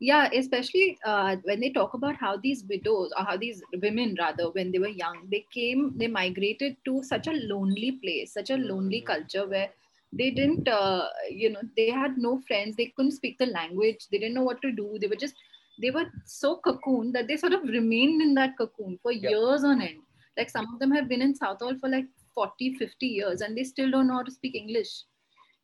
Yeah, 0.00 0.28
especially 0.34 0.98
uh, 1.04 1.36
when 1.44 1.60
they 1.60 1.70
talk 1.70 1.94
about 1.94 2.16
how 2.16 2.36
these 2.36 2.64
widows 2.68 3.10
or 3.18 3.24
how 3.24 3.36
these 3.36 3.62
women, 3.82 4.16
rather, 4.18 4.50
when 4.50 4.72
they 4.72 4.78
were 4.78 4.88
young, 4.88 5.28
they 5.30 5.46
came, 5.52 5.92
they 5.96 6.08
migrated 6.08 6.76
to 6.84 7.02
such 7.02 7.26
a 7.28 7.32
lonely 7.32 7.92
place, 8.02 8.32
such 8.34 8.50
a 8.50 8.56
lonely 8.56 9.00
Mhm. 9.00 9.06
culture 9.06 9.46
where 9.48 9.70
they 10.12 10.30
didn't, 10.30 10.68
uh, 10.68 11.06
you 11.30 11.50
know, 11.50 11.60
they 11.76 11.86
had 11.86 12.10
no 12.10 12.32
friends, 12.36 12.68
they 12.76 12.84
couldn't 12.88 13.06
speak 13.06 13.38
the 13.38 13.40
language, 13.46 14.06
they 14.10 14.18
didn't 14.18 14.34
know 14.34 14.42
what 14.42 14.60
to 14.62 14.70
do. 14.72 14.98
They 15.00 15.06
were 15.06 15.16
just, 15.16 15.34
they 15.80 15.90
were 15.90 16.06
so 16.24 16.60
cocooned 16.64 17.12
that 17.12 17.26
they 17.28 17.36
sort 17.36 17.52
of 17.52 17.62
remained 17.64 18.22
in 18.22 18.34
that 18.34 18.56
cocoon 18.58 18.98
for 19.02 19.12
Yeah. 19.12 19.30
years 19.30 19.64
on 19.64 19.80
end. 19.82 20.02
Like 20.36 20.50
some 20.50 20.72
of 20.72 20.78
them 20.80 20.90
have 20.92 21.08
been 21.08 21.22
in 21.22 21.34
Southall 21.34 21.76
for 21.78 21.88
like 21.88 22.06
40, 22.34 22.74
50 22.74 23.06
years 23.06 23.40
and 23.40 23.56
they 23.56 23.64
still 23.64 23.90
don't 23.90 24.06
know 24.08 24.14
how 24.14 24.22
to 24.22 24.30
speak 24.30 24.54
English. 24.54 25.04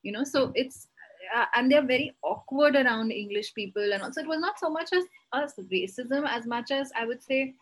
You 0.02 0.12
know, 0.12 0.24
so 0.24 0.52
it's, 0.54 0.88
uh, 1.34 1.46
and 1.56 1.70
they're 1.70 1.86
very 1.86 2.16
awkward 2.22 2.76
around 2.76 3.10
English 3.10 3.52
people, 3.54 3.92
and 3.92 4.02
also 4.02 4.20
it 4.20 4.26
was 4.28 4.40
not 4.40 4.58
so 4.58 4.70
much 4.70 4.92
as 4.92 5.04
as 5.34 5.54
racism 5.70 6.26
as 6.26 6.46
much 6.46 6.70
as 6.70 6.90
I 6.96 7.04
would 7.04 7.22
say, 7.22 7.54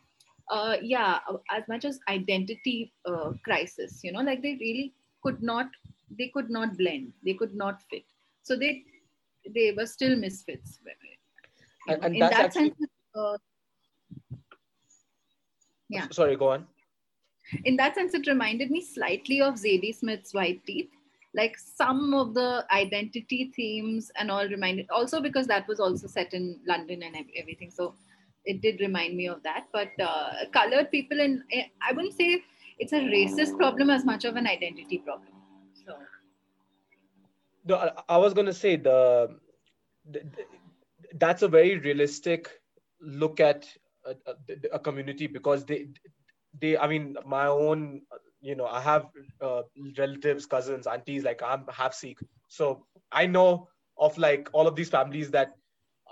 uh, 0.50 0.76
yeah, 0.82 1.18
as 1.50 1.66
much 1.66 1.84
as 1.84 1.98
identity 2.08 2.92
uh, 3.06 3.32
crisis. 3.42 4.00
You 4.04 4.12
know, 4.12 4.20
like 4.20 4.42
they 4.42 4.56
really 4.60 4.92
could 5.22 5.42
not, 5.42 5.66
they 6.10 6.28
could 6.28 6.50
not 6.50 6.76
blend, 6.76 7.12
they 7.24 7.34
could 7.34 7.54
not 7.54 7.82
fit, 7.90 8.04
so 8.42 8.56
they 8.56 8.84
they 9.54 9.72
were 9.72 9.86
still 9.86 10.16
misfits. 10.16 10.78
And- 11.88 12.04
and 12.04 12.14
in 12.14 12.20
that's 12.20 12.36
that 12.36 12.44
actually- 12.46 12.68
sense, 12.70 12.90
uh, 13.14 13.36
Yeah. 15.88 16.08
Sorry, 16.10 16.36
go 16.36 16.48
on. 16.50 16.66
in 17.64 17.76
that 17.76 17.94
sense, 17.94 18.12
it 18.14 18.26
reminded 18.26 18.70
me 18.72 18.80
slightly 18.80 19.40
of 19.40 19.54
Zadie 19.54 19.94
Smith's 19.94 20.34
White 20.34 20.64
Teeth. 20.66 20.90
Like 21.34 21.56
some 21.58 22.14
of 22.14 22.34
the 22.34 22.66
identity 22.72 23.52
themes 23.54 24.10
and 24.16 24.30
all 24.30 24.48
reminded, 24.48 24.86
also 24.90 25.20
because 25.20 25.46
that 25.46 25.68
was 25.68 25.78
also 25.78 26.06
set 26.08 26.32
in 26.34 26.58
London 26.66 27.02
and 27.04 27.14
everything. 27.36 27.70
So 27.70 27.94
it 28.46 28.62
did 28.62 28.80
remind 28.80 29.16
me 29.16 29.28
of 29.28 29.42
that. 29.44 29.66
But 29.72 29.92
uh, 30.00 30.46
colored 30.52 30.90
people, 30.90 31.20
and 31.20 31.42
I 31.82 31.92
wouldn't 31.92 32.14
say 32.14 32.42
it's 32.78 32.92
a 32.92 33.00
racist 33.00 33.56
problem 33.58 33.90
as 33.90 34.04
much 34.04 34.24
of 34.24 34.36
an 34.36 34.46
identity 34.46 34.98
problem. 34.98 35.34
So 35.84 35.96
No, 37.66 37.76
I, 37.76 37.90
I 38.08 38.16
was 38.16 38.32
gonna 38.34 38.52
say 38.54 38.76
the, 38.76 39.38
the, 40.10 40.20
the- 40.20 40.46
that's 41.18 41.42
a 41.42 41.48
very 41.48 41.78
realistic 41.78 42.50
look 43.00 43.40
at 43.40 43.66
a, 44.04 44.14
a, 44.30 44.34
a 44.74 44.78
community 44.78 45.26
because 45.26 45.64
they 45.64 45.88
they 46.60 46.76
I 46.78 46.86
mean 46.86 47.16
my 47.26 47.46
own 47.46 48.02
you 48.40 48.54
know 48.54 48.66
I 48.66 48.80
have 48.80 49.06
uh, 49.40 49.62
relatives 49.98 50.46
cousins 50.46 50.86
aunties 50.86 51.24
like 51.24 51.42
I'm 51.42 51.66
half 51.68 51.94
Sikh. 51.94 52.18
So 52.48 52.86
I 53.12 53.26
know 53.26 53.68
of 53.98 54.16
like 54.18 54.48
all 54.52 54.66
of 54.66 54.76
these 54.76 54.90
families 54.90 55.30
that 55.32 55.54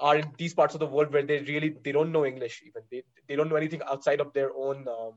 are 0.00 0.16
in 0.16 0.26
these 0.38 0.54
parts 0.54 0.74
of 0.74 0.80
the 0.80 0.86
world 0.86 1.12
where 1.12 1.22
they 1.22 1.40
really 1.40 1.76
they 1.84 1.92
don't 1.92 2.12
know 2.12 2.24
English 2.26 2.62
even. 2.66 2.82
They 2.90 3.02
they 3.28 3.36
don't 3.36 3.48
know 3.48 3.56
anything 3.56 3.82
outside 3.90 4.20
of 4.20 4.32
their 4.32 4.50
own 4.54 4.88
um, 4.88 5.14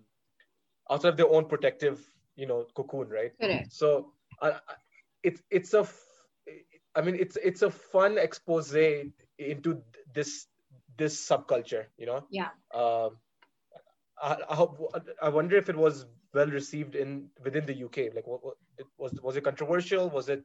outside 0.90 1.10
of 1.10 1.18
their 1.18 1.30
own 1.30 1.46
protective 1.46 2.00
you 2.36 2.46
know 2.48 2.66
cocoon 2.76 3.10
right? 3.10 3.32
Correct. 3.40 3.72
so 3.72 4.14
uh, 4.42 4.60
it's 5.24 5.42
it's 5.50 5.74
a 5.74 5.88
i 6.96 7.02
mean 7.02 7.16
it's 7.16 7.38
it's 7.38 7.62
a 7.62 7.70
fun 7.72 8.18
expose 8.18 8.74
into 9.38 9.82
this 10.14 10.48
this 10.98 11.28
subculture 11.28 11.86
you 11.98 12.06
know? 12.06 12.24
Yeah. 12.30 12.50
um 12.74 13.18
I, 14.22 14.38
I 14.50 14.56
hope 14.56 14.80
i 15.22 15.30
wonder 15.30 15.56
if 15.58 15.70
it 15.70 15.76
was 15.76 16.06
well 16.34 16.48
received 16.48 16.96
in 16.96 17.28
within 17.44 17.66
the 17.66 17.84
uk 17.86 17.98
like 18.16 18.28
what, 18.28 18.44
what 18.44 18.56
was 18.98 19.20
was 19.22 19.36
it 19.38 19.44
controversial? 19.44 20.10
Was 20.10 20.30
it 20.30 20.44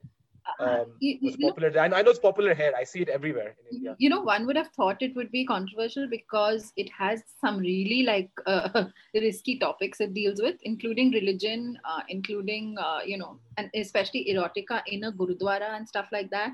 Uh, 0.61 0.65
um 0.67 0.89
you- 1.01 1.19
was 1.23 1.37
know, 1.39 1.49
popular 1.49 1.69
I 1.81 1.89
know, 1.89 1.97
I 1.97 2.03
know 2.03 2.11
it's 2.11 2.19
popular 2.19 2.55
here. 2.55 2.73
I 2.77 2.85
see 2.85 3.01
it 3.01 3.09
everywhere 3.09 3.51
in 3.61 3.67
india. 3.77 3.95
you 3.99 4.09
know 4.13 4.21
one 4.29 4.47
would 4.47 4.57
have 4.61 4.69
thought 4.77 5.03
it 5.07 5.15
would 5.17 5.31
be 5.31 5.45
controversial 5.51 6.07
because 6.15 6.73
it 6.77 6.91
has 6.99 7.23
some 7.41 7.59
really 7.59 8.03
like 8.09 8.31
uh, 8.47 8.85
risky 9.15 9.59
topics 9.59 10.01
it 10.01 10.13
deals 10.15 10.41
with 10.47 10.57
including 10.63 11.13
religion 11.13 11.79
uh, 11.93 12.01
including 12.09 12.77
uh, 12.87 13.01
you 13.13 13.17
know 13.23 13.39
and 13.57 13.71
especially 13.83 14.25
erotica 14.33 14.81
in 14.87 15.05
a 15.05 15.13
gurudwara 15.13 15.71
and 15.77 15.89
stuff 15.95 16.09
like 16.19 16.31
that 16.31 16.53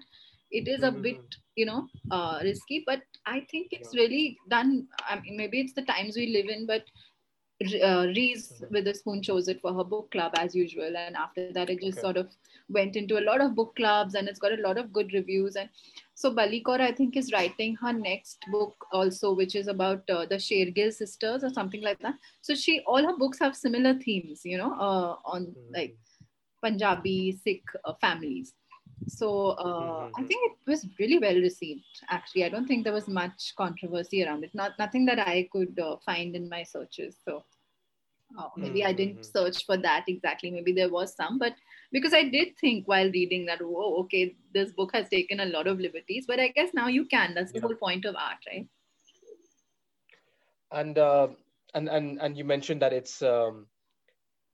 it 0.50 0.68
is 0.68 0.82
a 0.82 0.90
bit 0.90 1.20
you 1.56 1.66
know 1.66 1.88
uh, 2.10 2.38
risky 2.42 2.82
but 2.86 3.00
i 3.26 3.40
think 3.50 3.68
it's 3.72 3.94
really 3.94 4.36
done 4.48 4.86
i 5.08 5.18
mean 5.20 5.36
maybe 5.36 5.60
it's 5.60 5.74
the 5.74 5.82
times 5.92 6.16
we 6.16 6.26
live 6.36 6.48
in 6.48 6.66
but 6.66 6.84
uh, 7.84 8.06
Reese 8.16 8.52
Mhm. 8.60 8.70
Witherspoon 8.70 9.22
chose 9.22 9.48
it 9.48 9.60
for 9.60 9.72
her 9.74 9.84
book 9.84 10.10
club 10.12 10.32
as 10.38 10.54
usual, 10.54 10.96
and 10.96 11.16
after 11.16 11.42
that 11.52 11.70
it 11.70 11.80
just 11.80 11.98
Okay. 11.98 12.00
sort 12.00 12.16
of 12.16 12.22
went 12.68 12.96
into 12.96 13.18
a 13.18 13.24
lot 13.28 13.40
of 13.40 13.54
book 13.54 13.74
clubs, 13.76 14.14
and 14.14 14.28
it's 14.28 14.38
got 14.38 14.52
a 14.52 14.62
lot 14.66 14.78
of 14.78 14.92
good 14.92 15.12
reviews. 15.12 15.56
And 15.56 15.68
so 16.14 16.32
Balli 16.34 16.62
Kaur, 16.62 16.80
I 16.80 16.92
think, 16.92 17.16
is 17.16 17.32
writing 17.32 17.76
her 17.82 17.92
next 17.92 18.44
book 18.52 18.86
also, 18.92 19.34
which 19.34 19.56
is 19.56 19.66
about 19.68 20.02
uh, 20.08 20.26
the 20.26 20.36
Shergill 20.36 20.92
sisters 20.92 21.42
or 21.44 21.50
something 21.50 21.82
like 21.82 21.98
that. 22.00 22.14
So 22.42 22.54
she, 22.54 22.80
all 22.86 23.04
her 23.10 23.16
books 23.16 23.38
have 23.40 23.56
similar 23.56 23.94
themes, 23.98 24.42
you 24.44 24.58
know, 24.58 24.72
uh, 24.74 25.16
on 25.36 25.46
Mhm. 25.46 25.74
like 25.74 25.96
Punjabi 26.62 27.32
Sikh 27.32 27.64
uh, 27.84 27.94
families. 28.00 28.54
So 29.06 29.50
uh, 29.50 30.06
I 30.16 30.22
Mhm. 30.22 30.28
think 30.28 30.52
it 30.52 30.58
was 30.70 30.86
really 30.98 31.18
well 31.18 31.34
received. 31.36 31.84
Actually, 32.08 32.44
I 32.44 32.48
don't 32.48 32.66
think 32.66 32.84
there 32.84 32.92
was 32.92 33.08
much 33.08 33.54
controversy 33.56 34.24
around 34.24 34.44
it. 34.44 34.54
Not 34.54 34.72
nothing 34.78 35.06
that 35.06 35.18
I 35.20 35.48
could 35.52 35.78
uh, 35.78 35.96
find 36.04 36.34
in 36.34 36.48
my 36.48 36.62
searches. 36.62 37.16
So 37.24 37.44
Oh, 38.38 38.52
maybe 38.56 38.84
I 38.84 38.92
didn't 38.92 39.24
Mm-hmm. 39.24 39.26
search 39.26 39.64
for 39.64 39.76
that 39.78 40.04
exactly. 40.06 40.50
Maybe 40.50 40.72
there 40.72 40.90
was 40.90 41.14
some, 41.14 41.38
but 41.38 41.54
because 41.92 42.12
I 42.14 42.24
did 42.24 42.56
think 42.58 42.86
while 42.86 43.10
reading 43.10 43.46
that, 43.46 43.60
whoa, 43.60 43.96
okay, 44.02 44.36
this 44.54 44.72
book 44.72 44.90
has 44.94 45.08
taken 45.08 45.40
a 45.40 45.46
lot 45.46 45.66
of 45.66 45.78
liberties. 45.80 46.24
But 46.26 46.38
I 46.40 46.48
guess 46.48 46.74
now 46.74 46.88
you 46.88 47.06
can. 47.06 47.34
That's 47.34 47.52
the 47.52 47.60
Yeah. 47.60 47.68
whole 47.68 47.74
point 47.74 48.04
of 48.04 48.14
art, 48.16 48.38
right? 48.46 48.66
and 50.72 50.98
uh, 50.98 51.28
and 51.74 51.88
and 51.88 52.18
and 52.20 52.36
you 52.36 52.44
mentioned 52.44 52.82
that 52.82 52.92
it's 52.92 53.22
um, 53.22 53.66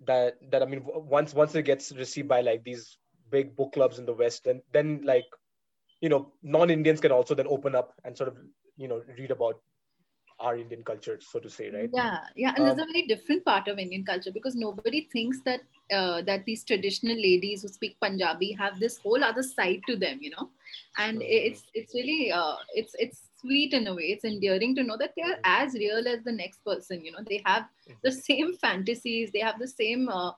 that 0.06 0.34
that 0.50 0.62
I 0.62 0.66
mean 0.66 0.82
once 0.84 1.34
once 1.34 1.54
it 1.54 1.62
gets 1.64 1.92
received 1.92 2.28
by 2.28 2.40
like 2.40 2.64
these 2.64 2.98
big 3.30 3.56
book 3.56 3.72
clubs 3.72 3.98
in 3.98 4.06
the 4.06 4.12
West, 4.14 4.46
and 4.46 4.60
then 4.72 5.00
like 5.04 5.26
you 6.00 6.08
know 6.08 6.32
non-Indians 6.42 7.00
can 7.00 7.12
also 7.12 7.34
then 7.34 7.46
open 7.48 7.74
up 7.74 7.94
and 8.04 8.16
sort 8.16 8.28
of 8.28 8.38
you 8.76 8.88
know 8.88 9.02
read 9.18 9.30
about 9.30 9.60
our 10.40 10.56
Indian 10.56 10.82
culture, 10.82 11.18
so 11.20 11.38
to 11.40 11.50
say, 11.50 11.70
right? 11.70 11.90
Yeah, 11.92 12.18
yeah, 12.36 12.52
and 12.56 12.66
there's 12.66 12.78
Um, 12.78 12.82
a 12.82 12.86
very 12.92 13.06
different 13.06 13.44
part 13.44 13.68
of 13.68 13.78
Indian 13.78 14.04
culture 14.04 14.32
because 14.32 14.56
nobody 14.56 15.02
thinks 15.12 15.40
that 15.44 15.60
uh, 15.92 16.22
that 16.22 16.44
these 16.44 16.64
traditional 16.64 17.16
ladies 17.16 17.62
who 17.62 17.68
speak 17.68 17.96
Punjabi 18.00 18.52
have 18.52 18.80
this 18.80 18.98
whole 18.98 19.22
other 19.22 19.42
side 19.42 19.80
to 19.86 19.96
them, 19.96 20.18
you 20.20 20.30
know, 20.30 20.50
and 20.98 21.22
Mhm. 21.22 21.28
it's 21.28 21.64
it's 21.74 21.94
really 21.94 22.32
uh, 22.32 22.56
it's 22.74 22.94
it's 22.98 23.28
sweet 23.40 23.74
in 23.74 23.86
a 23.86 23.94
way. 23.94 24.06
It's 24.14 24.24
endearing 24.24 24.74
to 24.76 24.82
know 24.82 24.96
that 24.98 25.12
they 25.16 25.22
are 25.22 25.38
as 25.44 25.74
real 25.74 26.08
as 26.08 26.22
the 26.24 26.32
next 26.32 26.64
person. 26.64 27.04
You 27.04 27.12
know, 27.12 27.24
they 27.28 27.42
have 27.44 27.68
the 28.02 28.12
same 28.12 28.54
fantasies, 28.56 29.30
they 29.32 29.40
have 29.40 29.58
the 29.58 29.68
same 29.68 30.08
uh, 30.08 30.32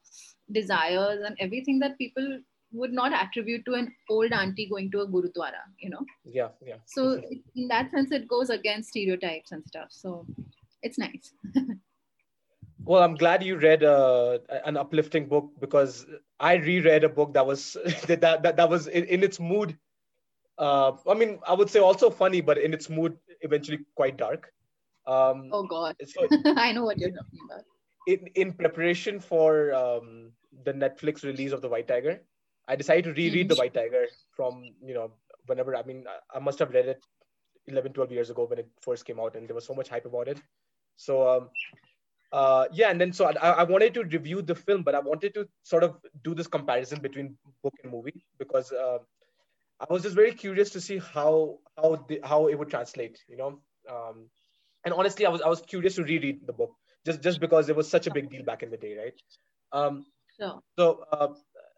desires 0.50 1.22
and 1.24 1.36
everything 1.40 1.78
that 1.80 1.98
people 1.98 2.40
would 2.72 2.92
not 2.92 3.12
attribute 3.12 3.64
to 3.64 3.74
an 3.74 3.92
old 4.10 4.32
auntie 4.32 4.68
going 4.68 4.90
to 4.90 5.00
a 5.00 5.06
gurudwara. 5.06 5.62
You 5.78 5.90
know, 5.90 6.04
Yeah, 6.24 6.48
yeah. 6.64 6.76
so 6.86 7.20
in 7.54 7.68
that 7.68 7.90
sense, 7.90 8.10
it 8.12 8.28
goes 8.28 8.50
against 8.50 8.90
stereotypes 8.90 9.52
and 9.52 9.64
stuff. 9.66 9.88
So 9.90 10.26
it's 10.82 10.98
nice. 10.98 11.32
Well, 12.84 13.02
I'm 13.02 13.16
glad 13.16 13.42
you 13.42 13.56
read 13.56 13.82
uh, 13.82 14.38
an 14.64 14.76
uplifting 14.76 15.26
book 15.26 15.50
because 15.60 16.06
I 16.38 16.54
reread 16.54 17.02
a 17.02 17.08
book 17.08 17.34
that 17.34 17.44
was 17.44 17.76
that 18.06 18.20
that, 18.20 18.56
that, 18.56 18.70
was 18.70 18.86
in, 18.86 19.04
in 19.04 19.24
its 19.24 19.40
mood. 19.40 19.76
Uh, 20.56 20.92
I 21.08 21.14
mean, 21.14 21.40
I 21.48 21.52
would 21.54 21.68
say 21.68 21.80
also 21.80 22.10
funny, 22.10 22.40
but 22.40 22.58
in 22.58 22.72
its 22.72 22.88
mood, 22.88 23.16
eventually 23.40 23.80
quite 23.96 24.16
dark. 24.16 24.52
Um, 25.06 25.50
Oh 25.52 25.64
God, 25.64 25.96
so 26.06 26.28
I 26.56 26.70
know 26.72 26.84
what 26.84 26.98
you're 26.98 27.10
talking 27.10 27.40
about. 27.50 27.64
in, 28.06 28.26
in 28.34 28.52
preparation 28.52 29.18
for 29.20 29.74
um, 29.74 30.30
the 30.64 30.72
Netflix 30.72 31.24
release 31.24 31.50
of 31.52 31.62
The 31.62 31.68
White 31.68 31.88
Tiger, 31.88 32.20
I 32.68 32.76
decided 32.76 33.04
to 33.04 33.12
reread. 33.12 33.48
The 33.48 33.54
White 33.54 33.74
Tiger 33.74 34.06
from, 34.30 34.74
you 34.84 34.94
know, 34.94 35.12
whenever, 35.46 35.76
I 35.76 35.82
mean, 35.82 36.04
I, 36.08 36.38
I 36.38 36.40
must 36.40 36.58
have 36.58 36.72
read 36.72 36.86
it 36.86 37.04
11, 37.66 37.92
12 37.92 38.12
years 38.12 38.30
ago 38.30 38.44
when 38.44 38.58
it 38.58 38.68
first 38.80 39.04
came 39.04 39.20
out 39.20 39.36
and 39.36 39.48
there 39.48 39.54
was 39.54 39.66
so 39.66 39.74
much 39.74 39.88
hype 39.88 40.06
about 40.06 40.28
it. 40.28 40.40
So, 40.96 41.28
um, 41.28 41.50
uh, 42.32 42.66
yeah, 42.72 42.90
and 42.90 43.00
then 43.00 43.12
so 43.12 43.26
I, 43.26 43.50
I 43.50 43.62
wanted 43.62 43.94
to 43.94 44.04
review 44.04 44.42
the 44.42 44.54
film, 44.54 44.82
but 44.82 44.94
I 44.94 45.00
wanted 45.00 45.34
to 45.34 45.48
sort 45.62 45.84
of 45.84 45.96
do 46.24 46.34
this 46.34 46.46
comparison 46.48 47.00
between 47.00 47.36
book 47.62 47.74
and 47.82 47.92
movie 47.92 48.24
because 48.38 48.72
uh, 48.72 48.98
I 49.80 49.86
was 49.90 50.02
just 50.02 50.16
very 50.16 50.32
curious 50.32 50.70
to 50.70 50.80
see 50.80 50.98
how 50.98 51.58
how 51.76 52.04
the, 52.08 52.20
how 52.24 52.48
it 52.48 52.58
would 52.58 52.68
translate, 52.70 53.22
you 53.28 53.36
know. 53.36 53.60
Um, 53.88 54.28
and 54.84 54.92
honestly, 54.92 55.24
I 55.24 55.28
was 55.30 55.40
I 55.40 55.48
was 55.48 55.60
curious 55.62 55.94
to 55.96 56.02
reread 56.02 56.46
the 56.46 56.52
book 56.52 56.74
just 57.04 57.22
just 57.22 57.40
because 57.40 57.68
it 57.68 57.76
was 57.76 57.88
such 57.88 58.06
a 58.06 58.10
big 58.10 58.28
deal 58.30 58.42
back 58.42 58.62
in 58.62 58.70
the 58.70 58.76
day, 58.76 58.96
right? 58.96 59.14
Um, 59.72 60.04
So 60.38 60.62
so, 60.78 61.04
uh, 61.12 61.28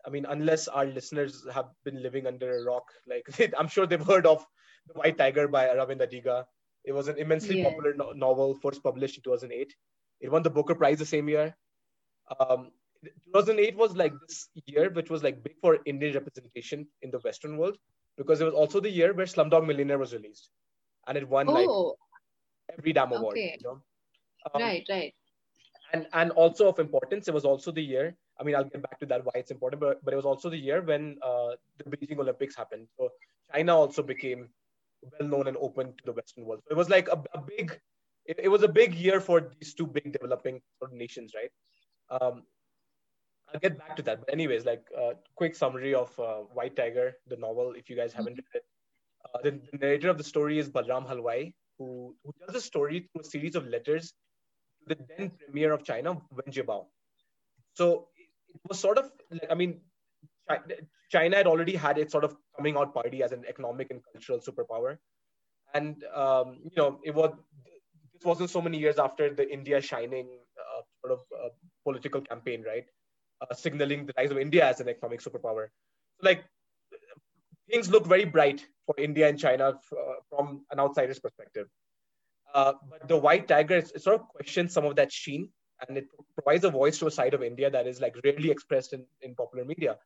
I 0.08 0.10
mean, 0.10 0.24
unless 0.26 0.68
our 0.68 0.86
listeners 0.86 1.46
have 1.52 1.66
been 1.84 2.02
living 2.02 2.26
under 2.26 2.58
a 2.58 2.64
rock, 2.64 2.84
like 3.06 3.26
I'm 3.58 3.68
sure 3.68 3.86
they've 3.86 4.10
heard 4.12 4.26
of 4.26 4.44
The 4.86 4.94
White 4.94 5.18
Tiger 5.18 5.48
by 5.48 5.66
Aravind 5.66 6.00
Adiga. 6.00 6.44
It 6.84 6.92
was 6.92 7.08
an 7.08 7.18
immensely 7.18 7.58
Yes. 7.58 7.68
popular 7.68 7.94
no- 7.94 8.12
novel, 8.12 8.54
first 8.54 8.82
published 8.82 9.18
in 9.18 9.22
2008. 9.22 9.74
It 10.20 10.32
won 10.32 10.42
the 10.42 10.50
Booker 10.50 10.74
Prize 10.74 10.98
the 10.98 11.04
same 11.04 11.28
year. 11.28 11.54
Um, 12.40 12.70
2008 13.26 13.76
was 13.76 13.94
like 13.96 14.14
this 14.26 14.48
year, 14.64 14.88
which 14.90 15.10
was 15.10 15.22
like 15.22 15.42
big 15.42 15.56
for 15.60 15.78
Indian 15.84 16.14
representation 16.14 16.86
in 17.02 17.10
the 17.10 17.18
Western 17.18 17.58
world, 17.58 17.76
because 18.16 18.40
it 18.40 18.44
was 18.44 18.54
also 18.54 18.80
the 18.80 18.90
year 18.90 19.12
where 19.12 19.26
Slumdog 19.26 19.66
Millionaire 19.66 19.98
was 19.98 20.14
released, 20.14 20.48
and 21.06 21.18
it 21.18 21.28
won 21.28 21.46
like 21.46 21.68
oh 21.68 21.96
every 22.78 22.94
damn 22.94 23.12
award. 23.12 23.34
Okay. 23.34 23.58
You 23.60 23.68
know? 23.68 23.82
Um, 24.54 24.62
right 24.62 24.86
right 24.88 25.14
and 25.92 26.06
and 26.12 26.30
also 26.32 26.68
of 26.68 26.78
importance 26.78 27.28
it 27.28 27.34
was 27.34 27.44
also 27.44 27.72
the 27.72 27.82
year 27.82 28.16
i 28.40 28.44
mean 28.44 28.54
i'll 28.54 28.64
get 28.64 28.82
back 28.82 28.98
to 28.98 29.06
that 29.06 29.24
why 29.24 29.32
it's 29.34 29.50
important 29.50 29.80
but, 29.80 30.04
but 30.04 30.12
it 30.12 30.16
was 30.16 30.24
also 30.24 30.48
the 30.50 30.56
year 30.56 30.80
when 30.82 31.16
uh, 31.22 31.50
the 31.78 31.84
beijing 31.84 32.18
olympics 32.18 32.56
happened. 32.56 32.86
So 32.98 33.10
china 33.52 33.76
also 33.76 34.02
became 34.02 34.48
well 35.18 35.28
known 35.28 35.46
and 35.48 35.56
open 35.56 35.86
to 35.86 36.04
the 36.04 36.12
western 36.12 36.44
world. 36.44 36.60
So 36.66 36.72
it 36.72 36.76
was 36.76 36.88
like 36.90 37.08
a, 37.08 37.22
a 37.34 37.40
big 37.40 37.78
it, 38.26 38.38
it 38.42 38.48
was 38.48 38.62
a 38.62 38.68
big 38.68 38.94
year 38.94 39.20
for 39.20 39.50
these 39.58 39.74
two 39.74 39.86
big 39.86 40.12
developing 40.12 40.60
nations 40.92 41.34
right? 41.34 41.52
Um, 42.10 42.42
i'll 43.52 43.60
get 43.60 43.78
back 43.78 43.96
to 43.96 44.02
that. 44.02 44.20
But 44.20 44.32
anyways 44.32 44.64
like 44.64 44.84
uh, 44.96 45.12
quick 45.34 45.54
summary 45.54 45.94
of 45.94 46.18
uh, 46.18 46.40
white 46.58 46.76
tiger 46.76 47.16
the 47.28 47.36
novel 47.36 47.74
if 47.76 47.88
you 47.90 47.96
guys 47.96 48.12
haven't 48.12 48.36
read 48.36 48.54
it. 48.54 48.64
Uh, 49.24 49.42
the, 49.42 49.50
the 49.72 49.78
narrator 49.78 50.08
of 50.08 50.18
the 50.18 50.24
story 50.24 50.58
is 50.58 50.68
balram 50.70 51.06
halwai 51.06 51.52
who, 51.78 52.14
who 52.24 52.32
tells 52.38 52.52
the 52.52 52.60
story 52.60 53.00
through 53.00 53.22
a 53.22 53.24
series 53.24 53.54
of 53.54 53.66
letters 53.66 54.12
to 54.80 54.94
the 54.94 55.04
then 55.16 55.30
premier 55.30 55.72
of 55.72 55.84
China, 55.84 56.20
Wen 56.30 56.52
Jiabao. 56.52 56.86
So 57.74 58.08
it 58.54 58.60
was 58.68 58.78
sort 58.78 58.98
of, 58.98 59.10
like, 59.30 59.46
I 59.50 59.54
mean, 59.54 59.80
China 61.10 61.36
had 61.36 61.46
already 61.46 61.76
had 61.76 61.98
its 61.98 62.12
sort 62.12 62.24
of 62.24 62.34
coming 62.56 62.76
out 62.76 62.94
party 62.94 63.22
as 63.22 63.32
an 63.32 63.44
economic 63.48 63.90
and 63.90 64.00
cultural 64.12 64.40
superpower. 64.40 64.98
And, 65.74 66.02
um, 66.14 66.58
you 66.64 66.76
know, 66.76 67.00
it 67.04 67.14
was, 67.14 67.32
this 68.14 68.24
wasn't 68.24 68.50
so 68.50 68.62
many 68.62 68.78
years 68.78 68.98
after 68.98 69.32
the 69.34 69.50
India 69.50 69.80
Shining 69.80 70.28
uh, 70.58 70.82
sort 71.00 71.12
of 71.12 71.20
uh, 71.38 71.48
political 71.84 72.20
campaign, 72.20 72.64
right? 72.66 72.84
Uh, 73.40 73.54
signaling 73.54 74.06
the 74.06 74.14
rise 74.16 74.30
of 74.30 74.38
India 74.38 74.66
as 74.66 74.80
an 74.80 74.88
economic 74.88 75.20
superpower. 75.20 75.66
So, 76.16 76.22
like, 76.22 76.44
things 77.70 77.90
look 77.90 78.06
very 78.06 78.24
bright 78.24 78.66
for 78.86 78.94
India 78.98 79.28
and 79.28 79.38
China 79.38 79.74
uh, 79.92 80.14
from 80.30 80.64
an 80.70 80.80
outsider's 80.80 81.20
perspective. 81.20 81.66
Uh, 82.54 82.72
but 82.88 83.06
the 83.06 83.16
White 83.16 83.46
Tiger 83.46 83.76
it 83.76 84.02
sort 84.02 84.18
of 84.18 84.26
questions 84.28 84.72
some 84.72 84.86
of 84.86 84.96
that 84.96 85.12
sheen, 85.12 85.50
and 85.86 85.98
it 85.98 86.06
provides 86.34 86.64
a 86.64 86.70
voice 86.70 86.98
to 86.98 87.06
a 87.06 87.10
side 87.10 87.34
of 87.34 87.42
India 87.42 87.70
that 87.70 87.86
is 87.86 88.00
like 88.00 88.16
rarely 88.24 88.50
expressed 88.50 88.92
in, 88.92 89.04
in 89.22 89.34
popular 89.34 89.64
media. 89.64 89.96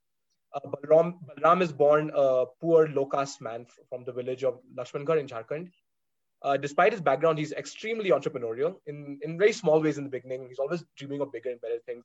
Uh, 0.54 0.60
Balram, 0.60 1.14
Balram 1.28 1.62
is 1.62 1.72
born 1.72 2.10
a 2.14 2.44
poor 2.60 2.88
low-caste 2.88 3.40
man 3.40 3.66
f- 3.68 3.78
from 3.88 4.04
the 4.04 4.12
village 4.12 4.44
of 4.44 4.58
Lakshmangarh 4.76 5.18
in 5.18 5.26
Jharkhand. 5.26 5.70
Uh, 6.42 6.56
despite 6.56 6.92
his 6.92 7.00
background, 7.00 7.38
he's 7.38 7.52
extremely 7.52 8.10
entrepreneurial 8.10 8.74
in, 8.86 9.18
in 9.22 9.38
very 9.38 9.52
small 9.52 9.80
ways 9.80 9.96
in 9.96 10.04
the 10.04 10.10
beginning. 10.10 10.46
He's 10.48 10.58
always 10.58 10.84
dreaming 10.96 11.20
of 11.22 11.32
bigger 11.32 11.50
and 11.50 11.60
better 11.60 11.78
things. 11.86 12.04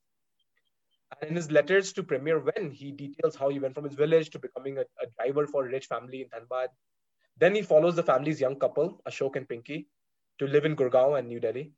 And 1.20 1.32
in 1.32 1.36
his 1.36 1.52
letters 1.52 1.92
to 1.94 2.04
Premier 2.04 2.40
Wen, 2.40 2.72
he 2.72 2.92
details 2.92 3.36
how 3.36 3.50
he 3.50 3.60
went 3.60 3.76
from 3.76 3.86
his 3.86 3.96
village 3.96 4.30
to 4.30 4.40
becoming 4.40 4.78
a, 4.78 4.82
a 4.82 5.08
driver 5.18 5.48
for 5.48 5.66
a 5.66 5.70
rich 5.70 5.88
family 5.88 6.22
in 6.22 6.28
Dhanbad. 6.30 6.68
Then 7.38 7.56
he 7.56 7.62
follows 7.62 7.96
the 7.96 8.04
family's 8.04 8.40
young 8.40 8.58
couple, 8.58 9.02
Ashok 9.08 9.36
and 9.36 9.48
Pinky, 9.48 9.88
to 10.40 10.48
live 10.48 10.66
in 10.66 10.76
Gurgaon 10.76 11.20
and 11.20 11.28
New 11.28 11.40
Delhi. 11.40 11.72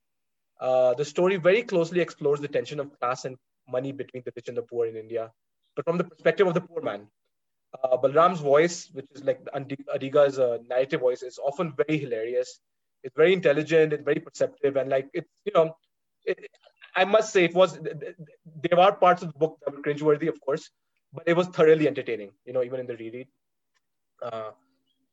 Uh, 0.59 0.93
the 0.95 1.05
story 1.05 1.37
very 1.37 1.63
closely 1.63 2.01
explores 2.01 2.39
the 2.39 2.47
tension 2.47 2.79
of 2.79 2.97
class 2.99 3.25
and 3.25 3.37
money 3.67 3.91
between 3.91 4.23
the 4.25 4.31
rich 4.35 4.47
and 4.49 4.57
the 4.57 4.61
poor 4.61 4.85
in 4.87 4.95
India, 4.95 5.31
but 5.75 5.85
from 5.85 5.97
the 5.97 6.03
perspective 6.03 6.47
of 6.47 6.53
the 6.53 6.61
poor 6.61 6.81
man. 6.81 7.07
Uh, 7.83 7.95
Balram's 7.97 8.39
voice, 8.39 8.89
which 8.93 9.05
is 9.13 9.23
like 9.23 9.39
Adiga's 9.53 10.39
uh, 10.39 10.57
narrative 10.67 11.01
voice, 11.01 11.21
is 11.21 11.37
often 11.37 11.73
very 11.77 11.99
hilarious. 11.99 12.59
It's 13.03 13.15
very 13.15 13.31
intelligent, 13.31 13.93
it's 13.93 14.03
very 14.03 14.19
perceptive, 14.19 14.75
and 14.75 14.89
like 14.89 15.07
it's 15.13 15.29
you 15.45 15.51
know, 15.53 15.75
it, 16.25 16.39
I 16.95 17.05
must 17.05 17.31
say 17.31 17.45
it 17.45 17.53
was. 17.53 17.79
There 17.79 18.79
are 18.79 18.95
parts 18.95 19.21
of 19.21 19.31
the 19.31 19.39
book 19.39 19.59
that 19.63 19.75
were 19.75 19.83
cringeworthy, 19.83 20.27
of 20.27 20.41
course, 20.41 20.69
but 21.13 21.23
it 21.27 21.35
was 21.37 21.47
thoroughly 21.47 21.87
entertaining. 21.87 22.31
You 22.45 22.53
know, 22.53 22.63
even 22.63 22.79
in 22.79 22.87
the 22.87 22.97
reread. 22.97 23.27
Uh, 24.21 24.51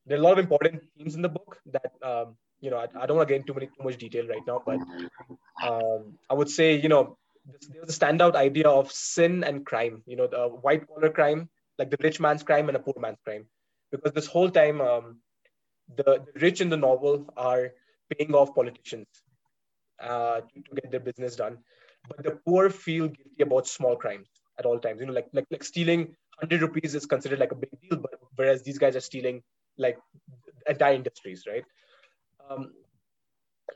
there 0.07 0.17
are 0.17 0.21
a 0.21 0.25
lot 0.25 0.33
of 0.33 0.39
important 0.39 0.83
themes 0.97 1.15
in 1.15 1.23
the 1.23 1.29
book 1.29 1.61
that 1.67 1.93
um, 2.03 2.37
you 2.61 2.71
know 2.71 2.79
I, 2.79 2.87
I 3.01 3.07
don't 3.07 3.17
want 3.17 3.29
to 3.29 3.35
get 3.35 3.41
into 3.41 3.53
too, 3.53 3.59
many, 3.61 3.67
too 3.67 3.85
much 3.85 3.97
detail 3.99 4.27
right 4.27 4.43
now, 4.47 4.63
but 4.65 4.79
um, 5.63 6.19
I 6.31 6.35
would 6.35 6.51
say 6.51 6.81
you 6.81 6.89
know 6.89 7.19
there's 7.73 7.97
a 7.97 7.99
standout 7.99 8.35
idea 8.35 8.69
of 8.69 8.91
sin 8.91 9.45
and 9.45 9.65
crime. 9.65 10.03
You 10.07 10.17
know, 10.17 10.27
the 10.27 10.49
white 10.49 10.87
collar 10.89 11.11
crime, 11.11 11.49
like 11.79 11.91
the 11.91 11.99
rich 12.01 12.21
man's 12.21 12.43
crime 12.43 12.69
and 12.69 12.77
a 12.77 12.81
poor 12.81 12.95
man's 12.99 13.19
crime, 13.25 13.47
because 13.91 14.13
this 14.13 14.27
whole 14.27 14.51
time 14.51 14.81
um, 14.81 15.21
the, 15.97 16.25
the 16.27 16.41
rich 16.41 16.61
in 16.61 16.69
the 16.69 16.77
novel 16.77 17.27
are 17.37 17.73
paying 18.11 18.35
off 18.35 18.55
politicians 18.55 19.07
uh, 20.03 20.41
to, 20.41 20.63
to 20.63 20.81
get 20.81 20.91
their 20.91 21.01
business 21.01 21.37
done, 21.37 21.59
but 22.09 22.23
the 22.25 22.33
poor 22.47 22.71
feel 22.71 23.09
guilty 23.09 23.43
about 23.43 23.67
small 23.67 23.97
crimes 23.97 24.29
at 24.59 24.67
all 24.67 24.79
times. 24.79 25.01
You 25.01 25.07
know, 25.07 25.13
like 25.13 25.29
like 25.33 25.47
like 25.51 25.65
stealing 25.65 26.17
hundred 26.41 26.63
rupees 26.63 26.95
is 26.95 27.07
considered 27.07 27.39
like 27.39 27.53
a 27.53 27.57
big 27.57 27.71
deal, 27.81 27.99
but 27.99 28.19
whereas 28.35 28.63
these 28.63 28.79
guys 28.79 28.97
are 28.97 29.01
stealing 29.01 29.43
like 29.79 29.99
entire 30.69 30.95
industries, 30.95 31.45
right? 31.47 31.65
Um, 32.49 32.73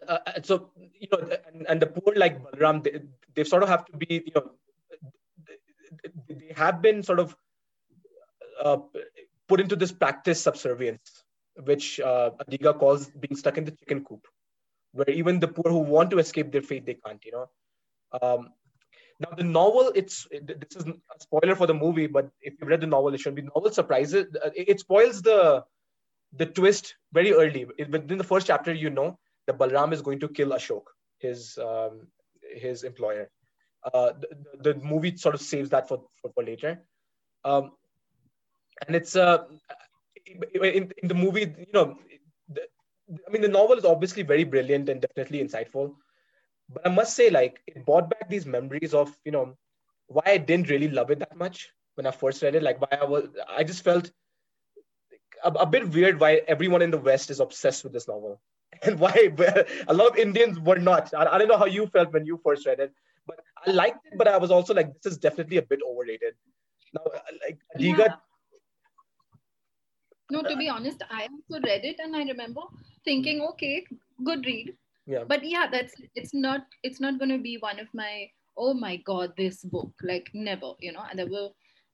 uh, 0.08 0.18
and 0.34 0.46
so 0.46 0.70
you 0.98 1.08
know, 1.12 1.18
and, 1.52 1.66
and 1.68 1.82
the 1.82 1.86
poor 1.86 2.14
like 2.14 2.42
Balram, 2.42 2.82
they, 2.84 3.00
they 3.34 3.44
sort 3.44 3.62
of 3.62 3.68
have 3.68 3.84
to 3.86 3.96
be, 3.96 4.22
you 4.26 4.32
know, 4.34 4.50
they 6.28 6.52
have 6.56 6.80
been 6.80 7.02
sort 7.02 7.18
of 7.18 7.36
uh, 8.62 8.78
put 9.48 9.60
into 9.60 9.76
this 9.76 9.92
practice 9.92 10.40
subservience, 10.40 11.24
which 11.64 12.00
uh, 12.00 12.30
Adiga 12.42 12.78
calls 12.78 13.08
being 13.08 13.36
stuck 13.36 13.58
in 13.58 13.64
the 13.64 13.72
chicken 13.72 14.04
coop, 14.04 14.26
where 14.92 15.10
even 15.10 15.40
the 15.40 15.48
poor 15.48 15.70
who 15.70 15.78
want 15.78 16.10
to 16.10 16.18
escape 16.18 16.52
their 16.52 16.62
fate, 16.62 16.86
they 16.86 16.94
can't, 16.94 17.24
you 17.24 17.32
know. 17.32 17.46
Um, 18.22 18.50
Now 19.22 19.32
the 19.36 19.44
novel, 19.44 19.92
it's 20.00 20.26
this 20.30 20.76
is 20.76 20.84
a 20.86 21.18
spoiler 21.18 21.54
for 21.54 21.66
the 21.66 21.74
movie, 21.74 22.06
but 22.06 22.30
if 22.40 22.54
you 22.58 22.66
read 22.66 22.80
the 22.80 22.86
novel, 22.86 23.12
it 23.14 23.20
should 23.20 23.34
be 23.34 23.42
novel 23.42 23.70
surprises. 23.70 24.24
Uh, 24.44 24.48
it 24.56 24.80
spoils 24.80 25.20
the 25.20 25.40
the 26.32 26.46
twist 26.46 26.94
very 27.12 27.32
early. 27.32 27.64
Within 27.64 28.18
the 28.18 28.24
first 28.24 28.46
chapter, 28.46 28.72
you 28.72 28.90
know 28.90 29.18
that 29.46 29.58
Balram 29.58 29.92
is 29.92 30.02
going 30.02 30.20
to 30.20 30.28
kill 30.28 30.50
Ashok, 30.50 30.84
his 31.18 31.58
um, 31.58 32.06
his 32.54 32.84
employer. 32.84 33.30
Uh, 33.94 34.12
the, 34.20 34.72
the, 34.72 34.74
movie 34.80 35.16
sort 35.16 35.34
of 35.34 35.40
saves 35.40 35.70
that 35.70 35.88
for 35.88 36.04
for, 36.20 36.30
for 36.32 36.44
later. 36.44 36.82
Um, 37.44 37.72
and 38.86 38.94
it's 38.94 39.16
uh, 39.16 39.44
in, 40.54 40.92
in 41.02 41.08
the 41.08 41.14
movie, 41.14 41.52
you 41.58 41.72
know, 41.72 41.98
the, 42.48 42.62
I 43.26 43.30
mean, 43.30 43.42
the 43.42 43.48
novel 43.48 43.78
is 43.78 43.84
obviously 43.84 44.22
very 44.22 44.44
brilliant 44.44 44.88
and 44.88 45.00
definitely 45.00 45.42
insightful. 45.42 45.94
But 46.72 46.86
I 46.86 46.90
must 46.90 47.16
say, 47.16 47.30
like, 47.30 47.60
it 47.66 47.84
brought 47.84 48.10
back 48.10 48.28
these 48.28 48.46
memories 48.46 48.94
of, 48.94 49.16
you 49.24 49.32
know, 49.32 49.56
why 50.06 50.22
I 50.26 50.38
didn't 50.38 50.70
really 50.70 50.88
love 50.88 51.10
it 51.10 51.18
that 51.18 51.36
much 51.36 51.70
when 51.94 52.06
I 52.06 52.10
first 52.10 52.42
read 52.42 52.54
it. 52.54 52.62
Like, 52.62 52.80
why 52.80 52.98
I 53.00 53.04
was, 53.04 53.28
I 53.48 53.64
just 53.64 53.82
felt 53.82 54.10
a, 55.44 55.50
a 55.50 55.66
bit 55.66 55.88
weird 55.90 56.20
why 56.20 56.42
everyone 56.46 56.82
in 56.82 56.90
the 56.90 56.98
West 56.98 57.30
is 57.30 57.40
obsessed 57.40 57.84
with 57.84 57.92
this 57.92 58.08
novel. 58.08 58.40
And 58.82 58.98
why 58.98 59.12
a 59.88 59.92
lot 59.92 60.12
of 60.12 60.16
Indians 60.16 60.58
were 60.58 60.78
not. 60.78 61.12
I, 61.12 61.26
I 61.26 61.38
don't 61.38 61.48
know 61.48 61.58
how 61.58 61.66
you 61.66 61.86
felt 61.88 62.12
when 62.12 62.24
you 62.24 62.40
first 62.42 62.66
read 62.66 62.80
it, 62.80 62.92
but 63.26 63.40
I 63.66 63.72
liked 63.72 64.06
it, 64.06 64.16
but 64.16 64.28
I 64.28 64.38
was 64.38 64.50
also 64.50 64.72
like, 64.72 64.88
this 65.02 65.12
is 65.12 65.18
definitely 65.18 65.58
a 65.58 65.62
bit 65.62 65.80
overrated. 65.86 66.34
Now, 66.94 67.02
uh, 67.04 67.18
like, 67.44 67.58
Adiga, 67.76 67.98
yeah 67.98 68.14
no, 70.30 70.42
to 70.42 70.56
be 70.56 70.68
honest, 70.68 71.02
I 71.10 71.28
also 71.32 71.60
read 71.66 71.84
it 71.84 71.98
and 71.98 72.14
I 72.14 72.22
remember 72.22 72.62
thinking, 73.04 73.40
okay, 73.52 73.84
good 74.24 74.44
read. 74.46 74.74
Yeah. 75.06 75.24
But 75.26 75.44
yeah, 75.44 75.66
that's 75.70 75.94
it's 76.14 76.32
not 76.32 76.66
it's 76.82 77.00
not 77.00 77.18
gonna 77.18 77.38
be 77.38 77.58
one 77.58 77.80
of 77.80 77.88
my 77.92 78.30
oh 78.56 78.74
my 78.74 78.96
god, 78.96 79.32
this 79.36 79.64
book. 79.64 79.92
Like 80.02 80.30
never, 80.32 80.72
you 80.78 80.92
know, 80.92 81.02
and 81.08 81.18
there 81.18 81.26
were 81.26 81.48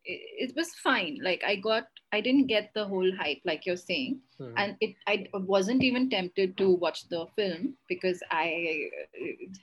it, 0.07 0.51
it 0.51 0.57
was 0.57 0.71
fine. 0.83 1.19
Like 1.23 1.43
I 1.47 1.57
got 1.57 1.85
I 2.13 2.21
didn't 2.21 2.47
get 2.47 2.71
the 2.75 2.87
whole 2.87 3.11
hype 3.19 3.41
like 3.45 3.67
you're 3.67 3.77
saying. 3.77 4.21
Hmm. 4.39 4.53
And 4.57 4.77
it 4.81 4.95
I 5.07 5.27
wasn't 5.33 5.83
even 5.83 6.09
tempted 6.09 6.57
to 6.59 6.71
watch 6.71 7.09
the 7.09 7.27
film 7.37 7.75
because 7.89 8.23
I 8.31 8.89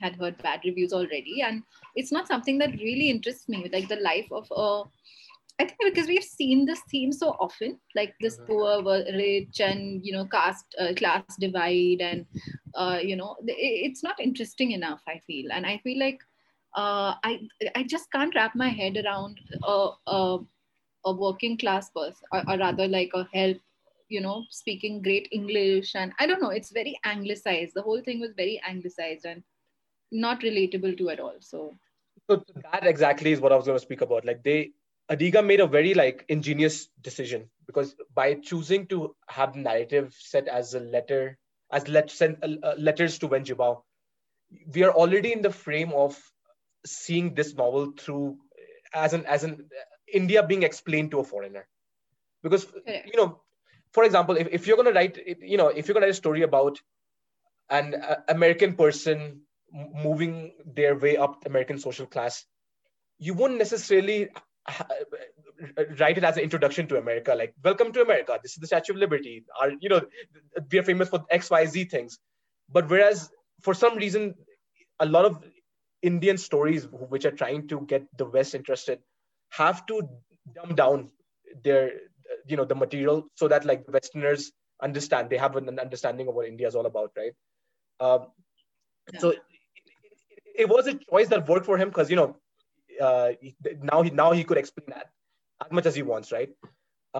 had 0.00 0.16
heard 0.16 0.42
bad 0.42 0.60
reviews 0.64 0.92
already. 0.92 1.42
And 1.42 1.62
it's 1.94 2.12
not 2.12 2.28
something 2.28 2.58
that 2.58 2.72
really 2.72 3.10
interests 3.10 3.48
me, 3.48 3.68
like 3.72 3.88
the 3.88 3.96
life 3.96 4.28
of 4.30 4.46
a 4.54 4.84
I 5.60 5.66
think 5.66 5.94
because 5.94 6.08
we've 6.08 6.24
seen 6.24 6.64
this 6.66 6.80
theme 6.90 7.12
so 7.12 7.30
often, 7.38 7.78
like 7.94 8.14
this 8.20 8.36
mm-hmm. 8.38 8.46
poor, 8.46 8.82
rich, 8.82 9.60
and 9.60 10.04
you 10.04 10.12
know, 10.12 10.24
caste 10.24 10.74
uh, 10.80 10.92
class 10.94 11.22
divide, 11.38 12.00
and 12.00 12.26
uh, 12.74 12.98
you 13.00 13.14
know, 13.14 13.36
it's 13.46 14.02
not 14.02 14.18
interesting 14.18 14.72
enough. 14.72 15.00
I 15.06 15.20
feel, 15.26 15.52
and 15.52 15.64
I 15.64 15.78
feel 15.84 16.00
like 16.00 16.18
uh, 16.74 17.14
I 17.22 17.48
I 17.76 17.84
just 17.84 18.10
can't 18.10 18.34
wrap 18.34 18.54
my 18.54 18.68
head 18.68 18.96
around 18.96 19.40
a 19.62 19.90
a, 20.06 20.38
a 21.04 21.12
working 21.12 21.56
class 21.56 21.90
person, 21.90 22.26
or, 22.32 22.42
or, 22.48 22.58
rather 22.58 22.88
like 22.88 23.10
a 23.14 23.28
help, 23.32 23.58
you 24.08 24.20
know, 24.20 24.44
speaking 24.50 25.02
great 25.02 25.28
English, 25.32 25.94
and 25.94 26.12
I 26.18 26.26
don't 26.26 26.42
know. 26.42 26.50
It's 26.50 26.72
very 26.72 26.98
anglicized. 27.04 27.72
The 27.74 27.82
whole 27.82 28.02
thing 28.02 28.20
was 28.20 28.32
very 28.36 28.60
anglicized 28.66 29.24
and 29.24 29.42
not 30.10 30.40
relatable 30.40 30.98
to 30.98 31.10
at 31.10 31.20
all. 31.20 31.36
So. 31.40 31.74
So 32.30 32.42
that 32.72 32.86
exactly 32.86 33.32
is 33.32 33.40
what 33.40 33.52
I 33.52 33.56
was 33.56 33.66
going 33.66 33.78
to 33.78 33.84
speak 33.84 34.00
about. 34.00 34.24
Like 34.24 34.42
they 34.42 34.72
Adiga 35.10 35.44
made 35.44 35.60
a 35.60 35.66
very 35.66 35.92
like 35.92 36.24
ingenious 36.28 36.88
decision 37.02 37.50
because 37.66 37.94
by 38.14 38.34
choosing 38.34 38.86
to 38.86 39.14
have 39.28 39.52
the 39.52 39.60
narrative 39.60 40.16
set 40.18 40.48
as 40.48 40.72
a 40.74 40.80
letter, 40.80 41.38
as 41.70 41.86
let 41.88 42.10
send 42.10 42.38
uh, 42.42 42.66
uh, 42.66 42.74
letters 42.78 43.18
to 43.18 43.26
Wen 43.26 43.44
we 44.72 44.82
are 44.82 44.92
already 44.92 45.32
in 45.32 45.42
the 45.42 45.50
frame 45.50 45.92
of 45.92 46.18
seeing 46.86 47.34
this 47.34 47.54
novel 47.54 47.92
through 47.98 48.38
as 48.92 49.12
an 49.12 49.26
as 49.26 49.44
an 49.44 49.52
uh, 49.52 49.84
India 50.12 50.42
being 50.46 50.62
explained 50.62 51.10
to 51.10 51.20
a 51.20 51.24
foreigner, 51.24 51.66
because 52.42 52.66
you 52.86 53.16
know, 53.16 53.40
for 53.92 54.04
example, 54.04 54.36
if, 54.36 54.48
if 54.50 54.66
you're 54.66 54.76
gonna 54.76 54.92
write, 54.92 55.18
you 55.40 55.56
know, 55.56 55.68
if 55.68 55.88
you're 55.88 55.94
gonna 55.94 56.06
write 56.06 56.12
a 56.12 56.22
story 56.22 56.42
about 56.42 56.80
an 57.70 57.94
uh, 57.94 58.16
American 58.28 58.74
person 58.74 59.40
moving 59.72 60.52
their 60.64 60.96
way 60.96 61.16
up 61.16 61.42
the 61.42 61.48
American 61.48 61.78
social 61.78 62.06
class, 62.06 62.44
you 63.18 63.34
wouldn't 63.34 63.58
necessarily 63.58 64.28
write 65.98 66.18
it 66.18 66.24
as 66.24 66.36
an 66.36 66.42
introduction 66.42 66.86
to 66.88 66.98
America, 66.98 67.34
like 67.34 67.54
"Welcome 67.62 67.92
to 67.92 68.02
America. 68.02 68.38
This 68.42 68.52
is 68.52 68.58
the 68.58 68.66
Statue 68.66 68.92
of 68.92 68.98
Liberty." 68.98 69.44
Our, 69.60 69.72
you 69.80 69.88
know, 69.88 70.02
we 70.70 70.78
are 70.78 70.82
famous 70.82 71.08
for 71.08 71.24
X, 71.30 71.50
Y, 71.50 71.66
Z 71.66 71.84
things. 71.86 72.18
But 72.70 72.88
whereas 72.88 73.30
for 73.60 73.74
some 73.74 73.96
reason, 73.96 74.34
a 75.00 75.06
lot 75.06 75.24
of 75.24 75.42
Indian 76.10 76.36
stories 76.36 76.86
which 77.14 77.24
are 77.24 77.36
trying 77.42 77.66
to 77.68 77.80
get 77.92 78.06
the 78.18 78.26
West 78.26 78.54
interested 78.54 78.98
have 79.50 79.86
to 79.86 80.02
dumb 80.54 80.74
down 80.74 81.10
their, 81.62 81.92
you 82.46 82.56
know, 82.56 82.64
the 82.64 82.74
material 82.74 83.26
so 83.34 83.48
that 83.48 83.64
like 83.64 83.84
Westerners 83.88 84.52
understand. 84.82 85.30
They 85.30 85.38
have 85.38 85.56
an 85.56 85.78
understanding 85.78 86.28
of 86.28 86.34
what 86.34 86.46
India 86.46 86.68
is 86.68 86.74
all 86.74 86.86
about, 86.86 87.12
right? 87.16 87.32
Um, 88.00 88.26
yeah. 89.12 89.20
So 89.20 89.30
it, 89.30 89.42
it, 90.30 90.42
it 90.62 90.68
was 90.68 90.86
a 90.86 90.94
choice 90.94 91.28
that 91.28 91.48
worked 91.48 91.66
for 91.66 91.78
him 91.78 91.88
because 91.88 92.10
you 92.10 92.16
know 92.16 92.36
uh, 93.00 93.32
now 93.82 94.02
he 94.02 94.10
now 94.10 94.32
he 94.32 94.44
could 94.44 94.58
explain 94.58 94.86
that 94.88 95.10
as 95.64 95.72
much 95.72 95.86
as 95.86 95.94
he 95.94 96.02
wants, 96.02 96.32
right? 96.32 96.50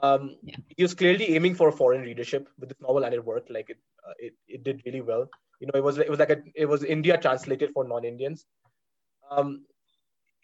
Um, 0.03 0.37
yeah. 0.43 0.57
He 0.76 0.82
was 0.82 0.95
clearly 0.95 1.35
aiming 1.37 1.55
for 1.55 1.68
a 1.68 1.72
foreign 1.72 2.03
readership 2.03 2.49
with 2.59 2.68
this 2.70 2.80
novel, 2.80 3.05
and 3.05 3.14
it 3.14 3.24
worked. 3.24 3.51
Like 3.51 3.70
it, 3.70 3.78
uh, 4.07 4.12
it, 4.18 4.35
it 4.49 4.64
did 4.64 4.82
really 4.85 5.01
well. 5.01 5.28
You 5.61 5.68
know, 5.68 5.78
it 5.78 5.85
was 5.85 5.99
it 5.99 6.11
was 6.11 6.18
like 6.18 6.30
a 6.30 6.43
it 6.55 6.66
was 6.66 6.82
India 6.82 7.16
translated 7.16 7.70
for 7.72 7.85
non-Indians. 7.85 8.45
Um, 9.37 9.64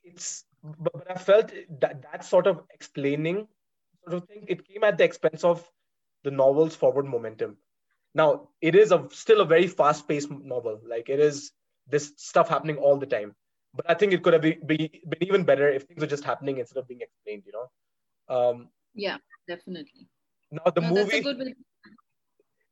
it's 0.05 0.45
but, 0.63 0.93
but 0.93 1.11
I 1.11 1.19
felt 1.19 1.53
that 1.81 2.03
that 2.03 2.25
sort 2.25 2.47
of 2.47 2.63
explaining 2.73 3.49
sort 4.05 4.23
of 4.23 4.29
thing 4.29 4.45
it 4.49 4.67
came 4.67 4.85
at 4.85 4.99
the 4.99 5.05
expense 5.05 5.45
of 5.45 5.69
the 6.25 6.31
novel's 6.31 6.77
forward 6.77 7.07
momentum. 7.07 7.57
Now 8.15 8.49
it 8.61 8.75
is 8.75 8.93
a 8.93 9.09
still 9.11 9.41
a 9.41 9.47
very 9.47 9.67
fast-paced 9.67 10.31
novel. 10.31 10.81
Like 10.87 11.09
it 11.09 11.21
is 11.21 11.53
this 11.89 12.13
stuff 12.17 12.49
happening 12.49 12.77
all 12.77 12.97
the 12.97 13.07
time 13.07 13.35
but 13.75 13.89
I 13.89 13.95
think 13.95 14.13
it 14.13 14.23
could 14.23 14.33
have 14.33 14.43
be, 14.43 14.59
be, 14.67 15.03
been 15.09 15.23
even 15.23 15.45
better 15.45 15.69
if 15.69 15.85
things 15.85 16.01
were 16.01 16.07
just 16.07 16.25
happening 16.25 16.59
instead 16.59 16.79
of 16.79 16.89
being 16.89 17.01
explained, 17.01 17.43
you 17.47 17.53
know? 17.53 18.35
Um, 18.35 18.69
yeah, 18.95 19.19
definitely. 19.47 20.09
Now 20.51 20.71
the 20.75 20.81
no, 20.81 20.91
movie. 20.91 21.25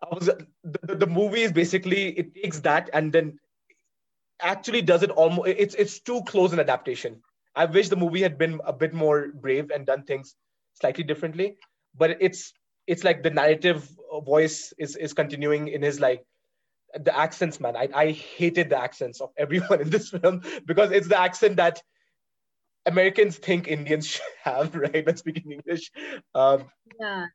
I 0.00 0.14
was, 0.14 0.26
the, 0.26 0.94
the 0.94 1.06
movie 1.06 1.42
is 1.42 1.52
basically, 1.52 2.10
it 2.10 2.34
takes 2.34 2.60
that 2.60 2.90
and 2.92 3.12
then 3.12 3.38
actually 4.40 4.82
does 4.82 5.02
it 5.02 5.10
almost, 5.10 5.48
it's, 5.48 5.74
it's 5.74 6.00
too 6.00 6.22
close 6.26 6.52
an 6.52 6.60
adaptation. 6.60 7.22
I 7.54 7.64
wish 7.64 7.88
the 7.88 7.96
movie 7.96 8.22
had 8.22 8.38
been 8.38 8.60
a 8.64 8.72
bit 8.72 8.94
more 8.94 9.28
brave 9.34 9.70
and 9.70 9.84
done 9.86 10.04
things 10.04 10.36
slightly 10.74 11.04
differently, 11.04 11.56
but 11.96 12.18
it's, 12.20 12.52
it's 12.86 13.04
like 13.04 13.22
the 13.22 13.30
narrative 13.30 13.88
voice 14.24 14.72
is, 14.78 14.96
is 14.96 15.12
continuing 15.12 15.68
in 15.68 15.82
his 15.82 16.00
like 16.00 16.24
the 16.94 17.16
accents, 17.16 17.60
man. 17.60 17.76
I, 17.76 17.88
I 17.94 18.10
hated 18.12 18.70
the 18.70 18.80
accents 18.80 19.20
of 19.20 19.30
everyone 19.36 19.80
in 19.82 19.90
this 19.90 20.10
film 20.10 20.42
because 20.64 20.90
it's 20.90 21.08
the 21.08 21.20
accent 21.20 21.56
that 21.56 21.82
Americans 22.86 23.36
think 23.36 23.68
Indians 23.68 24.06
should 24.06 24.22
have, 24.44 24.74
right? 24.74 25.04
When 25.04 25.16
speaking 25.16 25.52
English. 25.52 25.90
Um, 26.34 26.66
yeah, 27.00 27.26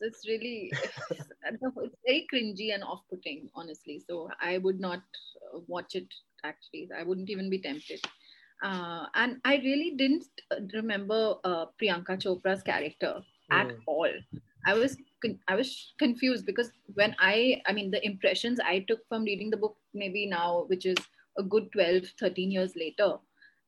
it's 0.00 0.26
really 0.28 0.72
it's, 1.10 1.28
it's 1.42 1.96
very 2.06 2.26
cringy 2.32 2.74
and 2.74 2.82
off-putting, 2.82 3.48
honestly. 3.54 4.02
So 4.06 4.28
I 4.40 4.58
would 4.58 4.80
not 4.80 5.00
uh, 5.54 5.60
watch 5.66 5.94
it. 5.94 6.08
Actually, 6.44 6.88
I 6.96 7.02
wouldn't 7.02 7.30
even 7.30 7.50
be 7.50 7.58
tempted. 7.58 8.00
Uh, 8.62 9.06
and 9.14 9.38
I 9.44 9.56
really 9.56 9.94
didn't 9.96 10.24
uh, 10.50 10.56
remember 10.74 11.34
uh, 11.44 11.66
Priyanka 11.80 12.16
Chopra's 12.22 12.62
character 12.62 13.20
mm. 13.52 13.60
at 13.60 13.72
all. 13.86 14.10
I 14.66 14.74
was 14.74 14.96
I 15.46 15.54
was 15.54 15.94
confused 15.98 16.44
because 16.44 16.70
when 16.94 17.14
I 17.20 17.62
I 17.66 17.72
mean 17.72 17.90
the 17.90 18.04
impressions 18.04 18.58
I 18.58 18.80
took 18.88 19.00
from 19.08 19.24
reading 19.24 19.50
the 19.50 19.56
book 19.56 19.76
maybe 19.94 20.26
now 20.26 20.64
which 20.66 20.86
is 20.86 20.96
a 21.38 21.42
good 21.42 21.70
12 21.72 22.04
13 22.18 22.50
years 22.50 22.74
later 22.74 23.16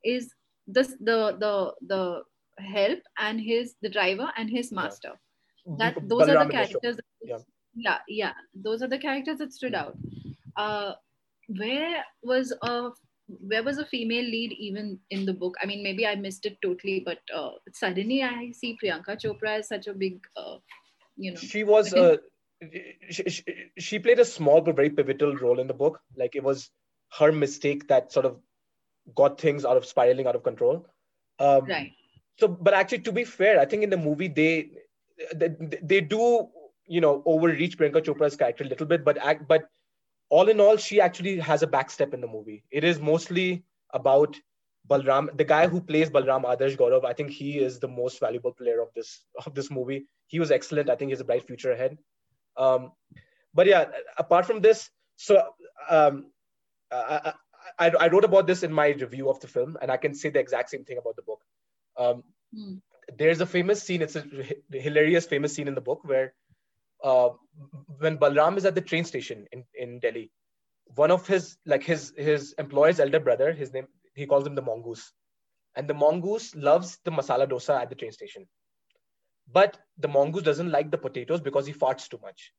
is 0.04 0.34
this 0.66 0.96
the 1.00 1.36
the 1.38 1.74
the 1.86 2.22
help 2.58 2.98
and 3.18 3.40
his 3.40 3.76
the 3.82 3.88
driver 3.88 4.30
and 4.36 4.50
his 4.50 4.72
master 4.72 5.12
yeah. 5.14 5.27
That 5.76 5.96
those 6.08 6.28
are 6.28 6.44
the 6.44 6.50
characters 6.50 6.96
that, 6.96 7.04
yeah. 7.22 7.38
yeah 7.74 7.98
yeah. 8.08 8.32
Those 8.54 8.82
are 8.82 8.88
the 8.88 8.98
characters 8.98 9.38
that 9.38 9.52
stood 9.52 9.74
out. 9.74 9.96
Uh 10.56 10.92
where 11.48 12.04
was 12.22 12.52
a 12.62 12.90
where 13.26 13.62
was 13.62 13.78
a 13.78 13.84
female 13.84 14.24
lead 14.24 14.52
even 14.52 14.98
in 15.10 15.26
the 15.26 15.34
book? 15.34 15.54
I 15.62 15.66
mean 15.66 15.82
maybe 15.82 16.06
i 16.06 16.14
missed 16.14 16.46
it 16.46 16.58
totally 16.62 17.00
but 17.04 17.18
uh, 17.34 17.50
suddenly 17.72 18.22
i 18.22 18.50
see 18.52 18.76
priyanka 18.82 19.16
chopra 19.22 19.58
as 19.58 19.68
such 19.68 19.86
a 19.86 19.94
big 19.94 20.20
uh, 20.36 20.56
you 21.16 21.32
know 21.32 21.38
she 21.38 21.64
was 21.64 21.92
uh, 21.92 22.16
she, 23.10 23.22
she, 23.28 23.44
she 23.78 23.98
played 23.98 24.18
a 24.18 24.24
small 24.24 24.60
but 24.60 24.76
very 24.76 24.90
pivotal 24.90 25.36
role 25.36 25.60
in 25.60 25.66
the 25.66 25.74
book. 25.74 26.00
Like 26.16 26.34
it 26.34 26.42
was 26.42 26.70
her 27.18 27.32
mistake 27.32 27.88
that 27.88 28.12
sort 28.12 28.26
of 28.26 28.38
got 29.14 29.40
things 29.40 29.64
out 29.64 29.76
of 29.76 29.86
spiraling 29.86 30.26
out 30.26 30.36
of 30.36 30.42
control. 30.42 30.86
Um, 31.40 31.66
right. 31.66 31.92
so 32.40 32.48
but 32.48 32.74
actually 32.74 32.98
to 33.00 33.12
be 33.12 33.22
fair 33.22 33.60
i 33.60 33.64
think 33.64 33.84
in 33.84 33.90
the 33.90 33.96
movie 33.96 34.26
they 34.26 34.70
they, 35.34 35.48
they 35.82 36.00
do 36.00 36.48
you 36.86 37.00
know 37.00 37.22
overreach 37.26 37.76
priyanka 37.76 38.02
chopra's 38.02 38.36
character 38.36 38.64
a 38.64 38.68
little 38.68 38.86
bit 38.86 39.04
but 39.04 39.18
but 39.46 39.68
all 40.30 40.48
in 40.48 40.60
all 40.60 40.76
she 40.76 41.00
actually 41.00 41.38
has 41.38 41.62
a 41.62 41.66
backstep 41.66 42.14
in 42.14 42.20
the 42.20 42.26
movie 42.26 42.62
it 42.70 42.84
is 42.84 43.00
mostly 43.00 43.62
about 43.92 44.36
Balram, 44.88 45.36
the 45.36 45.44
guy 45.44 45.66
who 45.66 45.80
plays 45.80 46.08
Balram 46.08 46.44
Adarsh 46.44 46.76
Gourav, 46.76 47.04
I 47.04 47.12
think 47.12 47.30
he 47.30 47.58
is 47.58 47.78
the 47.78 47.88
most 47.88 48.20
valuable 48.20 48.52
player 48.52 48.80
of 48.80 48.88
this 48.94 49.22
of 49.44 49.54
this 49.54 49.70
movie. 49.70 50.06
He 50.28 50.40
was 50.40 50.50
excellent. 50.50 50.88
I 50.88 50.96
think 50.96 51.10
he 51.10 51.12
has 51.12 51.20
a 51.20 51.24
bright 51.24 51.46
future 51.46 51.72
ahead. 51.72 51.98
Um, 52.56 52.92
but 53.54 53.66
yeah, 53.66 53.86
apart 54.16 54.46
from 54.46 54.60
this, 54.60 54.90
so 55.16 55.42
um, 55.90 56.30
I, 56.90 57.32
I, 57.78 57.88
I, 57.88 58.08
wrote 58.08 58.24
about 58.24 58.46
this 58.46 58.62
in 58.62 58.72
my 58.72 58.88
review 58.88 59.28
of 59.28 59.40
the 59.40 59.46
film, 59.46 59.76
and 59.80 59.90
I 59.90 59.96
can 59.96 60.14
say 60.14 60.30
the 60.30 60.40
exact 60.40 60.70
same 60.70 60.84
thing 60.84 60.98
about 60.98 61.16
the 61.16 61.22
book. 61.22 61.40
Um, 61.96 62.24
mm. 62.56 62.80
There's 63.16 63.40
a 63.40 63.46
famous 63.46 63.82
scene. 63.82 64.02
It's 64.02 64.16
a 64.16 64.24
hilarious, 64.70 65.26
famous 65.26 65.54
scene 65.54 65.68
in 65.68 65.74
the 65.74 65.80
book 65.80 66.00
where 66.04 66.34
uh, 67.02 67.30
when 67.98 68.18
Balram 68.18 68.56
is 68.56 68.64
at 68.64 68.74
the 68.74 68.80
train 68.80 69.04
station 69.04 69.46
in, 69.52 69.64
in 69.74 69.98
Delhi, 70.00 70.30
one 70.96 71.10
of 71.10 71.26
his 71.26 71.56
like 71.66 71.82
his 71.82 72.12
his 72.16 72.54
employer's 72.58 73.00
elder 73.00 73.20
brother, 73.20 73.52
his 73.52 73.72
name 73.72 73.86
he 74.14 74.26
calls 74.26 74.46
him 74.46 74.54
the 74.54 74.62
mongoose, 74.62 75.12
and 75.76 75.88
the 75.88 75.94
mongoose 75.94 76.54
loves 76.54 76.98
the 77.04 77.10
masala 77.10 77.48
dosa 77.48 77.80
at 77.80 77.88
the 77.88 77.94
train 77.94 78.12
station, 78.12 78.46
but 79.52 79.78
the 79.98 80.08
mongoose 80.08 80.42
doesn't 80.42 80.70
like 80.70 80.90
the 80.90 80.98
potatoes 80.98 81.40
because 81.40 81.66
he 81.66 81.72
farts 81.72 82.08
too 82.08 82.18
much. 82.22 82.52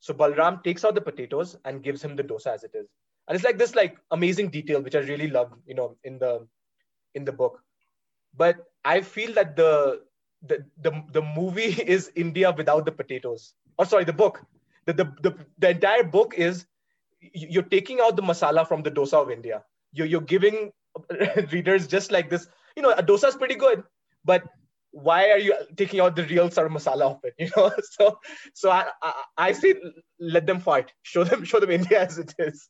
So 0.00 0.12
Balram 0.12 0.62
takes 0.62 0.84
out 0.84 0.94
the 0.94 1.00
potatoes 1.00 1.56
and 1.64 1.82
gives 1.82 2.02
him 2.02 2.16
the 2.16 2.24
dosa 2.24 2.48
as 2.48 2.64
it 2.64 2.72
is, 2.74 2.86
and 3.28 3.36
it's 3.36 3.44
like 3.44 3.58
this 3.58 3.74
like 3.74 3.96
amazing 4.10 4.50
detail 4.50 4.82
which 4.82 4.94
I 4.94 5.00
really 5.00 5.28
love, 5.28 5.52
you 5.66 5.74
know, 5.74 5.96
in 6.04 6.18
the 6.18 6.46
in 7.14 7.24
the 7.24 7.32
book. 7.32 7.60
But 8.36 8.56
I 8.86 9.00
feel 9.02 9.34
that 9.34 9.56
the 9.56 10.02
the 10.50 10.64
the, 10.86 10.92
the 11.12 11.22
movie 11.22 11.72
is 11.94 12.10
India 12.14 12.52
without 12.56 12.84
the 12.86 12.92
potatoes. 12.92 13.54
Or 13.78 13.84
sorry, 13.84 14.04
the 14.04 14.12
book. 14.12 14.42
The, 14.86 14.92
the, 14.92 15.04
the, 15.22 15.36
the 15.58 15.70
entire 15.70 16.04
book 16.04 16.34
is 16.36 16.64
you're 17.20 17.70
taking 17.74 18.00
out 18.00 18.14
the 18.14 18.22
masala 18.22 18.66
from 18.66 18.82
the 18.82 18.90
dosa 18.90 19.14
of 19.14 19.30
India. 19.30 19.64
You're, 19.92 20.06
you're 20.06 20.20
giving 20.20 20.70
readers 21.52 21.88
just 21.88 22.12
like 22.12 22.30
this. 22.30 22.46
You 22.76 22.82
know, 22.82 22.92
a 22.92 23.02
dosa 23.02 23.28
is 23.28 23.36
pretty 23.36 23.56
good, 23.56 23.82
but 24.24 24.44
why 24.92 25.30
are 25.30 25.38
you 25.38 25.54
taking 25.76 26.00
out 26.00 26.14
the 26.14 26.24
real 26.24 26.46
of 26.46 26.54
masala 26.54 27.10
of 27.10 27.20
it? 27.24 27.34
You 27.38 27.50
know, 27.56 27.72
so 27.90 28.18
so 28.54 28.70
I, 28.70 28.86
I, 29.02 29.12
I 29.36 29.52
say 29.52 29.74
let 30.20 30.46
them 30.46 30.60
fight. 30.60 30.92
Show 31.02 31.24
them 31.24 31.44
show 31.44 31.58
them 31.60 31.70
India 31.70 32.00
as 32.02 32.18
it 32.18 32.32
is. 32.38 32.68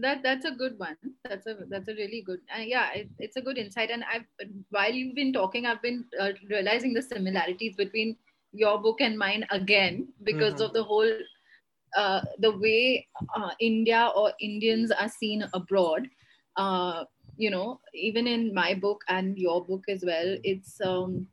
That 0.00 0.22
that's 0.22 0.44
a 0.44 0.50
good 0.50 0.78
one. 0.78 0.96
That's 1.24 1.46
a 1.46 1.56
that's 1.68 1.88
a 1.88 1.94
really 1.94 2.22
good. 2.22 2.40
Uh, 2.54 2.62
yeah, 2.62 2.92
it, 2.92 3.08
it's 3.18 3.36
a 3.36 3.40
good 3.40 3.58
insight. 3.58 3.90
And 3.90 4.04
I've 4.04 4.24
while 4.70 4.92
you've 4.92 5.14
been 5.14 5.32
talking, 5.32 5.66
I've 5.66 5.82
been 5.82 6.04
uh, 6.20 6.32
realizing 6.48 6.92
the 6.92 7.02
similarities 7.02 7.76
between 7.76 8.16
your 8.52 8.80
book 8.80 9.00
and 9.00 9.18
mine 9.18 9.44
again 9.50 10.08
because 10.22 10.54
mm-hmm. 10.54 10.62
of 10.64 10.72
the 10.72 10.82
whole 10.82 11.12
uh, 11.96 12.20
the 12.38 12.56
way 12.56 13.06
uh, 13.36 13.50
India 13.60 14.10
or 14.14 14.32
Indians 14.40 14.90
are 14.90 15.08
seen 15.08 15.44
abroad. 15.54 16.08
Uh, 16.56 17.04
you 17.36 17.50
know, 17.50 17.80
even 17.94 18.26
in 18.26 18.52
my 18.52 18.74
book 18.74 19.02
and 19.08 19.38
your 19.38 19.64
book 19.64 19.84
as 19.88 20.04
well, 20.04 20.36
it's. 20.42 20.80
Um, 20.80 21.28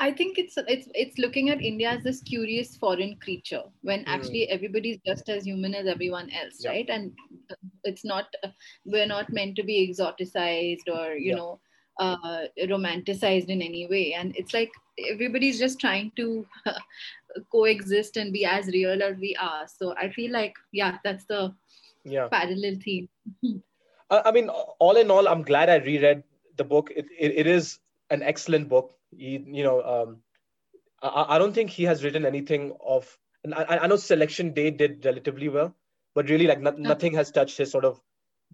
I 0.00 0.12
think 0.12 0.38
it's 0.38 0.56
it's 0.56 0.88
it's 0.94 1.18
looking 1.18 1.50
at 1.50 1.60
India 1.60 1.90
as 1.90 2.04
this 2.04 2.22
curious 2.22 2.76
foreign 2.76 3.16
creature 3.16 3.62
when 3.82 4.00
mm. 4.00 4.08
actually 4.08 4.48
everybody's 4.48 4.98
just 5.04 5.28
as 5.28 5.44
human 5.44 5.74
as 5.74 5.86
everyone 5.86 6.30
else, 6.30 6.58
yeah. 6.60 6.70
right? 6.70 6.88
And 6.88 7.12
it's 7.84 8.04
not 8.04 8.26
we're 8.84 9.06
not 9.06 9.32
meant 9.32 9.56
to 9.56 9.62
be 9.62 9.88
exoticized 9.88 10.88
or 10.88 11.14
you 11.14 11.30
yeah. 11.30 11.36
know 11.36 11.60
uh, 11.98 12.46
romanticized 12.60 13.48
in 13.48 13.60
any 13.60 13.88
way. 13.88 14.14
And 14.14 14.36
it's 14.36 14.54
like 14.54 14.70
everybody's 15.10 15.58
just 15.58 15.80
trying 15.80 16.12
to 16.16 16.46
coexist 17.52 18.16
and 18.16 18.32
be 18.32 18.44
as 18.44 18.66
real 18.68 19.02
as 19.02 19.16
we 19.18 19.36
are 19.36 19.66
so 19.66 19.94
i 19.96 20.08
feel 20.08 20.32
like 20.32 20.54
yeah 20.72 20.98
that's 21.04 21.24
the 21.24 21.52
yeah 22.04 22.28
parallel 22.28 22.76
theme 22.82 23.08
i 24.10 24.30
mean 24.30 24.48
all 24.48 24.96
in 24.96 25.10
all 25.10 25.28
i'm 25.28 25.42
glad 25.42 25.68
i 25.68 25.76
reread 25.76 26.22
the 26.56 26.64
book 26.64 26.90
it, 26.96 27.06
it, 27.18 27.32
it 27.36 27.46
is 27.46 27.78
an 28.10 28.22
excellent 28.22 28.68
book 28.68 28.94
he, 29.10 29.44
you 29.46 29.62
know 29.62 29.82
um, 29.82 30.18
I, 31.02 31.36
I 31.36 31.38
don't 31.38 31.52
think 31.52 31.70
he 31.70 31.84
has 31.84 32.04
written 32.04 32.26
anything 32.26 32.76
of 32.84 33.16
and 33.44 33.54
I, 33.54 33.78
I 33.78 33.86
know 33.86 33.96
selection 33.96 34.52
day 34.52 34.70
did 34.70 35.04
relatively 35.04 35.48
well 35.48 35.74
but 36.14 36.28
really 36.28 36.46
like 36.46 36.60
no, 36.60 36.70
nothing 36.70 37.14
has 37.14 37.30
touched 37.30 37.58
his 37.58 37.70
sort 37.70 37.84
of 37.84 38.00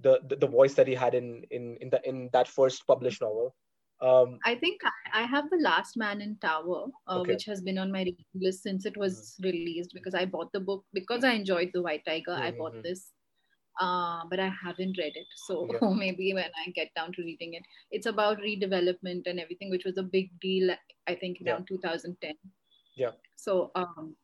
the, 0.00 0.20
the, 0.26 0.36
the 0.36 0.46
voice 0.46 0.74
that 0.74 0.88
he 0.88 0.94
had 0.94 1.14
in 1.14 1.44
in 1.50 1.76
in 1.80 1.90
the 1.90 2.00
in 2.08 2.30
that 2.32 2.48
first 2.48 2.86
published 2.86 3.22
novel 3.22 3.54
um, 4.00 4.38
I 4.44 4.56
think 4.56 4.80
I, 5.12 5.22
have 5.22 5.48
The 5.50 5.56
Last 5.56 5.96
Man 5.96 6.20
in 6.20 6.36
Tower, 6.36 6.86
uh, 7.08 7.20
okay. 7.20 7.32
which 7.32 7.44
has 7.46 7.62
been 7.62 7.78
on 7.78 7.90
my 7.92 8.00
reading 8.00 8.24
list 8.34 8.62
since 8.62 8.84
it 8.84 8.96
was 8.96 9.36
mm-hmm. 9.40 9.50
released 9.50 9.92
because 9.94 10.14
I 10.14 10.26
bought 10.26 10.52
the 10.52 10.60
book 10.60 10.84
because 10.92 11.24
I 11.24 11.32
enjoyed 11.32 11.70
The 11.72 11.80
White 11.80 12.04
Tiger. 12.06 12.32
Mm-hmm. 12.32 12.42
I 12.42 12.50
bought 12.50 12.82
this, 12.82 13.12
uh, 13.80 14.22
but 14.30 14.40
I 14.40 14.52
haven't 14.62 14.98
read 14.98 15.12
it. 15.16 15.26
So 15.36 15.68
yeah. 15.70 15.88
maybe 15.94 16.32
when 16.34 16.44
I 16.44 16.70
get 16.70 16.94
down 16.94 17.12
to 17.12 17.22
reading 17.22 17.54
it, 17.54 17.62
it's 17.90 18.06
about 18.06 18.38
redevelopment 18.38 19.26
and 19.26 19.40
everything, 19.40 19.70
which 19.70 19.84
was 19.84 19.98
a 19.98 20.02
big 20.02 20.30
deal, 20.40 20.74
I 21.06 21.14
think, 21.14 21.38
around 21.46 21.66
yeah. 21.70 21.76
2010. 21.76 22.34
Yeah. 22.96 23.10
So, 23.36 23.70
um, 23.74 24.14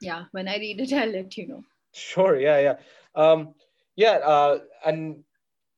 yeah, 0.00 0.24
when 0.32 0.48
I 0.48 0.56
read 0.56 0.80
it, 0.80 0.92
I'll 0.94 1.08
let 1.08 1.36
you 1.36 1.48
know. 1.48 1.62
Sure. 1.92 2.38
Yeah. 2.38 2.60
Yeah. 2.60 2.76
Um, 3.14 3.54
yeah. 3.96 4.18
Uh, 4.24 4.58
and 4.84 5.24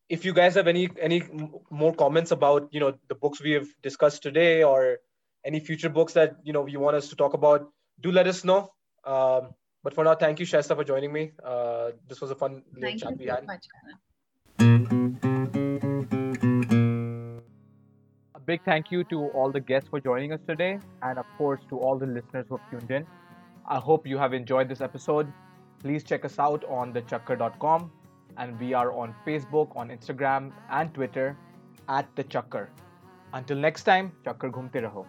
if 0.09 0.25
you 0.25 0.33
guys 0.33 0.55
have 0.55 0.69
any 0.69 0.89
any 1.01 1.23
more 1.71 1.95
comments 1.95 2.31
about 2.31 2.69
you 2.71 2.81
know 2.81 2.95
the 3.09 3.15
books 3.15 3.41
we 3.41 3.53
have 3.53 3.67
discussed 3.83 4.23
today 4.23 4.63
or 4.63 4.99
any 5.45 5.61
future 5.61 5.89
books 5.89 6.13
that 6.13 6.37
you 6.45 6.53
know 6.53 6.67
you 6.67 6.79
want 6.79 6.97
us 6.97 7.09
to 7.09 7.17
talk 7.17 7.35
about 7.35 7.69
do 8.01 8.13
let 8.13 8.27
us 8.27 8.45
know 8.45 8.71
um, 9.05 9.55
but 9.87 9.95
for 9.95 10.03
now 10.03 10.17
thank 10.17 10.41
you 10.41 10.47
Shaista 10.47 10.75
for 10.75 10.83
joining 10.83 11.13
me. 11.13 11.31
Uh, 11.45 11.91
this 12.09 12.21
was 12.21 12.33
a 12.33 12.35
fun 12.35 12.63
thank 12.81 13.01
chat 13.01 13.17
we 13.17 13.27
had. 13.27 13.47
much, 13.47 13.67
a 18.35 18.41
big 18.41 18.65
thank 18.65 18.91
you 18.91 19.05
to 19.05 19.29
all 19.29 19.53
the 19.53 19.61
guests 19.61 19.89
for 19.89 20.01
joining 20.01 20.33
us 20.33 20.41
today 20.49 20.81
and 21.03 21.21
of 21.21 21.27
course 21.39 21.61
to 21.69 21.79
all 21.79 21.97
the 21.97 22.07
listeners 22.07 22.47
who 22.49 22.57
have 22.57 22.69
tuned 22.69 22.91
in. 22.91 23.07
I 23.69 23.79
hope 23.79 24.09
you 24.09 24.19
have 24.19 24.33
enjoyed 24.33 24.69
this 24.69 24.81
episode. 24.81 25.33
Please 25.85 26.03
check 26.03 26.25
us 26.25 26.41
out 26.41 26.65
on 26.65 26.93
thechakkar.com 26.93 27.93
and 28.39 28.59
we 28.59 28.75
are 28.75 28.91
on 28.93 29.15
Facebook, 29.25 29.77
on 29.77 29.91
Instagram, 29.91 30.51
and 30.69 30.93
Twitter 30.95 31.37
at 31.89 32.09
the 32.17 32.25
Chakkar. 32.25 32.67
Until 33.35 33.57
next 33.57 33.85
time, 33.85 34.11
Chakkar 34.25 34.51
ghumte 34.51 34.83
raho. 34.89 35.07